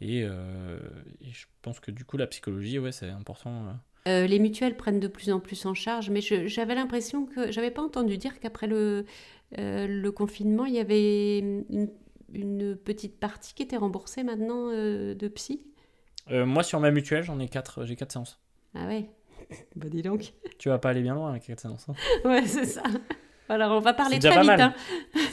Et, 0.00 0.22
euh, 0.24 0.78
et 1.20 1.30
je 1.32 1.46
pense 1.62 1.80
que 1.80 1.90
du 1.90 2.04
coup, 2.04 2.16
la 2.16 2.26
psychologie, 2.26 2.78
ouais, 2.78 2.92
c'est 2.92 3.08
important. 3.10 3.50
euh. 3.66 3.72
Euh, 4.06 4.26
les 4.26 4.38
mutuelles 4.38 4.76
prennent 4.76 5.00
de 5.00 5.08
plus 5.08 5.30
en 5.32 5.40
plus 5.40 5.66
en 5.66 5.74
charge, 5.74 6.08
mais 6.08 6.20
j'avais 6.20 6.74
l'impression 6.74 7.26
que 7.26 7.50
j'avais 7.50 7.70
pas 7.70 7.82
entendu 7.82 8.16
dire 8.16 8.38
qu'après 8.40 8.66
le, 8.66 9.04
euh, 9.58 9.86
le 9.86 10.12
confinement, 10.12 10.64
il 10.66 10.74
y 10.74 10.78
avait 10.78 11.38
une, 11.40 11.90
une 12.32 12.76
petite 12.76 13.18
partie 13.18 13.54
qui 13.54 13.62
était 13.64 13.76
remboursée 13.76 14.22
maintenant 14.22 14.70
euh, 14.70 15.14
de 15.14 15.28
psy? 15.28 15.62
Euh, 16.30 16.46
moi, 16.46 16.62
sur 16.62 16.78
ma 16.80 16.90
mutuelle, 16.90 17.22
j'en 17.24 17.38
ai 17.40 17.48
4, 17.48 17.84
j'ai 17.84 17.96
4 17.96 18.12
séances. 18.12 18.40
Ah 18.74 18.86
ouais? 18.86 19.10
Bah 19.76 19.88
dis 19.88 20.02
donc. 20.02 20.32
Tu 20.58 20.68
vas 20.68 20.78
pas 20.78 20.90
aller 20.90 21.02
bien 21.02 21.14
loin 21.14 21.30
avec 21.30 21.42
4 21.44 21.60
séances. 21.60 21.86
hein. 21.88 21.94
Ouais, 22.24 22.46
c'est 22.46 22.66
ça. 22.66 22.82
Alors 23.48 23.72
on 23.76 23.80
va 23.80 23.94
parler 23.94 24.18
très 24.18 24.40
vite. 24.40 24.50
hein. 24.50 24.74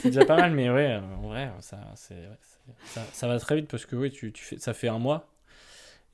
C'est 0.00 0.08
déjà 0.08 0.24
pas 0.24 0.36
mal, 0.36 0.52
mais 0.52 0.70
ouais, 0.70 0.96
en 1.18 1.28
vrai, 1.28 1.50
ça, 1.60 1.78
c'est, 1.96 2.14
ouais, 2.14 2.38
ça, 2.86 3.02
ça 3.12 3.28
va 3.28 3.38
très 3.38 3.56
vite 3.56 3.68
parce 3.68 3.86
que 3.86 3.96
oui, 3.96 4.10
tu, 4.10 4.32
tu 4.32 4.44
fais, 4.44 4.58
ça 4.58 4.72
fait 4.74 4.88
un 4.88 4.98
mois. 4.98 5.28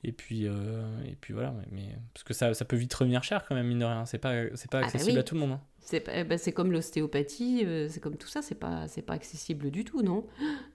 Et 0.05 0.11
puis, 0.11 0.47
euh, 0.49 0.83
et 1.07 1.15
puis 1.15 1.33
voilà, 1.33 1.51
mais, 1.51 1.65
mais- 1.71 1.95
parce 2.13 2.23
que 2.25 2.33
ça, 2.33 2.53
ça 2.53 2.65
peut 2.65 2.75
vite 2.75 2.93
revenir 2.93 3.23
cher 3.23 3.45
quand 3.47 3.55
même, 3.55 3.67
mine 3.67 3.79
de 3.79 3.85
rien. 3.85 4.05
C'est 4.05 4.17
pas, 4.17 4.33
c'est 4.55 4.69
pas 4.69 4.79
Ah 4.79 4.81
bah 4.81 4.87
accessible 4.87 5.13
oui. 5.13 5.19
à 5.19 5.23
tout 5.23 5.35
le 5.35 5.39
monde. 5.41 5.51
hein. 5.53 5.61
C'est 5.79 6.03
eh 6.13 6.23
ben, 6.25 6.37
c'est 6.37 6.51
comme 6.51 6.71
l'ostéopathie, 6.73 7.63
euh, 7.65 7.87
c'est 7.89 7.99
comme 8.01 8.17
tout 8.17 8.27
ça, 8.27 8.41
c'est 8.41 8.55
pas, 8.55 8.87
c'est 8.89 9.01
pas 9.01 9.13
accessible 9.13 9.69
du 9.71 9.83
tout, 9.85 10.01
non? 10.01 10.25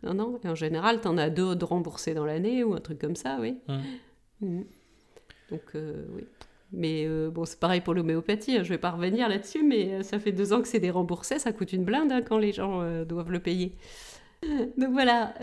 Non, 0.02 0.14
non. 0.14 0.40
Et 0.44 0.48
en 0.48 0.54
général, 0.54 1.00
t'en 1.02 1.18
as 1.18 1.28
deux 1.30 1.54
de 1.56 1.64
remboursés 1.64 2.14
dans 2.14 2.24
l'année 2.24 2.64
ou 2.64 2.74
un 2.74 2.80
truc 2.80 2.98
comme 2.98 3.16
ça, 3.16 3.36
oui. 3.40 3.58
Hum. 3.68 3.82
Mhm. 4.40 4.64
Donc, 5.50 5.62
euh, 5.74 6.06
oui. 6.14 6.24
Mais 6.72 7.04
euh, 7.06 7.30
bon, 7.30 7.44
c'est 7.46 7.58
pareil 7.58 7.80
pour 7.80 7.94
l'homéopathie, 7.94 8.56
hein, 8.58 8.62
je 8.62 8.68
vais 8.68 8.78
pas 8.78 8.90
revenir 8.90 9.28
là-dessus, 9.28 9.62
mais 9.62 9.94
euh, 9.94 10.02
ça 10.02 10.18
fait 10.18 10.32
deux 10.32 10.52
ans 10.52 10.60
que 10.60 10.68
c'est 10.68 10.80
déremboursé, 10.80 11.38
ça 11.38 11.52
coûte 11.52 11.72
une 11.72 11.84
blinde 11.84 12.12
hein, 12.12 12.22
quand 12.22 12.38
les 12.38 12.52
gens 12.52 12.82
euh, 12.82 13.04
doivent 13.04 13.30
le 13.32 13.40
payer. 13.40 13.74
Donc 14.78 14.92
voilà. 14.92 15.34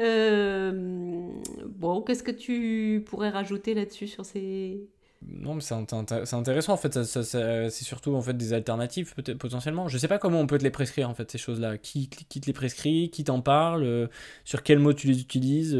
bon, 1.67 2.01
qu'est-ce 2.01 2.23
que 2.23 2.31
tu 2.31 3.03
pourrais 3.07 3.29
rajouter 3.29 3.73
là-dessus 3.73 4.07
sur 4.07 4.25
ces... 4.25 4.87
Non, 5.27 5.55
mais 5.55 5.61
c'est 5.61 5.73
int- 5.73 6.25
c'est 6.25 6.35
intéressant 6.35 6.73
en 6.73 6.77
fait. 6.77 6.93
Ça, 7.03 7.23
ça- 7.23 7.69
c'est 7.69 7.83
surtout 7.83 8.13
en 8.15 8.21
fait 8.21 8.35
des 8.37 8.53
alternatives 8.53 9.13
potentiellement. 9.39 9.87
Je 9.87 9.97
sais 9.97 10.07
pas 10.07 10.19
comment 10.19 10.39
on 10.39 10.45
peut 10.47 10.57
te 10.59 10.63
les 10.63 10.69
prescrire 10.71 11.09
en 11.09 11.15
fait 11.15 11.31
ces 11.31 11.37
choses-là. 11.39 11.77
Qui, 11.79 12.09
qui 12.09 12.41
te 12.41 12.45
les 12.45 12.53
prescrit, 12.53 13.09
qui 13.09 13.23
t'en 13.23 13.41
parle, 13.41 14.09
sur 14.43 14.61
quels 14.61 14.79
mots 14.79 14.93
tu 14.93 15.07
les 15.07 15.19
utilises. 15.21 15.75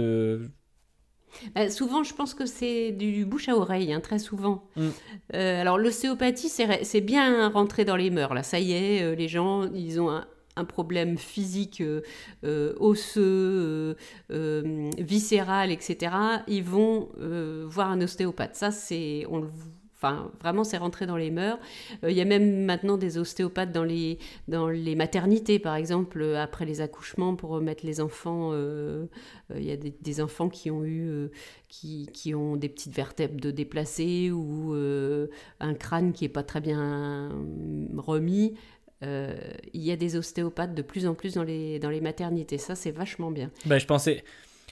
Euh, 1.58 1.70
souvent, 1.70 2.04
je 2.04 2.14
pense 2.14 2.34
que 2.34 2.46
c'est 2.46 2.92
du 2.92 3.26
bouche 3.26 3.50
à 3.50 3.56
oreille, 3.56 3.94
hein, 3.94 4.00
très 4.02 4.20
souvent. 4.20 4.64
Mm. 4.76 4.88
Euh, 5.36 5.62
alors, 5.62 5.78
l'ostéopathie, 5.78 6.50
c'est 6.50 7.02
bien 7.02 7.50
rentré 7.50 7.86
dans 7.86 7.96
les 7.96 8.10
mœurs. 8.10 8.34
Là, 8.34 8.44
ça 8.44 8.60
y 8.60 8.74
est, 8.74 9.04
euh, 9.04 9.16
les 9.16 9.28
gens, 9.28 9.72
ils 9.74 10.00
ont 10.00 10.10
un, 10.10 10.26
un 10.56 10.66
problème 10.66 11.18
physique, 11.18 11.82
euh, 12.44 12.74
osseux, 12.80 13.96
viscéral, 14.98 15.72
etc. 15.72 16.12
Ils 16.48 16.64
vont 16.64 17.10
voir 17.66 17.92
un 17.92 18.02
ostéopathe. 18.02 18.56
Ça, 18.56 18.72
c'est, 18.72 19.26
on 19.30 19.40
le- 19.40 19.50
Enfin, 19.96 20.30
vraiment, 20.42 20.66
c'est 20.66 20.78
rentré 20.78 21.06
dans 21.06 21.16
les 21.16 21.32
mœurs. 21.32 21.58
Euh, 22.04 22.12
Il 22.12 22.18
y 22.18 22.22
a 22.22 22.26
même 22.26 22.66
maintenant 22.66 22.98
des 22.98 23.18
ostéopathes 23.18 23.72
dans 23.72 23.86
les, 23.86 24.20
dans 24.50 24.68
les 24.68 24.94
maternités, 24.94 25.58
par 25.58 25.76
exemple, 25.76 26.22
euh, 26.22 26.42
après 26.42 26.66
les 26.66 26.82
accouchements, 26.82 27.36
pour 27.36 27.52
remettre 27.52 27.86
les 27.86 28.02
enfants. 28.02 28.50
euh, 28.52 29.06
Il 29.56 29.64
y 29.64 29.72
a 29.72 29.78
des, 29.78 30.22
enfants 30.22 30.50
qui 30.50 30.70
ont 30.70 30.84
eu, 30.84 31.30
qui, 31.70 32.08
qui 32.14 32.36
ont 32.36 32.58
des 32.58 32.70
petites 32.70 32.94
vertèbres 32.94 33.52
déplacées 33.52 34.32
ou 34.32 34.74
un 35.60 35.74
crâne 35.74 36.14
qui 36.14 36.26
est 36.26 36.30
pas 36.30 36.44
très 36.44 36.62
bien 36.62 37.30
remis. 37.96 38.56
Il 39.02 39.82
y 39.82 39.92
a 39.92 39.96
des 39.96 40.16
ostéopathes 40.16 40.74
de 40.74 40.82
plus 40.82 41.06
en 41.06 41.14
plus 41.14 41.34
dans 41.36 41.44
les, 41.44 41.80
dans 41.80 41.90
les 41.90 42.02
maternités. 42.02 42.58
Ça, 42.58 42.76
c'est 42.76 42.92
vachement 42.92 43.30
bien. 43.30 43.52
Bah, 43.66 43.78
je 43.78 43.86
pensais, 43.86 44.24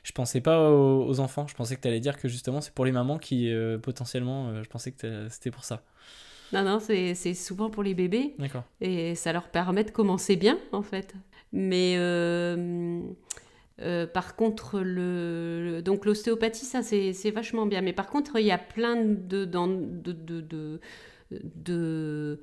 je 0.03 0.11
pensais 0.11 0.41
pas 0.41 0.69
aux, 0.71 1.05
aux 1.07 1.19
enfants. 1.19 1.47
Je 1.47 1.55
pensais 1.55 1.75
que 1.75 1.81
tu 1.81 1.87
allais 1.87 1.99
dire 1.99 2.17
que 2.17 2.27
justement 2.27 2.61
c'est 2.61 2.73
pour 2.73 2.85
les 2.85 2.91
mamans 2.91 3.17
qui 3.17 3.51
euh, 3.51 3.77
potentiellement. 3.77 4.49
euh, 4.49 4.63
je 4.63 4.69
pensais 4.69 4.91
que 4.91 5.27
c'était 5.29 5.51
pour 5.51 5.63
ça. 5.63 5.83
Non, 6.51 6.63
non, 6.63 6.79
c'est 6.79 7.15
souvent 7.33 7.69
pour 7.71 7.81
les 7.83 7.95
bébés. 7.95 8.35
D'accord. 8.37 8.63
et 8.79 9.15
ça 9.15 9.33
leur 9.33 9.49
permet 9.49 9.83
de 9.83 9.91
commencer 9.91 10.35
bien 10.35 10.59
en 10.71 10.83
fait. 10.83 11.15
Mais 11.51 11.95
euh, 11.97 13.01
par 14.13 14.35
contre, 14.35 14.79
le, 14.79 15.71
le- 15.77 15.81
donc 15.81 16.05
l'ostéopathie, 16.05 16.65
ça 16.65 16.81
c'est 16.83 17.31
vachement 17.31 17.65
bien. 17.65 17.81
Mais 17.81 17.93
par 17.93 18.07
contre, 18.07 18.37
il 18.39 18.45
y 18.45 18.51
a 18.51 18.57
plein 18.59 18.95
de, 19.03 19.45
dans- 19.45 19.67
de, 19.67 20.11
de, 20.11 20.41
de, 20.41 20.79
de 21.31 22.39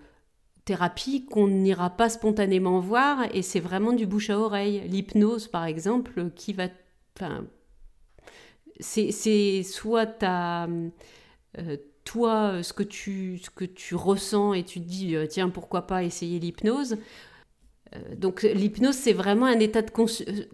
thérapies 0.64 1.24
qu'on 1.26 1.48
n'ira 1.48 1.90
pas 1.90 2.08
spontanément 2.08 2.80
voir 2.80 3.24
et 3.34 3.42
c'est 3.42 3.60
vraiment 3.60 3.92
du 3.92 4.06
bouche 4.06 4.30
à 4.30 4.38
oreille. 4.38 4.82
L'hypnose, 4.88 5.46
par 5.48 5.64
exemple, 5.66 6.30
qui 6.34 6.52
va. 6.52 6.64
Enfin, 7.20 7.44
c'est 8.80 9.62
soit 9.62 10.06
ta. 10.06 10.66
euh, 11.58 11.76
toi, 12.04 12.62
ce 12.62 12.72
que 12.72 12.82
tu, 12.82 13.38
ce 13.38 13.50
que 13.50 13.64
tu 13.64 13.94
ressens 13.94 14.54
et 14.54 14.64
tu 14.64 14.80
te 14.80 14.86
dis, 14.88 15.14
euh, 15.14 15.26
tiens, 15.26 15.50
pourquoi 15.50 15.86
pas 15.86 16.02
essayer 16.02 16.38
l'hypnose. 16.38 16.96
Euh, 17.94 17.98
donc 18.16 18.42
l'hypnose, 18.42 18.94
c'est 18.94 19.12
vraiment 19.12 19.46
un 19.46 19.58
état 19.60 19.82
de 19.82 19.90
cons- 19.90 20.06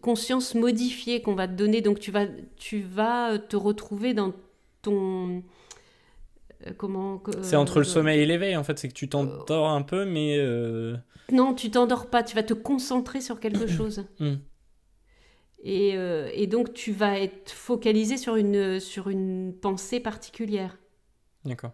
conscience 0.02 0.54
modifié 0.54 1.22
qu'on 1.22 1.34
va 1.34 1.46
te 1.48 1.52
donner. 1.54 1.82
Donc 1.82 2.00
tu 2.00 2.10
vas, 2.10 2.26
tu 2.56 2.80
vas 2.80 3.38
te 3.38 3.56
retrouver 3.56 4.12
dans 4.14 4.32
ton... 4.82 5.42
C'est 7.42 7.56
entre 7.56 7.78
le 7.78 7.84
sommeil 7.84 8.20
et 8.20 8.26
l'éveil 8.26 8.56
en 8.56 8.64
fait. 8.64 8.78
C'est 8.78 8.88
que 8.88 8.94
tu 8.94 9.08
t'endors 9.08 9.68
un 9.68 9.82
peu, 9.82 10.04
mais. 10.04 10.36
euh, 10.38 10.96
Non, 11.30 11.54
tu 11.54 11.70
t'endors 11.70 12.06
pas, 12.08 12.22
tu 12.22 12.34
vas 12.34 12.42
te 12.42 12.54
concentrer 12.54 13.20
sur 13.20 13.38
quelque 13.40 13.66
chose. 13.76 14.04
Et, 15.62 15.96
euh, 15.96 16.30
et 16.34 16.46
donc 16.46 16.74
tu 16.74 16.92
vas 16.92 17.18
être 17.18 17.50
focalisé 17.50 18.16
sur 18.16 18.36
une, 18.36 18.78
sur 18.80 19.08
une 19.08 19.54
pensée 19.54 20.00
particulière. 20.00 20.78
D'accord. 21.44 21.72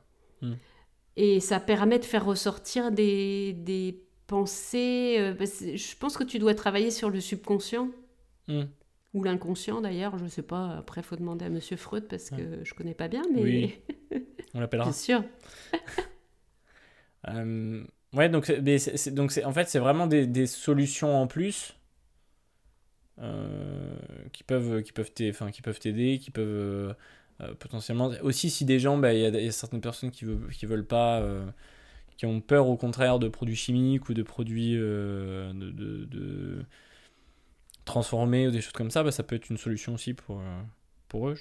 Et 1.17 1.41
ça 1.41 1.61
permet 1.61 1.99
de 1.99 2.05
faire 2.05 2.25
ressortir 2.25 2.91
des, 2.91 3.53
des 3.53 4.03
pensées. 4.27 5.17
euh, 5.19 5.35
que 5.35 5.45
je 5.45 5.97
pense 5.97 6.17
que 6.17 6.25
tu 6.25 6.39
dois 6.39 6.55
travailler 6.55 6.91
sur 6.91 7.11
le 7.11 7.21
subconscient. 7.21 7.91
Hmm. 8.49 8.65
Ou 9.15 9.23
l'inconscient 9.25 9.83
d'ailleurs, 9.83 10.17
je 10.19 10.27
sais 10.27 10.43
pas. 10.43 10.77
Après, 10.79 11.03
faut 11.03 11.17
demander 11.17 11.45
à 11.45 11.51
Monsieur 11.51 11.77
Freud 11.77 12.07
parce 12.09 12.31
que 12.31 12.65
je 12.65 12.75
connais 12.75 12.95
pas 12.95 13.09
bien, 13.09 13.23
mais 13.35 13.43
Oui. 13.43 13.75
On 14.55 14.61
l'appellera. 14.61 14.87
bien 14.87 14.93
sûr. 14.93 15.23
Euh, 17.29 17.85
ouais, 18.15 18.29
donc, 18.29 18.51
donc 18.51 19.41
en 19.45 19.53
fait, 19.53 19.69
c'est 19.69 19.79
vraiment 19.79 20.07
des, 20.07 20.27
des 20.27 20.47
solutions 20.47 21.21
en 21.21 21.27
plus 21.27 21.75
qui 24.33 24.45
peuvent, 24.45 24.83
qui 24.83 24.93
peuvent, 24.93 25.11
enfin, 25.31 25.51
qui 25.51 25.63
peuvent 25.63 25.79
t'aider, 25.79 26.19
qui 26.19 26.31
peuvent 26.31 26.47
euh, 26.49 26.93
euh, 27.43 27.55
potentiellement. 27.55 28.11
Aussi, 28.23 28.51
si 28.51 28.65
des 28.65 28.79
gens, 28.79 28.99
bah, 28.99 29.13
il 29.15 29.21
y, 29.21 29.27
a- 29.27 29.53
certaines 29.53 29.81
personnes 29.81 30.11
qui 30.11 30.25
veulent, 30.25 30.49
veulent 30.65 30.87
pas, 30.87 31.21
euh, 31.21 31.47
qui 32.17 32.27
ont 32.27 32.41
peur 32.41 32.69
au 32.69 32.77
contraire 32.77 33.19
de 33.19 33.29
produits 33.29 33.57
chimiques 33.57 34.09
ou 34.09 34.15
de 34.15 34.23
produits 34.23 34.77
euh, 34.77 35.53
de, 35.55 36.65
transformés 37.85 38.49
ou 38.49 38.51
des 38.51 38.61
choses 38.61 38.73
comme 38.73 38.91
ça, 38.91 39.03
bah, 39.03 39.11
ça 39.11 39.23
peut 39.23 39.37
être 39.37 39.51
une 39.51 39.59
solution 39.59 39.95
aussi 39.95 40.15
pour, 40.15 40.39
euh, 40.39 40.63
pour 41.09 41.29
eux. 41.29 41.37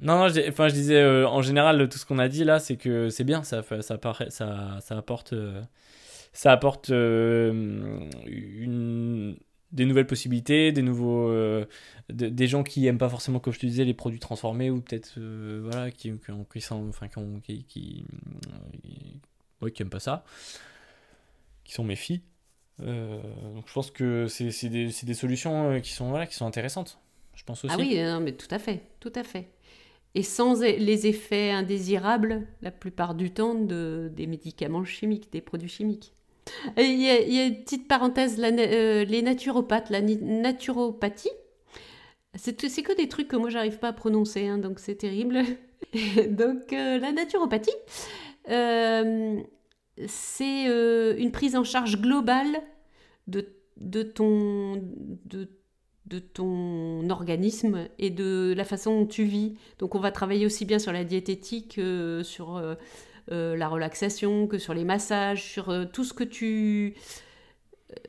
Non, 0.00 0.18
non, 0.18 0.28
je, 0.28 0.48
enfin, 0.48 0.68
je 0.68 0.74
disais 0.74 1.00
euh, 1.00 1.28
en 1.28 1.42
général 1.42 1.88
tout 1.88 1.98
ce 1.98 2.06
qu'on 2.06 2.18
a 2.18 2.28
dit 2.28 2.44
là, 2.44 2.58
c'est 2.58 2.76
que 2.76 3.10
c'est 3.10 3.24
bien, 3.24 3.44
ça, 3.44 3.62
ça, 3.62 3.82
ça, 4.80 4.96
apporte, 4.96 5.32
euh, 5.32 5.62
ça 6.32 6.52
apporte 6.52 6.90
euh, 6.90 8.00
une, 8.26 9.36
des 9.74 9.84
nouvelles 9.86 10.06
possibilités, 10.06 10.72
des 10.72 10.82
nouveaux, 10.82 11.28
euh, 11.28 11.66
de- 12.10 12.28
des 12.28 12.46
gens 12.46 12.62
qui 12.62 12.86
aiment 12.86 12.98
pas 12.98 13.10
forcément, 13.10 13.40
comme 13.40 13.52
je 13.52 13.58
te 13.60 13.66
disais, 13.66 13.84
les 13.84 13.94
produits 13.94 14.20
transformés 14.20 14.70
ou 14.70 14.80
peut-être 14.80 15.14
euh, 15.18 15.60
voilà, 15.70 15.90
qui, 15.90 16.12
qui, 16.18 16.30
ont- 16.30 16.44
qui 16.50 16.60
sont, 16.62 16.88
enfin, 16.88 17.08
qui, 17.08 17.18
ont- 17.18 17.40
qui, 17.40 17.64
qui, 17.64 18.04
ouais, 19.60 19.70
qui 19.70 19.82
aiment 19.82 19.90
pas 19.90 20.00
ça, 20.00 20.24
qui 21.64 21.72
sont 21.74 21.84
méfies. 21.84 22.22
Euh, 22.82 23.20
donc 23.54 23.68
je 23.68 23.72
pense 23.72 23.90
que 23.90 24.26
c'est 24.26 24.68
des, 24.68 24.90
des 24.90 25.14
solutions 25.14 25.70
euh, 25.70 25.80
qui 25.80 25.92
sont 25.92 26.08
voilà, 26.10 26.26
qui 26.26 26.34
sont 26.34 26.46
intéressantes. 26.46 26.98
Je 27.34 27.44
pense 27.44 27.64
aussi. 27.64 27.74
Ah 27.76 27.78
oui, 27.80 27.96
non, 28.00 28.20
mais 28.20 28.32
tout 28.32 28.48
à 28.50 28.58
fait, 28.58 28.82
tout 29.00 29.12
à 29.14 29.24
fait. 29.24 29.48
Et 30.16 30.22
sans 30.22 30.60
les 30.62 31.06
effets 31.08 31.50
indésirables, 31.50 32.46
la 32.62 32.70
plupart 32.70 33.14
du 33.16 33.32
temps, 33.32 33.54
de, 33.54 34.10
des 34.14 34.26
médicaments 34.28 34.84
chimiques, 34.84 35.32
des 35.32 35.40
produits 35.40 35.68
chimiques. 35.68 36.13
Il 36.76 37.00
y, 37.00 37.10
a, 37.10 37.46
une 37.46 37.62
petite 37.62 37.88
parenthèse, 37.88 38.40
euh, 38.40 39.04
les 39.04 39.22
naturopathes, 39.22 39.90
la 39.90 40.00
naturopathie, 40.00 41.30
c'est 42.34 42.54
que 42.56 42.96
des 42.96 43.08
trucs 43.08 43.28
que 43.28 43.36
moi 43.36 43.50
j'arrive 43.50 43.78
pas 43.78 43.88
à 43.88 43.92
prononcer, 43.92 44.46
hein, 44.48 44.58
donc 44.58 44.78
c'est 44.78 44.96
terrible. 44.96 45.42
donc 46.28 46.72
euh, 46.72 46.98
la 46.98 47.12
naturopathie, 47.12 47.70
euh, 48.50 49.40
c'est 50.06 50.64
une 51.18 51.30
prise 51.32 51.56
en 51.56 51.64
charge 51.64 52.00
globale 52.00 52.60
de, 53.26 53.46
de 53.76 54.02
ton... 54.02 54.82
De, 55.24 55.48
ton 56.34 57.10
organisme 57.10 57.88
et 57.98 58.10
de 58.10 58.54
la 58.56 58.64
façon 58.64 59.00
dont 59.00 59.06
tu 59.06 59.24
vis. 59.24 59.56
Donc 59.80 59.96
on 59.96 59.98
va 59.98 60.12
travailler 60.12 60.46
aussi 60.46 60.64
bien 60.64 60.78
sur 60.78 60.92
la 60.92 61.02
diététique, 61.02 61.80
sur 62.22 62.76
euh, 63.32 63.56
la 63.56 63.68
relaxation, 63.68 64.46
que 64.46 64.58
sur 64.58 64.74
les 64.74 64.84
massages, 64.84 65.42
sur 65.42 65.70
euh, 65.70 65.84
tout 65.84 66.04
ce 66.04 66.12
que 66.12 66.24
tu 66.24 66.94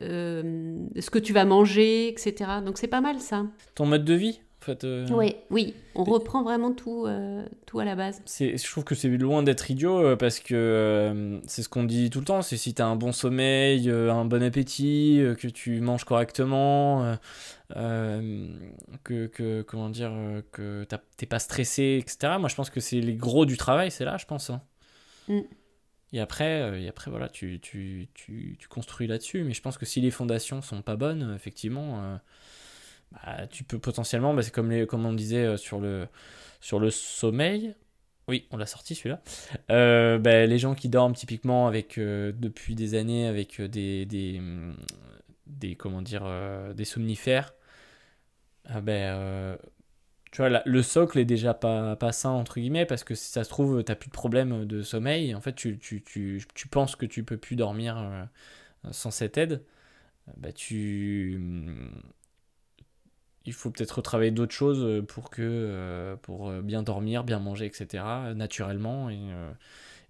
euh, 0.02 0.88
ce 1.00 1.10
que 1.10 1.20
tu 1.20 1.34
vas 1.34 1.46
manger, 1.46 2.08
etc. 2.10 2.36
Donc 2.66 2.78
c'est 2.78 2.88
pas 2.88 3.02
mal 3.02 3.20
ça. 3.20 3.46
Ton 3.76 3.86
mode 3.86 4.04
de 4.04 4.14
vie, 4.16 4.40
en 4.62 4.66
fait. 4.66 4.84
euh, 4.84 5.06
Oui, 5.12 5.36
oui, 5.52 5.76
on 5.94 6.04
reprend 6.04 6.42
vraiment 6.44 6.72
tout, 6.72 7.06
euh, 7.06 7.46
tout 7.68 7.80
à 7.80 7.86
la 7.86 7.96
base. 7.96 8.22
C'est, 8.26 8.58
je 8.58 8.68
trouve 8.72 8.84
que 8.84 8.96
c'est 8.96 9.10
loin 9.10 9.44
d'être 9.44 9.70
idiot 9.70 10.16
parce 10.18 10.40
que 10.40 10.56
euh, 10.56 11.40
c'est 11.46 11.62
ce 11.62 11.70
qu'on 11.70 11.84
dit 11.84 12.10
tout 12.10 12.20
le 12.20 12.26
temps. 12.26 12.42
C'est 12.42 12.58
si 12.58 12.74
tu 12.74 12.82
as 12.82 12.88
un 12.88 12.96
bon 12.96 13.12
sommeil, 13.12 13.90
un 13.92 14.26
bon 14.26 14.42
appétit, 14.42 15.22
que 15.40 15.48
tu 15.48 15.82
manges 15.82 16.04
correctement, 16.06 17.16
que, 19.04 19.28
que 19.28 19.62
comment 19.62 19.90
dire, 19.90 20.12
que 20.52 20.86
t'es 21.18 21.26
pas 21.28 21.40
stressé, 21.40 22.00
etc. 22.02 22.34
Moi, 22.40 22.50
je 22.50 22.56
pense 22.56 22.70
que 22.72 22.80
c'est 22.80 23.02
les 23.02 23.16
gros 23.16 23.46
du 23.46 23.58
travail, 23.58 23.92
c'est 23.92 24.06
là, 24.06 24.18
je 24.18 24.26
pense. 24.26 24.50
hein. 24.50 24.62
Mm. 25.28 25.42
Et 26.14 26.20
après, 26.20 26.62
euh, 26.62 26.90
après 26.90 27.12
voilà, 27.12 27.28
tu, 27.28 27.60
construis 28.70 29.08
là-dessus. 29.08 29.44
Mais 29.44 29.54
je 29.54 29.62
pense 29.62 29.78
que 29.78 29.86
si 29.86 30.02
les 30.02 30.12
fondations 30.12 30.62
sont 30.62 30.82
pas 30.82 30.96
bonnes, 30.96 31.34
effectivement, 31.36 32.02
euh, 32.02 32.18
bah, 33.12 33.48
tu 33.48 33.64
peux 33.64 33.80
potentiellement, 33.80 34.34
bah, 34.34 34.42
c'est 34.42 34.54
comme, 34.54 34.72
on 35.06 35.14
disait 35.14 35.46
euh, 35.46 35.58
sur 35.58 35.82
le, 35.82 36.08
sommeil, 36.90 37.76
Oui, 38.30 38.48
on 38.52 38.58
l'a 38.58 38.66
sorti 38.66 38.96
celui-là. 38.96 39.22
Ben, 39.68 40.50
les 40.50 40.58
gens 40.58 40.74
qui 40.74 40.88
dorment 40.90 41.16
typiquement 41.16 41.70
depuis 41.72 42.76
des 42.76 42.96
années 42.96 43.28
avec 43.28 43.62
des, 43.62 44.08
somnifères. 46.86 47.54
ah 48.70 48.80
ben, 48.80 49.58
le 50.40 50.82
socle 50.82 51.20
est 51.20 51.26
déjà 51.26 51.54
pas, 51.54 51.96
pas 51.96 52.12
sain 52.12 52.32
entre 52.32 52.60
guillemets 52.60 52.86
parce 52.86 53.04
que 53.04 53.16
si 53.16 53.32
ça 53.32 53.44
se 53.44 53.50
trouve 53.50 53.84
t'as 53.84 53.96
plus 53.96 54.08
de 54.10 54.14
problème 54.14 54.66
de 54.66 54.82
sommeil. 54.82 55.36
En 55.36 55.42
fait, 55.42 55.54
tu, 55.54 55.78
tu, 55.78 56.02
tu, 56.04 56.44
tu 56.54 56.68
penses 56.68 56.96
que 56.96 57.06
tu 57.06 57.24
peux 57.24 57.38
plus 57.38 57.56
dormir 57.56 57.98
euh, 57.98 58.26
sans 58.92 59.12
cette 59.12 59.38
aide. 59.38 59.64
Bah, 60.38 60.52
tu 60.52 61.40
il 63.46 63.54
faut 63.54 63.70
peut-être 63.70 63.92
retravailler 63.92 64.32
d'autres 64.32 64.56
choses 64.56 64.84
euh, 64.84 65.02
pour 65.04 65.30
que 65.30 65.42
euh, 65.44 66.16
pour 66.18 66.52
bien 66.64 66.82
dormir, 66.84 67.24
bien 67.24 67.40
manger, 67.40 67.66
etc. 67.66 68.04
naturellement 68.36 69.10
et, 69.10 69.20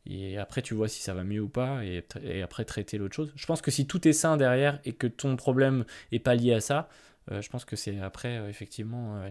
et 0.05 0.37
après 0.37 0.61
tu 0.61 0.73
vois 0.73 0.87
si 0.87 1.01
ça 1.01 1.13
va 1.13 1.23
mieux 1.23 1.41
ou 1.41 1.49
pas 1.49 1.83
et, 1.83 2.05
et 2.23 2.41
après 2.41 2.65
traiter 2.65 2.97
l'autre 2.97 3.15
chose. 3.15 3.33
Je 3.35 3.45
pense 3.45 3.61
que 3.61 3.71
si 3.71 3.87
tout 3.87 4.07
est 4.07 4.13
sain 4.13 4.37
derrière 4.37 4.79
et 4.85 4.93
que 4.93 5.07
ton 5.07 5.35
problème 5.35 5.85
est 6.11 6.19
pas 6.19 6.35
lié 6.35 6.53
à 6.53 6.61
ça, 6.61 6.89
je 7.29 7.49
pense 7.49 7.65
que 7.65 7.75
c'est 7.75 7.99
après 7.99 8.49
effectivement 8.49 9.21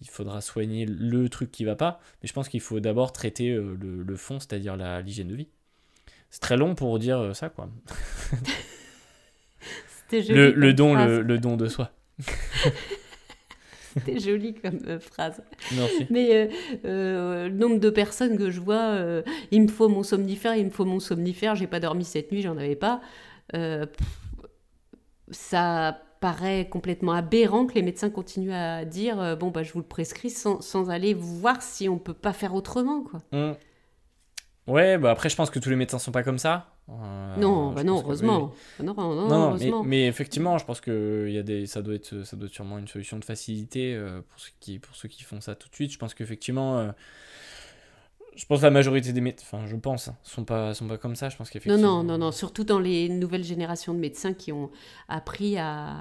il 0.00 0.08
faudra 0.08 0.40
soigner 0.40 0.86
le 0.86 1.28
truc 1.28 1.50
qui 1.50 1.64
va 1.64 1.76
pas, 1.76 2.00
mais 2.22 2.28
je 2.28 2.32
pense 2.32 2.48
qu'il 2.48 2.60
faut 2.60 2.80
d'abord 2.80 3.12
traiter 3.12 3.50
euh, 3.50 3.76
le, 3.80 4.02
le 4.02 4.16
fond, 4.16 4.38
c'est-à-dire 4.40 4.76
l'hygiène 4.76 5.28
de 5.28 5.34
vie. 5.34 5.48
C'est 6.30 6.40
très 6.40 6.56
long 6.56 6.74
pour 6.74 6.98
dire 6.98 7.18
euh, 7.18 7.32
ça 7.32 7.48
quoi. 7.48 7.70
C'était 10.08 10.22
joli. 10.22 10.52
Le, 10.52 10.74
don 10.74 10.94
le, 10.94 11.22
le 11.22 11.38
don 11.38 11.56
de 11.56 11.68
soi. 11.68 11.90
C'était 13.94 14.20
joli 14.20 14.52
comme 14.54 14.78
euh, 14.88 15.00
phrase. 15.00 15.42
Merci. 15.74 16.06
Mais 16.10 16.34
euh, 16.34 16.48
euh, 16.84 17.48
le 17.48 17.54
nombre 17.54 17.80
de 17.80 17.88
personnes 17.88 18.36
que 18.36 18.50
je 18.50 18.60
vois, 18.60 18.98
il 19.50 19.62
me 19.62 19.68
faut 19.68 19.88
mon 19.88 20.02
somnifère, 20.02 20.54
il 20.54 20.66
me 20.66 20.70
faut 20.70 20.84
mon 20.84 21.00
somnifère, 21.00 21.54
j'ai 21.54 21.66
pas 21.66 21.80
dormi 21.80 22.04
cette 22.04 22.30
nuit, 22.30 22.42
j'en 22.42 22.58
avais 22.58 22.76
pas. 22.76 23.00
Pff, 23.52 23.88
ça 25.30 26.02
paraît 26.20 26.68
complètement 26.68 27.12
aberrant 27.12 27.66
que 27.66 27.74
les 27.74 27.82
médecins 27.82 28.10
continuent 28.10 28.52
à 28.52 28.84
dire 28.84 29.20
euh, 29.20 29.36
bon 29.36 29.50
bah 29.50 29.62
je 29.62 29.72
vous 29.72 29.80
le 29.80 29.86
prescris 29.86 30.30
sans, 30.30 30.60
sans 30.60 30.90
aller 30.90 31.14
voir 31.14 31.62
si 31.62 31.88
on 31.88 31.98
peut 31.98 32.14
pas 32.14 32.32
faire 32.32 32.54
autrement 32.54 33.02
quoi. 33.02 33.20
Hmm. 33.32 33.52
Ouais, 34.66 34.98
bah 34.98 35.12
après, 35.12 35.28
je 35.28 35.36
pense 35.36 35.50
que 35.50 35.60
tous 35.60 35.70
les 35.70 35.76
médecins 35.76 36.00
sont 36.00 36.10
pas 36.10 36.24
comme 36.24 36.38
ça. 36.38 36.72
Euh, 36.88 37.36
non, 37.36 37.72
bah 37.72 37.84
non, 37.84 38.00
que- 38.00 38.06
heureusement. 38.06 38.52
Non, 38.80 38.94
non, 38.94 39.28
non, 39.28 39.56
Non, 39.56 39.82
mais, 39.84 40.06
effectivement, 40.06 40.58
je 40.58 40.64
pense 40.64 40.80
que 40.80 41.28
y 41.30 41.38
a 41.38 41.44
des, 41.44 41.66
ça 41.66 41.82
doit 41.82 41.94
être, 41.94 42.24
ça 42.24 42.36
doit 42.36 42.46
être 42.46 42.54
sûrement 42.54 42.78
une 42.78 42.88
solution 42.88 43.18
de 43.18 43.24
facilité 43.24 43.94
euh, 43.94 44.22
pour 44.28 44.40
ceux 44.40 44.50
qui, 44.58 44.78
pour 44.80 44.96
ceux 44.96 45.08
qui 45.08 45.22
font 45.22 45.40
ça 45.40 45.54
tout 45.54 45.68
de 45.68 45.74
suite. 45.74 45.92
Je 45.92 45.98
pense 45.98 46.14
qu'effectivement, 46.14 46.92
je 48.36 48.44
pense 48.46 48.60
que 48.60 48.64
la 48.66 48.70
majorité 48.70 49.12
des 49.12 49.20
médecins, 49.20 49.44
enfin, 49.50 49.66
je 49.66 49.74
pense, 49.76 50.08
hein, 50.08 50.16
sont 50.22 50.44
pas, 50.44 50.74
sont 50.74 50.86
pas 50.86 50.98
comme 50.98 51.16
ça. 51.16 51.28
Je 51.30 51.36
pense 51.36 51.48
Non, 51.48 51.52
qu'effectivement. 51.52 52.02
non, 52.02 52.04
non, 52.04 52.18
non, 52.18 52.32
surtout 52.32 52.64
dans 52.64 52.78
les 52.78 53.08
nouvelles 53.08 53.44
générations 53.44 53.94
de 53.94 53.98
médecins 53.98 54.34
qui 54.34 54.52
ont 54.52 54.70
appris 55.08 55.56
à, 55.58 55.94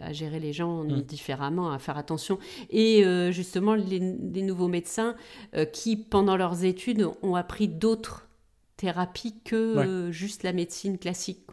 à 0.00 0.12
gérer 0.12 0.40
les 0.40 0.52
gens 0.52 0.84
Mm. 0.84 1.02
différemment, 1.02 1.72
à 1.72 1.78
faire 1.78 1.98
attention. 1.98 2.38
Et 2.70 3.04
euh, 3.04 3.32
justement, 3.32 3.74
les, 3.74 3.98
les 3.98 4.42
nouveaux 4.42 4.68
médecins 4.68 5.14
euh, 5.54 5.64
qui, 5.64 5.96
pendant 5.96 6.36
leurs 6.36 6.64
études, 6.64 7.06
ont 7.22 7.34
appris 7.34 7.68
d'autres 7.68 8.28
thérapies 8.76 9.34
que 9.44 9.76
Ouais. 9.76 9.86
euh, 9.86 10.10
juste 10.12 10.42
la 10.42 10.52
médecine 10.52 10.96
classique. 10.98 11.44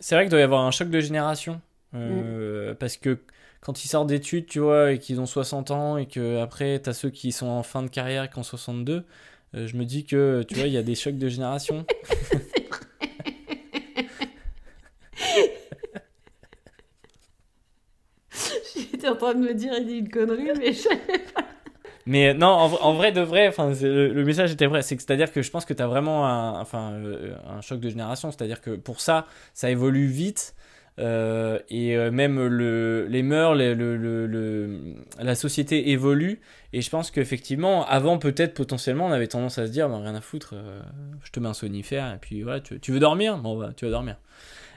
C'est 0.00 0.14
vrai 0.14 0.24
qu'il 0.24 0.30
doit 0.30 0.40
y 0.40 0.42
avoir 0.42 0.62
un 0.66 0.70
choc 0.70 0.90
de 0.90 1.00
génération. 1.00 1.60
euh, 1.94 2.74
Parce 2.74 2.96
que 2.96 3.18
quand 3.60 3.84
ils 3.84 3.88
sortent 3.88 4.08
d'études, 4.08 4.46
tu 4.46 4.58
vois, 4.60 4.92
et 4.92 4.98
qu'ils 4.98 5.20
ont 5.20 5.26
60 5.26 5.70
ans, 5.70 5.96
et 5.96 6.06
que 6.06 6.38
après, 6.40 6.78
t'as 6.78 6.92
ceux 6.92 7.10
qui 7.10 7.32
sont 7.32 7.46
en 7.46 7.62
fin 7.62 7.82
de 7.82 7.88
carrière 7.88 8.24
et 8.24 8.28
qui 8.28 8.38
ont 8.38 8.42
62, 8.42 9.04
euh, 9.54 9.66
je 9.66 9.76
me 9.76 9.84
dis 9.84 10.04
que, 10.04 10.42
tu 10.48 10.54
vois, 10.54 10.66
il 10.66 10.72
y 10.72 10.78
a 10.78 10.82
des 10.82 10.94
chocs 10.94 11.18
de 11.18 11.28
génération. 11.28 11.84
J'étais 18.76 19.08
en 19.08 19.16
train 19.16 19.34
de 19.34 19.40
me 19.40 19.54
dire, 19.54 19.72
il 19.78 19.86
dit 19.86 19.96
une 19.98 20.08
connerie, 20.08 20.50
mais 20.58 20.72
je... 20.72 20.88
Mais 22.06 22.34
non, 22.34 22.48
en, 22.48 22.94
vrai 22.94 23.12
de 23.12 23.20
vrai, 23.20 23.46
enfin, 23.46 23.72
le, 23.80 24.12
le 24.12 24.24
message 24.24 24.50
était 24.52 24.66
vrai. 24.66 24.82
C'est 24.82 24.96
que 24.96 25.02
c'est-à-dire 25.02 25.30
que 25.32 25.42
je 25.42 25.50
pense 25.50 25.64
que 25.64 25.74
tu 25.74 25.82
as 25.82 25.86
vraiment 25.86 26.26
un, 26.26 26.60
enfin, 26.60 26.92
euh, 26.92 27.34
un 27.46 27.60
choc 27.60 27.78
de 27.78 27.88
génération. 27.88 28.30
C'est-à-dire 28.30 28.60
que 28.60 28.70
pour 28.70 29.00
ça, 29.00 29.26
ça 29.54 29.70
évolue 29.70 30.06
vite. 30.06 30.54
Euh, 31.00 31.58
et 31.70 31.96
euh, 31.96 32.10
même 32.10 32.46
le, 32.46 33.06
les 33.08 33.22
mœurs, 33.22 33.54
la 33.54 35.34
société 35.34 35.90
évolue. 35.90 36.40
Et 36.72 36.82
je 36.82 36.90
pense 36.90 37.10
qu'effectivement, 37.10 37.86
avant, 37.86 38.18
peut-être 38.18 38.54
potentiellement, 38.54 39.06
on 39.06 39.12
avait 39.12 39.26
tendance 39.26 39.58
à 39.58 39.66
se 39.66 39.72
dire 39.72 39.88
bah, 39.88 39.98
rien 39.98 40.14
à 40.14 40.20
foutre, 40.20 40.54
euh, 40.54 40.80
je 41.24 41.30
te 41.30 41.40
mets 41.40 41.48
un 41.48 41.54
sonifère. 41.54 42.14
Et 42.14 42.18
puis 42.18 42.42
voilà, 42.42 42.60
tu, 42.60 42.92
veux 42.92 43.00
dormir? 43.00 43.38
Bon, 43.38 43.58
bah, 43.58 43.72
tu 43.74 43.86
vas 43.86 43.90
dormir. 43.90 44.16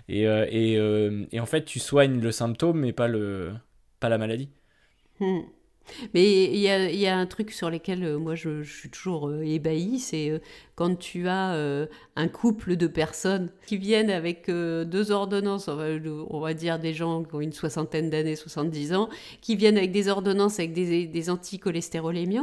Et, 0.07 0.27
en 0.27 1.45
fait, 1.45 1.65
tu 1.65 1.79
soignes 1.79 2.19
le 2.19 2.31
symptôme, 2.31 2.79
mais 2.79 2.93
pas 2.93 3.07
la 3.07 4.17
maladie. 4.17 4.49
Hmm. 5.19 5.41
Mais 6.13 6.45
il 6.45 6.57
y 6.57 7.07
a, 7.07 7.17
un 7.17 7.25
truc 7.25 7.51
sur 7.51 7.69
lequel 7.69 8.03
euh, 8.03 8.17
moi 8.17 8.35
je, 8.35 8.63
suis 8.63 8.89
toujours 8.89 9.27
euh, 9.27 9.43
ébahie, 9.43 9.99
c'est 9.99 10.29
euh, 10.29 10.39
quand 10.75 10.97
tu 10.97 11.27
as 11.27 11.53
euh, 11.53 11.85
un 12.15 12.27
couple 12.27 12.75
de 12.75 12.87
personnes 12.87 13.51
qui 13.67 13.77
viennent 13.77 14.09
avec 14.09 14.49
deux 14.49 15.11
ordonnances, 15.11 15.67
on 15.67 16.39
va, 16.39 16.53
dire 16.53 16.79
des 16.79 16.93
gens 16.93 17.23
qui 17.23 17.35
ont 17.35 17.41
une 17.41 17.53
soixantaine 17.53 18.09
d'années, 18.09 18.35
70 18.35 18.93
ans, 18.93 19.09
qui 19.41 19.55
viennent 19.55 19.77
avec 19.77 19.91
des 19.91 20.07
ordonnances 20.09 20.59
avec 20.59 20.73
des, 20.73 21.05
des 21.05 21.23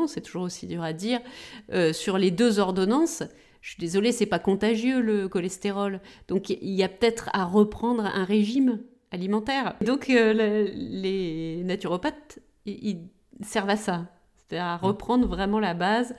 c'est 0.06 0.20
toujours 0.20 0.42
aussi 0.42 0.66
dur 0.66 0.82
à 0.82 0.92
dire, 0.92 1.20
sur 1.92 2.18
les 2.18 2.30
deux 2.30 2.58
ordonnances. 2.60 3.22
Je 3.62 3.70
suis 3.70 3.80
désolée, 3.80 4.12
c'est 4.12 4.26
pas 4.26 4.38
contagieux 4.38 5.00
le 5.00 5.28
cholestérol. 5.28 6.00
Donc 6.28 6.50
il 6.50 6.70
y 6.70 6.82
a 6.82 6.88
peut-être 6.88 7.30
à 7.32 7.44
reprendre 7.44 8.04
un 8.04 8.24
régime 8.24 8.80
alimentaire. 9.10 9.74
Donc 9.84 10.06
le- 10.08 10.70
les 10.72 11.62
naturopathes, 11.64 12.38
ils 12.64 13.08
servent 13.42 13.70
à 13.70 13.76
ça, 13.76 14.06
c'est-à-dire 14.36 14.64
à 14.66 14.76
reprendre 14.76 15.26
vraiment 15.26 15.60
la 15.60 15.74
base 15.74 16.14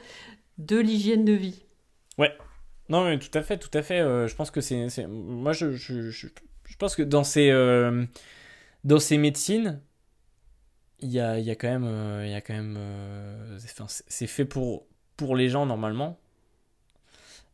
de 0.58 0.78
l'hygiène 0.78 1.26
de 1.26 1.34
vie. 1.34 1.64
Non, 2.90 3.06
mais 3.06 3.18
tout 3.20 3.36
à 3.38 3.42
fait, 3.42 3.58
tout 3.58 3.70
à 3.74 3.84
fait. 3.84 4.02
euh, 4.02 4.28
je 4.28 4.36
pense 4.36 4.52
que 4.52 4.60
c'est. 4.60 5.08
Moi, 5.08 5.54
je, 5.54 5.72
je, 5.72 6.10
je, 6.10 6.28
je 6.66 6.76
pense 6.78 6.96
que 6.96 7.04
dans 7.04 7.24
ces, 7.24 7.50
euh, 7.50 8.06
dans 8.84 9.00
ces 9.00 9.18
médecines, 9.18 9.82
il 11.00 11.10
y 11.12 11.20
a, 11.20 11.40
y 11.40 11.50
a 11.50 11.56
quand 11.56 11.70
même. 11.70 11.86
euh, 11.86 12.28
y 12.28 12.34
a 12.34 12.42
quand 12.42 12.54
même 12.54 12.76
euh, 12.78 13.58
c'est- 13.88 14.28
fait 14.28 14.46
pour, 14.46 14.88
pour 15.18 15.36
les 15.36 15.50
gens 15.50 15.66
normalement. 15.66 16.20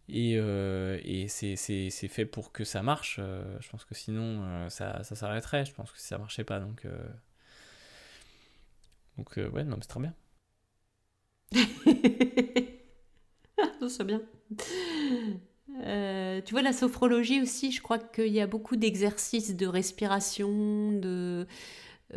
Et, 0.09 0.35
et 0.35 1.27
c'est 1.27 2.07
fait 2.07 2.25
pour 2.25 2.51
que 2.51 2.63
ça 2.63 2.81
marche. 2.81 3.19
je 3.19 3.69
pense 3.69 3.83
que 3.85 3.93
sinon, 3.93 4.69
ça, 4.69 5.03
ça 5.03 5.15
s'arrêterait. 5.15 5.65
Je 5.65 5.73
pense 5.73 5.91
que 5.91 5.99
si 5.99 6.07
ça 6.07 6.17
marchait 6.17 6.45
pas. 6.45 6.59
Donc, 6.59 6.85
donc 9.17 9.37
euh, 9.37 9.49
ouais, 9.49 9.63
non, 9.63 9.75
mais 9.77 9.81
c'est 9.81 9.89
très 9.89 9.99
bien. 9.99 10.13
C'est 13.89 14.03
bien. 14.03 14.21
Euh, 15.83 16.41
tu 16.43 16.53
vois, 16.53 16.61
la 16.61 16.73
sophrologie 16.73 17.41
aussi, 17.41 17.71
je 17.71 17.81
crois 17.81 17.99
qu'il 17.99 18.33
y 18.33 18.41
a 18.41 18.47
beaucoup 18.47 18.75
d'exercices 18.75 19.55
de 19.55 19.67
respiration, 19.67 20.91
de, 20.93 21.45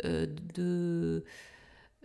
euh, 0.05 0.27
de, 0.55 1.25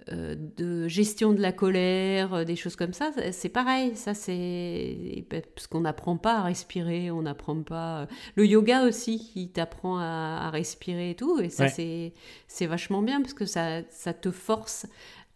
de 0.08 0.86
gestion 0.88 1.32
de 1.32 1.40
la 1.40 1.52
colère, 1.52 2.32
euh, 2.34 2.44
des 2.44 2.54
choses 2.56 2.76
comme 2.76 2.92
ça. 2.92 3.10
C'est 3.32 3.48
pareil, 3.48 3.96
ça 3.96 4.14
c'est 4.14 5.24
parce 5.54 5.66
qu'on 5.66 5.80
n'apprend 5.80 6.16
pas 6.16 6.38
à 6.38 6.42
respirer, 6.42 7.10
on 7.10 7.22
n'apprend 7.22 7.60
pas. 7.62 8.06
Le 8.36 8.46
yoga 8.46 8.84
aussi, 8.84 9.18
qui 9.32 9.48
t'apprend 9.48 9.98
à, 9.98 10.42
à 10.46 10.50
respirer 10.50 11.10
et 11.10 11.14
tout, 11.16 11.40
et 11.40 11.48
ça 11.48 11.64
Ouais. 11.64 11.70
c'est 11.70 12.12
c'est 12.46 12.66
vachement 12.66 13.02
bien 13.02 13.20
parce 13.20 13.34
que 13.34 13.46
ça, 13.46 13.82
ça 13.90 14.12
te 14.14 14.30
force 14.30 14.86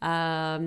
à 0.01 0.61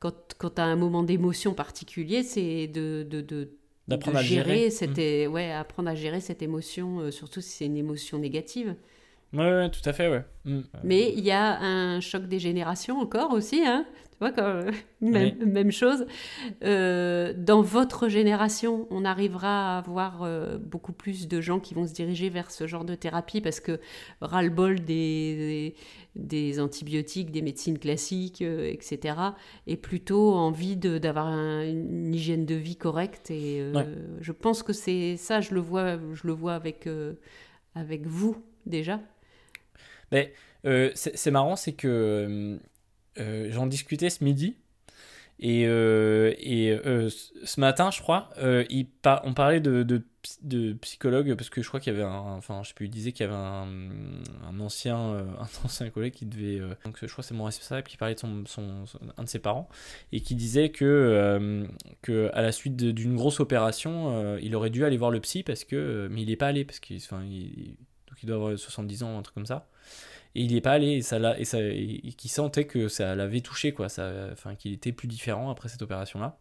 quand, 0.00 0.34
quand 0.38 0.50
tu 0.56 0.60
as 0.60 0.64
un 0.64 0.76
moment 0.76 1.02
d'émotion 1.02 1.54
particulier, 1.54 2.22
c'est 2.22 2.66
de, 2.66 3.06
de, 3.08 3.20
de, 3.20 3.50
D'apprendre 3.88 4.18
à 4.18 4.22
le 4.22 4.26
gérer. 4.26 4.70
cette, 4.70 4.98
é- 4.98 5.26
ouais, 5.26 5.50
apprendre 5.52 5.88
à 5.90 5.94
gérer 5.94 6.20
cette 6.20 6.42
émotion, 6.42 7.00
euh, 7.00 7.10
surtout 7.10 7.40
si 7.40 7.50
c'est 7.50 7.66
une 7.66 7.76
émotion 7.76 8.18
négative. 8.18 8.74
Ouais, 9.34 9.50
ouais, 9.50 9.70
tout 9.70 9.86
à 9.88 9.92
fait, 9.92 10.08
ouais. 10.08 10.24
Mm. 10.44 10.60
Mais 10.84 11.12
il 11.16 11.24
y 11.24 11.30
a 11.32 11.58
un 11.60 12.00
choc 12.00 12.26
des 12.26 12.38
générations 12.38 12.98
encore 13.00 13.32
aussi, 13.32 13.62
hein 13.66 13.84
tu 14.12 14.18
vois, 14.20 14.30
quand, 14.30 14.60
même, 15.00 15.44
même 15.44 15.72
chose. 15.72 16.06
Euh, 16.62 17.34
dans 17.36 17.62
votre 17.62 18.08
génération, 18.08 18.86
on 18.90 19.04
arrivera 19.04 19.74
à 19.74 19.78
avoir 19.78 20.22
euh, 20.22 20.56
beaucoup 20.56 20.92
plus 20.92 21.26
de 21.26 21.40
gens 21.40 21.58
qui 21.58 21.74
vont 21.74 21.84
se 21.84 21.92
diriger 21.92 22.28
vers 22.30 22.52
ce 22.52 22.68
genre 22.68 22.84
de 22.84 22.94
thérapie 22.94 23.40
parce 23.40 23.58
que 23.58 23.80
ras-le-bol 24.20 24.80
des, 24.84 25.74
des 26.14 26.60
antibiotiques, 26.60 27.32
des 27.32 27.42
médecines 27.42 27.78
classiques, 27.78 28.40
euh, 28.42 28.70
etc. 28.70 29.16
Et 29.66 29.76
plutôt 29.76 30.32
envie 30.34 30.76
de- 30.76 30.98
d'avoir 30.98 31.26
un- 31.26 31.64
une 31.68 32.14
hygiène 32.14 32.46
de 32.46 32.54
vie 32.54 32.76
correcte. 32.76 33.32
Et 33.32 33.68
Ouais. 33.74 33.84
je 34.20 34.30
pense 34.30 34.62
que 34.62 34.72
c'est 34.72 35.16
ça, 35.16 35.40
je 35.40 35.54
le 35.54 35.60
vois, 35.60 35.96
je 36.12 36.24
le 36.24 36.32
vois 36.32 36.54
avec, 36.54 36.88
avec 37.74 38.06
vous 38.06 38.36
déjà. 38.66 39.00
Euh, 40.66 40.90
c'est 40.94 41.30
marrant, 41.30 41.56
c'est 41.56 41.72
que 41.74 41.88
euh, 41.88 42.58
euh, 43.20 43.48
j'en 43.52 43.66
discutais 43.66 44.10
ce 44.10 44.24
midi 44.24 44.56
Et, 45.40 45.62
et 45.62 46.78
ce 47.44 47.60
matin, 47.60 47.90
je 47.90 48.00
crois, 48.00 48.30
on 49.24 49.34
parlait 49.34 49.60
de, 49.60 49.82
de, 49.82 49.98
ps- 50.22 50.38
de 50.42 50.72
psychologue 50.74 51.34
parce 51.34 51.50
que 51.50 51.62
je 51.62 51.68
crois 51.68 51.80
qu'il 51.80 51.92
y 51.92 51.96
avait 51.96 52.04
un. 52.08 52.36
Enfin, 52.36 52.62
je 52.62 52.68
sais 52.68 52.74
plus, 52.74 52.88
disait 52.88 53.12
qu'il 53.12 53.26
y 53.26 53.28
avait 53.28 53.36
un, 53.36 54.60
ancien, 54.60 54.96
un 55.40 55.48
ancien 55.64 55.90
collègue 55.90 56.14
qui 56.14 56.26
devait. 56.26 56.60
donc, 56.84 56.98
je 57.00 57.06
crois 57.06 57.22
que 57.22 57.28
c'est 57.28 57.34
mon 57.34 57.44
responsable 57.44 57.86
qui 57.86 57.96
parlait 57.96 58.14
de 58.14 58.20
son, 58.20 58.44
son- 58.46 58.82
un 59.16 59.24
de 59.24 59.28
ses 59.28 59.38
parents 59.40 59.68
et 60.12 60.20
qui 60.20 60.34
disait 60.34 60.70
que, 60.70 61.66
que 62.02 62.30
à 62.32 62.42
la 62.42 62.52
suite 62.52 62.76
d'une 62.76 63.16
grosse 63.16 63.40
opération, 63.40 64.38
il 64.38 64.54
aurait 64.56 64.70
dû 64.70 64.84
aller 64.84 64.96
voir 64.96 65.10
le 65.10 65.20
psy 65.20 65.42
parce 65.42 65.64
que. 65.64 66.08
mais 66.10 66.22
il 66.22 66.28
n'est 66.28 66.36
pas 66.36 66.48
allé 66.48 66.64
parce 66.64 66.80
qu'il 66.80 67.00
doit 68.26 68.36
avoir 68.36 68.58
70 68.58 69.02
ans, 69.02 69.18
un 69.18 69.22
truc 69.22 69.34
comme 69.34 69.46
ça. 69.46 69.68
Et 70.34 70.42
il 70.42 70.48
n'y 70.48 70.56
est 70.56 70.60
pas 70.60 70.72
allé 70.72 70.92
et 70.92 71.02
ça 71.02 71.18
l'a 71.18 71.38
et 71.38 71.44
ça 71.44 71.60
et, 71.60 72.12
qu'il 72.16 72.30
sentait 72.30 72.66
que 72.66 72.88
ça 72.88 73.14
l'avait 73.14 73.40
touché 73.40 73.72
quoi, 73.72 73.88
ça 73.88 74.10
enfin 74.32 74.56
qu'il 74.56 74.72
était 74.72 74.90
plus 74.90 75.06
différent 75.06 75.48
après 75.50 75.68
cette 75.68 75.82
opération 75.82 76.18
là. 76.18 76.38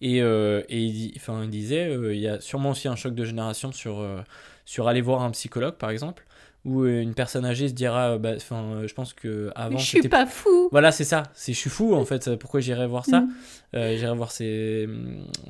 Et, 0.00 0.22
euh, 0.22 0.62
et 0.68 0.82
il, 0.82 1.12
enfin, 1.16 1.42
il 1.44 1.50
disait, 1.50 1.86
euh, 1.88 2.14
il 2.14 2.20
y 2.20 2.28
a 2.28 2.40
sûrement 2.40 2.70
aussi 2.70 2.88
un 2.88 2.96
choc 2.96 3.14
de 3.14 3.24
génération 3.24 3.70
sur, 3.72 4.00
euh, 4.00 4.22
sur 4.64 4.88
aller 4.88 5.02
voir 5.02 5.22
un 5.22 5.30
psychologue, 5.30 5.74
par 5.74 5.90
exemple, 5.90 6.24
où 6.64 6.86
une 6.86 7.14
personne 7.14 7.44
âgée 7.44 7.68
se 7.68 7.74
dira, 7.74 8.18
bah, 8.18 8.36
je 8.38 8.94
pense 8.94 9.12
que 9.12 9.50
avant 9.54 9.78
je 9.78 9.86
suis 9.86 10.08
pas 10.08 10.26
fou. 10.26 10.68
voilà, 10.72 10.92
c'est 10.92 11.04
ça. 11.04 11.24
C'est 11.34 11.52
je 11.52 11.58
suis 11.58 11.70
fou 11.70 11.94
en 11.94 12.04
fait. 12.04 12.36
Pourquoi 12.36 12.60
j'irais 12.60 12.86
voir 12.86 13.06
ça? 13.06 13.20
Mm. 13.20 13.96
J'irais 13.96 14.14
voir 14.14 14.30
ces, 14.30 14.86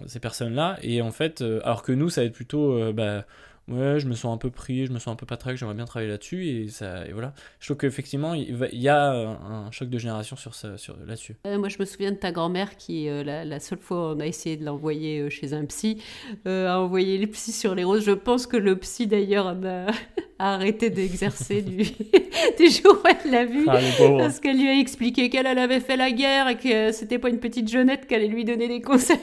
ces 0.06 0.20
personnes-là. 0.20 0.78
Et 0.82 1.02
en 1.02 1.10
fait, 1.10 1.42
alors 1.64 1.82
que 1.82 1.90
nous, 1.90 2.10
ça 2.10 2.20
va 2.20 2.26
être 2.26 2.32
plutôt, 2.32 2.92
bah, 2.92 3.24
ouais, 3.70 4.00
je 4.00 4.06
me 4.06 4.14
sens 4.14 4.34
un 4.34 4.38
peu 4.38 4.50
pris, 4.50 4.86
je 4.86 4.92
me 4.92 4.98
sens 4.98 5.12
un 5.12 5.16
peu 5.16 5.26
patraque, 5.26 5.56
j'aimerais 5.56 5.74
bien 5.74 5.84
travailler 5.84 6.10
là-dessus. 6.10 6.46
Et 6.48 6.68
ça, 6.68 7.06
et 7.06 7.12
voilà. 7.12 7.32
Je 7.60 7.66
trouve 7.66 7.76
qu'effectivement, 7.78 8.34
il, 8.34 8.56
y 8.72 8.88
a 8.88 9.10
un, 9.10 9.66
un 9.66 9.70
choc 9.70 9.88
de 9.88 9.98
génération 9.98 10.36
sur 10.36 10.54
ça, 10.54 10.76
sur 10.76 10.96
là-dessus. 11.06 11.36
Euh, 11.46 11.58
moi, 11.58 11.68
je 11.68 11.78
me 11.78 11.84
souviens 11.84 12.10
de 12.12 12.16
ta 12.16 12.32
grand-mère 12.32 12.76
qui, 12.76 13.08
euh, 13.08 13.22
la, 13.24 13.44
la 13.44 13.60
seule 13.60 13.78
fois 13.78 13.96
où 14.12 14.16
on 14.16 14.20
a 14.20 14.26
essayé 14.26 14.56
de 14.56 14.64
l'envoyer 14.64 15.20
euh, 15.20 15.30
chez 15.30 15.52
un 15.52 15.64
psy, 15.64 16.02
euh, 16.46 16.68
a 16.68 16.78
envoyé 16.80 17.18
les 17.18 17.26
psys 17.26 17.52
sur 17.52 17.74
les 17.74 17.84
roses. 17.84 18.04
Je 18.04 18.12
pense 18.12 18.46
que 18.46 18.56
le 18.56 18.76
psy, 18.76 19.06
d'ailleurs, 19.06 19.46
a, 19.48 19.54
a 19.56 19.92
arrêté 20.54 20.90
d'exercer 20.90 21.62
du, 21.62 21.76
du 22.58 22.70
jour 22.70 22.98
où 23.04 23.08
elle 23.24 23.30
l'a 23.30 23.44
vu. 23.44 23.64
Ah. 23.68 23.78
Parce 24.18 24.40
qu'elle 24.40 24.58
lui 24.58 24.68
a 24.68 24.78
expliqué 24.78 25.30
qu'elle 25.30 25.46
elle 25.46 25.58
avait 25.58 25.80
fait 25.80 25.96
la 25.96 26.10
guerre 26.10 26.48
et 26.48 26.56
que 26.56 26.92
c'était 26.92 27.18
pas 27.18 27.28
une 27.28 27.40
petite 27.40 27.68
jeunette 27.70 28.06
qui 28.06 28.14
allait 28.14 28.28
lui 28.28 28.44
donner 28.44 28.68
des 28.68 28.80
conseils. 28.82 29.18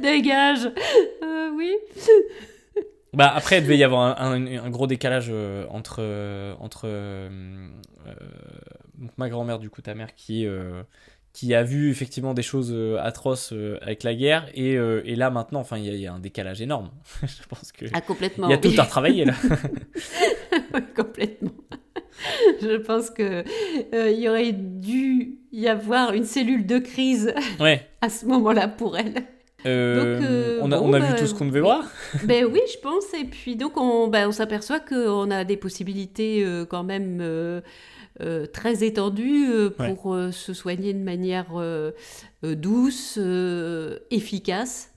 Dégage 0.00 0.70
Euh, 1.22 1.50
Oui. 1.54 1.72
Bah 3.16 3.32
après, 3.34 3.58
il 3.58 3.62
devait 3.62 3.78
y 3.78 3.82
avoir 3.84 4.20
un, 4.20 4.32
un- 4.46 4.64
un 4.64 4.70
gros 4.70 4.86
décalage 4.86 5.28
euh, 5.30 5.66
entre, 5.70 5.96
euh, 6.00 6.54
entre 6.60 6.82
euh, 6.86 7.28
donc 8.98 9.10
ma 9.16 9.28
grand-mère, 9.28 9.58
du 9.58 9.70
coup, 9.70 9.82
ta 9.82 9.94
mère, 9.94 10.14
qui, 10.14 10.46
euh, 10.46 10.82
qui 11.32 11.54
a 11.54 11.62
vu 11.62 11.90
effectivement 11.90 12.34
des 12.34 12.42
choses 12.42 12.76
atroces 13.00 13.52
avec 13.82 14.02
la 14.02 14.14
guerre, 14.14 14.46
et, 14.54 14.76
euh, 14.76 15.02
et 15.04 15.16
là 15.16 15.30
maintenant, 15.30 15.60
enfin, 15.60 15.78
il 15.78 15.84
y, 15.86 15.88
a- 15.90 15.94
il 15.94 16.00
y 16.00 16.06
a 16.06 16.12
un 16.12 16.18
décalage 16.20 16.60
énorme. 16.62 16.90
Je 17.22 17.46
pense 17.48 17.72
que 17.72 17.86
Ah, 17.94 18.00
complètement. 18.00 18.48
il 18.48 18.50
y 18.50 18.54
a 18.54 18.58
tout 18.58 18.72
à 18.78 18.82
retravailler 18.84 19.24
là. 19.24 19.34
Oui, 20.74 20.80
complètement. 20.94 21.50
Je 22.62 22.76
pense 22.78 23.10
que 23.10 23.44
il 24.14 24.20
y 24.20 24.28
aurait 24.28 24.52
dû 24.52 25.38
y 25.52 25.68
avoir 25.68 26.12
une 26.14 26.24
cellule 26.24 26.66
de 26.66 26.78
crise 26.78 27.34
Ouais. 27.60 27.86
à 28.00 28.08
ce 28.08 28.24
moment-là 28.26 28.68
pour 28.68 28.96
elle. 28.96 29.22
Euh, 29.66 30.18
Donc, 30.18 30.24
euh, 30.24 30.58
on 30.62 30.72
a, 30.72 30.78
bon, 30.78 30.90
on 30.90 30.92
a 30.92 31.00
bah, 31.00 31.06
vu 31.06 31.14
tout 31.16 31.26
ce 31.26 31.34
qu'on 31.34 31.46
devait 31.46 31.60
voir. 31.60 31.84
ben 32.24 32.44
oui, 32.44 32.60
je 32.72 32.78
pense. 32.78 33.12
Et 33.14 33.24
puis 33.24 33.56
donc 33.56 33.76
on, 33.76 34.08
ben, 34.08 34.28
on 34.28 34.32
s'aperçoit 34.32 34.80
qu'on 34.80 35.30
a 35.30 35.44
des 35.44 35.56
possibilités 35.56 36.44
euh, 36.44 36.64
quand 36.64 36.84
même 36.84 37.22
très 38.52 38.82
étendues 38.82 39.48
pour 39.76 40.18
se 40.32 40.54
soigner 40.54 40.94
de 40.94 41.02
manière 41.02 41.46
douce, 42.42 43.18
efficace. 44.10 44.92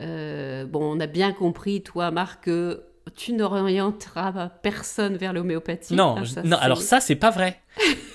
Bon, 0.00 0.96
on 0.96 1.00
a 1.00 1.06
bien 1.06 1.32
compris, 1.32 1.82
toi, 1.82 2.10
Marc, 2.10 2.44
que 2.44 2.82
tu 3.16 3.32
n'orienteras 3.32 4.48
personne 4.62 5.16
vers 5.16 5.32
l'homéopathie. 5.32 5.94
Non, 5.94 6.24
ça, 6.24 6.42
non 6.42 6.56
alors 6.60 6.82
ça, 6.82 7.00
c'est 7.00 7.16
pas 7.16 7.30
vrai. 7.30 7.60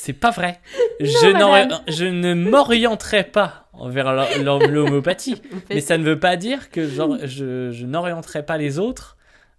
c'est 0.00 0.14
pas 0.14 0.30
vrai. 0.30 0.60
je, 1.00 2.06
ne 2.06 2.32
m'orienterai 2.32 3.24
pas 3.24 3.68
vers 3.84 4.14
la- 4.14 4.38
la- 4.38 4.66
l'homéopathie. 4.66 5.42
Mais 5.70 5.80
ça 5.80 5.98
ne 5.98 6.04
veut 6.04 6.18
pas 6.18 6.36
dire 6.36 6.70
que 6.70 6.88
genre, 6.88 7.18
je, 7.24 7.70
je 7.70 7.86
n'orienterai 7.86 8.46
pas 8.46 8.56
les 8.56 8.78
autres 8.78 9.18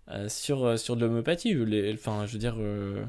euh, 0.09 0.27
sur, 0.29 0.65
euh, 0.65 0.77
sur 0.77 0.95
de 0.95 1.05
l'homéopathie. 1.05 1.55
Enfin, 1.93 2.25
je 2.25 2.33
veux 2.33 2.39
dire, 2.39 2.55
euh, 2.59 3.03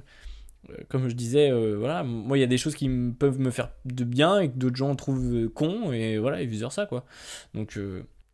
comme 0.91 1.09
je 1.09 1.15
disais, 1.15 1.51
euh, 1.51 1.77
voilà, 1.79 2.03
moi, 2.03 2.37
il 2.37 2.43
y 2.43 2.45
a 2.45 2.49
des 2.49 2.59
choses 2.59 2.75
qui 2.75 2.91
peuvent 3.19 3.41
me 3.41 3.51
faire 3.51 3.71
de 3.87 4.05
bien 4.05 4.41
et 4.41 4.51
que 4.51 4.57
d'autres 4.59 4.77
gens 4.77 4.95
trouvent 4.95 5.49
con, 5.49 5.91
et 5.91 6.19
voilà, 6.19 6.43
et 6.43 6.47
vice 6.47 6.61
versa, 6.61 6.85
quoi. 6.85 7.07
Donc, 7.55 7.79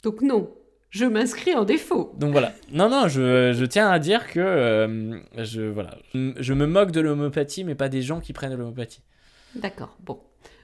Donc 0.02 0.22
non, 0.22 0.50
je 0.90 1.04
m'inscris 1.04 1.54
en 1.54 1.64
défaut. 1.64 2.12
donc 2.18 2.32
voilà. 2.32 2.52
Non, 2.72 2.88
non, 2.88 3.08
je, 3.08 3.52
je 3.52 3.64
tiens 3.64 3.90
à 3.90 3.98
dire 3.98 4.26
que 4.30 4.40
euh, 4.40 5.18
je, 5.36 5.62
voilà, 5.62 5.98
je, 6.14 6.52
me 6.54 6.66
moque 6.66 6.90
de 6.92 7.00
l'homéopathie, 7.00 7.64
mais 7.64 7.74
pas 7.74 7.88
des 7.88 8.02
gens 8.02 8.20
qui 8.20 8.32
prennent 8.32 8.52
de 8.52 8.56
l'homéopathie. 8.56 9.02
D'accord, 9.54 9.96
bon. 10.00 10.18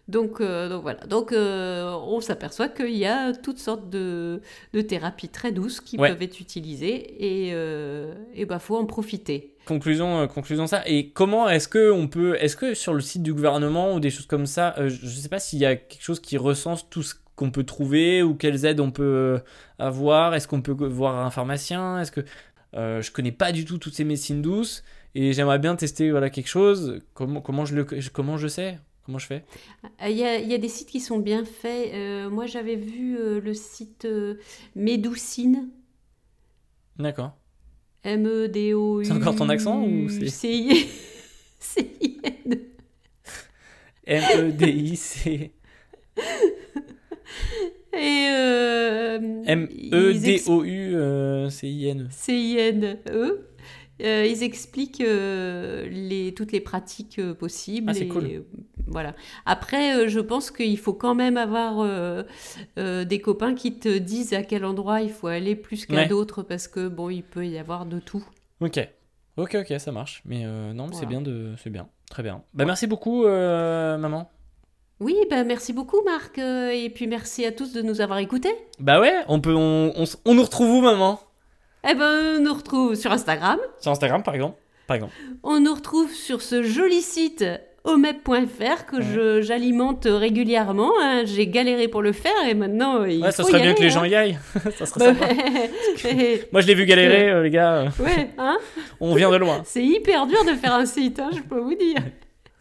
Donc, 0.06 0.42
euh, 0.42 0.68
donc 0.68 0.82
voilà, 0.82 1.00
donc 1.06 1.32
euh, 1.32 1.90
on 2.06 2.20
s'aperçoit 2.20 2.68
qu'il 2.68 2.94
y 2.94 3.06
a 3.06 3.32
toutes 3.32 3.58
sortes 3.58 3.88
de, 3.88 4.42
de 4.74 4.80
thérapies 4.82 5.30
très 5.30 5.50
douces 5.50 5.80
qui 5.80 5.96
Ouais. 5.96 6.10
peuvent 6.10 6.20
être 6.22 6.40
utilisées 6.40 6.92
et 7.48 7.54
et 8.34 8.44
bah 8.44 8.58
faut 8.58 8.76
en 8.76 8.84
profiter. 8.84 9.54
Conclusion, 9.64 10.28
conclusion 10.28 10.66
ça. 10.66 10.82
Et 10.86 11.08
comment 11.08 11.48
est-ce 11.48 11.68
que 11.68 11.90
on 11.90 12.06
peut, 12.06 12.36
est-ce 12.38 12.54
que 12.54 12.74
sur 12.74 12.92
le 12.92 13.00
site 13.00 13.22
du 13.22 13.32
gouvernement 13.32 13.94
ou 13.94 14.00
des 14.00 14.10
choses 14.10 14.26
comme 14.26 14.44
ça, 14.44 14.74
je 14.76 15.04
ne 15.06 15.10
sais 15.10 15.30
pas 15.30 15.38
s'il 15.38 15.58
y 15.58 15.64
a 15.64 15.74
quelque 15.76 16.02
chose 16.02 16.20
qui 16.20 16.36
recense 16.36 16.86
tout 16.90 17.02
ce 17.02 17.14
qu'on 17.36 17.50
peut 17.50 17.64
trouver 17.64 18.22
ou 18.22 18.34
quelles 18.34 18.64
aides 18.64 18.80
on 18.80 18.90
peut 18.90 19.02
euh, 19.02 19.38
avoir. 19.78 20.34
Est-ce 20.34 20.46
qu'on 20.48 20.62
peut 20.62 20.72
voir 20.86 21.24
un 21.24 21.30
pharmacien? 21.30 22.00
Est-ce 22.00 22.12
que 22.12 22.20
euh, 22.74 23.00
je 23.02 23.10
connais 23.10 23.32
pas 23.32 23.52
du 23.52 23.64
tout 23.64 23.78
toutes 23.78 23.94
ces 23.94 24.04
médecines 24.04 24.42
douces 24.42 24.82
et 25.14 25.32
j'aimerais 25.32 25.58
bien 25.58 25.76
tester 25.76 26.10
voilà 26.10 26.30
quelque 26.30 26.48
chose. 26.48 27.00
Comment 27.14 27.40
comment 27.40 27.64
je 27.64 27.74
le, 27.76 27.84
comment 28.12 28.36
je 28.36 28.48
sais? 28.48 28.78
Comment 29.06 29.18
je 29.18 29.26
fais? 29.26 29.44
Ah, 29.98 30.08
Il 30.10 30.16
y 30.16 30.24
a, 30.24 30.38
il 30.38 30.48
y 30.50 30.54
a 30.54 30.58
des 30.58 30.68
sites 30.68 30.88
qui 30.88 30.98
sont 31.00 31.18
bien 31.18 31.44
faits. 31.44 31.92
Euh, 31.94 32.30
moi 32.30 32.46
j'avais 32.46 32.76
vu 32.76 33.16
euh, 33.18 33.40
le 33.40 33.52
site 33.54 34.06
euh, 34.06 34.36
Médoucine, 34.74 35.68
D'accord. 36.98 37.36
M-E-D-O-U. 38.02 39.04
C'est 39.04 39.12
encore 39.12 39.34
ton 39.36 39.48
accent 39.48 39.82
ou 39.82 40.08
c'est- 40.08 40.28
C-I- 40.28 40.88
C-I-N. 41.58 42.58
M 44.06 44.22
E 44.38 44.52
D 44.52 44.66
I 44.70 44.96
C 44.96 45.52
Et 47.98 48.28
euh, 48.30 49.42
M 49.46 49.68
E 49.92 50.12
ils 50.12 50.20
D 50.22 50.42
O 50.46 50.64
U 50.64 50.94
euh, 50.96 51.48
C 51.50 51.68
I 51.68 51.88
N. 51.88 52.08
C-I-N-E. 52.10 53.48
Euh, 54.02 54.26
ils 54.26 54.42
expliquent 54.42 55.00
euh, 55.02 55.86
les, 55.88 56.34
toutes 56.34 56.50
les 56.50 56.60
pratiques 56.60 57.20
euh, 57.20 57.32
possibles. 57.32 57.88
Ah, 57.90 57.94
c'est 57.94 58.08
cool. 58.08 58.42
voilà. 58.88 59.14
Après, 59.46 60.08
je 60.08 60.18
pense 60.18 60.50
qu'il 60.50 60.76
faut 60.78 60.94
quand 60.94 61.14
même 61.14 61.36
avoir 61.36 61.86
des 62.76 63.20
copains 63.20 63.54
qui 63.54 63.78
te 63.78 63.98
disent 63.98 64.32
à 64.34 64.42
quel 64.42 64.64
endroit 64.64 65.00
il 65.00 65.10
faut 65.10 65.28
aller 65.28 65.54
plus 65.54 65.86
qu'à 65.86 65.94
Ouais. 65.94 66.08
d'autres 66.08 66.42
parce 66.42 66.66
que 66.66 66.88
bon, 66.88 67.08
il 67.08 67.22
peut 67.22 67.46
y 67.46 67.56
avoir 67.56 67.86
de 67.86 68.00
tout. 68.00 68.24
Ok. 68.60 68.80
Ok, 69.36 69.56
ok, 69.60 69.78
ça 69.80 69.92
marche. 69.92 70.22
Mais 70.24 70.44
non, 70.74 70.90
c'est 70.92 71.06
bien 71.06 71.20
de, 71.20 71.54
c'est 71.62 71.70
bien, 71.70 71.88
très 72.10 72.22
bien. 72.24 72.42
Bah 72.52 72.64
merci 72.64 72.86
beaucoup, 72.88 73.24
maman. 73.24 74.28
Oui, 75.04 75.14
ben 75.30 75.44
merci 75.46 75.72
beaucoup 75.74 76.00
Marc 76.02 76.38
euh, 76.38 76.70
et 76.70 76.88
puis 76.88 77.06
merci 77.06 77.44
à 77.44 77.52
tous 77.52 77.72
de 77.74 77.82
nous 77.82 78.00
avoir 78.00 78.18
écoutés. 78.20 78.54
Bah 78.78 79.00
ouais, 79.00 79.12
on 79.28 79.38
peut, 79.38 79.54
on, 79.54 79.92
on, 79.96 80.04
on 80.24 80.34
nous 80.34 80.42
retrouve 80.42 80.70
où, 80.76 80.80
maman? 80.80 81.20
Eh 81.86 81.94
ben, 81.94 82.36
on 82.38 82.40
nous 82.40 82.54
retrouve 82.54 82.94
sur 82.94 83.12
Instagram. 83.12 83.58
Sur 83.80 83.90
Instagram, 83.92 84.22
par 84.22 84.34
exemple. 84.34 84.58
Par 84.86 84.94
exemple. 84.94 85.12
On 85.42 85.60
nous 85.60 85.74
retrouve 85.74 86.10
sur 86.10 86.40
ce 86.40 86.62
joli 86.62 87.02
site 87.02 87.44
omep.fr 87.84 88.86
que 88.86 88.96
Ouais. 88.96 89.42
j'alimente 89.42 90.06
régulièrement. 90.08 90.90
hein. 91.02 91.24
J'ai 91.26 91.46
galéré 91.48 91.86
pour 91.88 92.00
le 92.00 92.12
faire 92.12 92.32
et 92.48 92.54
maintenant 92.54 93.02
euh, 93.02 93.10
il 93.10 93.22
Ouais, 93.22 93.30
ça 93.30 93.42
faut 93.42 93.50
serait 93.50 93.58
y 93.58 93.62
bien 93.62 93.70
aller, 93.72 93.78
que 93.78 93.82
les 93.84 93.90
hein. 93.90 94.00
gens 94.00 94.04
y 94.04 94.14
aillent. 94.14 94.38
ça 94.78 94.86
serait 94.86 95.12
Bah, 95.12 95.20
sympa. 95.20 95.34
ouais, 96.16 96.48
Moi, 96.52 96.60
je 96.62 96.66
l'ai 96.66 96.74
vu 96.74 96.86
galérer, 96.86 97.28
euh, 97.30 97.42
les 97.42 97.50
gars. 97.50 97.88
hein 98.38 98.56
On 99.00 99.14
vient 99.14 99.30
de 99.30 99.36
loin. 99.36 99.60
c'est 99.66 99.84
hyper 99.84 100.26
dur 100.26 100.42
de 100.46 100.52
faire 100.54 100.74
un 100.74 100.86
site, 100.86 101.18
hein, 101.20 101.28
je 101.36 101.40
peux 101.42 101.58
vous 101.60 101.74
dire. 101.74 101.98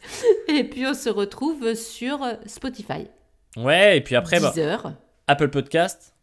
Et 0.48 0.64
puis 0.64 0.86
on 0.86 0.94
se 0.94 1.10
retrouve 1.10 1.74
sur 1.76 2.20
Spotify, 2.46 3.08
Ouais, 3.56 3.98
et 3.98 4.02
puis 4.02 4.16
après, 4.16 4.40
bah, 4.40 4.50
Deezer. 4.50 4.94
Apple 5.28 5.50
Podcast. 5.50 6.16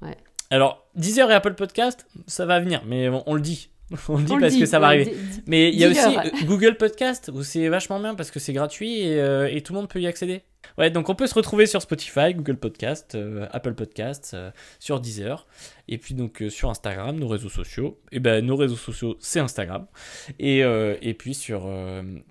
Ouais. 0.00 0.16
Alors, 0.50 0.86
Deezer 0.94 1.30
et 1.30 1.34
Apple 1.34 1.54
Podcast, 1.54 2.06
ça 2.26 2.46
va 2.46 2.58
venir, 2.60 2.82
mais 2.86 3.08
on, 3.08 3.22
on 3.28 3.34
le 3.34 3.40
dit. 3.42 3.70
On 4.08 4.18
le 4.18 4.24
dit 4.24 4.32
On 4.32 4.38
parce 4.38 4.54
dit, 4.54 4.60
que 4.60 4.66
ça 4.66 4.78
va 4.78 4.88
arriver. 4.88 5.14
Mais 5.46 5.70
il 5.70 5.78
y 5.78 5.84
a 5.84 5.88
aussi 5.88 6.16
euh, 6.16 6.46
Google 6.46 6.76
Podcast 6.76 7.30
où 7.32 7.42
c'est 7.42 7.68
vachement 7.68 8.00
bien 8.00 8.14
parce 8.14 8.30
que 8.30 8.38
c'est 8.40 8.52
gratuit 8.52 9.00
et, 9.00 9.20
euh, 9.20 9.48
et 9.50 9.60
tout 9.62 9.72
le 9.72 9.80
monde 9.80 9.88
peut 9.88 10.00
y 10.00 10.06
accéder. 10.06 10.42
Ouais, 10.78 10.90
donc 10.90 11.08
on 11.08 11.14
peut 11.14 11.26
se 11.26 11.34
retrouver 11.34 11.66
sur 11.66 11.82
Spotify, 11.82 12.34
Google 12.34 12.56
Podcast, 12.56 13.14
euh, 13.14 13.46
Apple 13.52 13.74
Podcast, 13.74 14.32
euh, 14.34 14.50
sur 14.80 14.98
Deezer 15.00 15.46
et 15.88 15.98
puis 15.98 16.14
donc 16.14 16.42
sur 16.48 16.70
Instagram, 16.70 17.18
nos 17.18 17.28
réseaux 17.28 17.50
sociaux. 17.50 18.00
Et 18.12 18.20
ben 18.20 18.44
nos 18.44 18.56
réseaux 18.56 18.76
sociaux 18.76 19.16
c'est 19.20 19.40
Instagram 19.40 19.86
et, 20.38 20.60
et 20.60 21.14
puis 21.14 21.34
sur, 21.34 21.70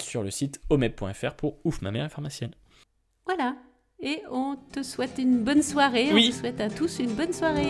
sur 0.01 0.23
le 0.23 0.31
site 0.31 0.59
omep.fr 0.69 1.33
pour 1.35 1.57
ouf 1.63 1.81
ma 1.81 1.91
mère 1.91 2.05
est 2.05 2.09
pharmacienne. 2.09 2.51
Voilà. 3.25 3.55
Et 4.01 4.21
on 4.29 4.57
te 4.73 4.83
souhaite 4.83 5.17
une 5.17 5.43
bonne 5.43 5.63
soirée. 5.63 6.09
Oui. 6.11 6.27
On 6.27 6.31
vous 6.31 6.39
souhaite 6.39 6.59
à 6.59 6.69
tous 6.69 6.99
une 6.99 7.13
bonne 7.13 7.31
soirée. 7.31 7.69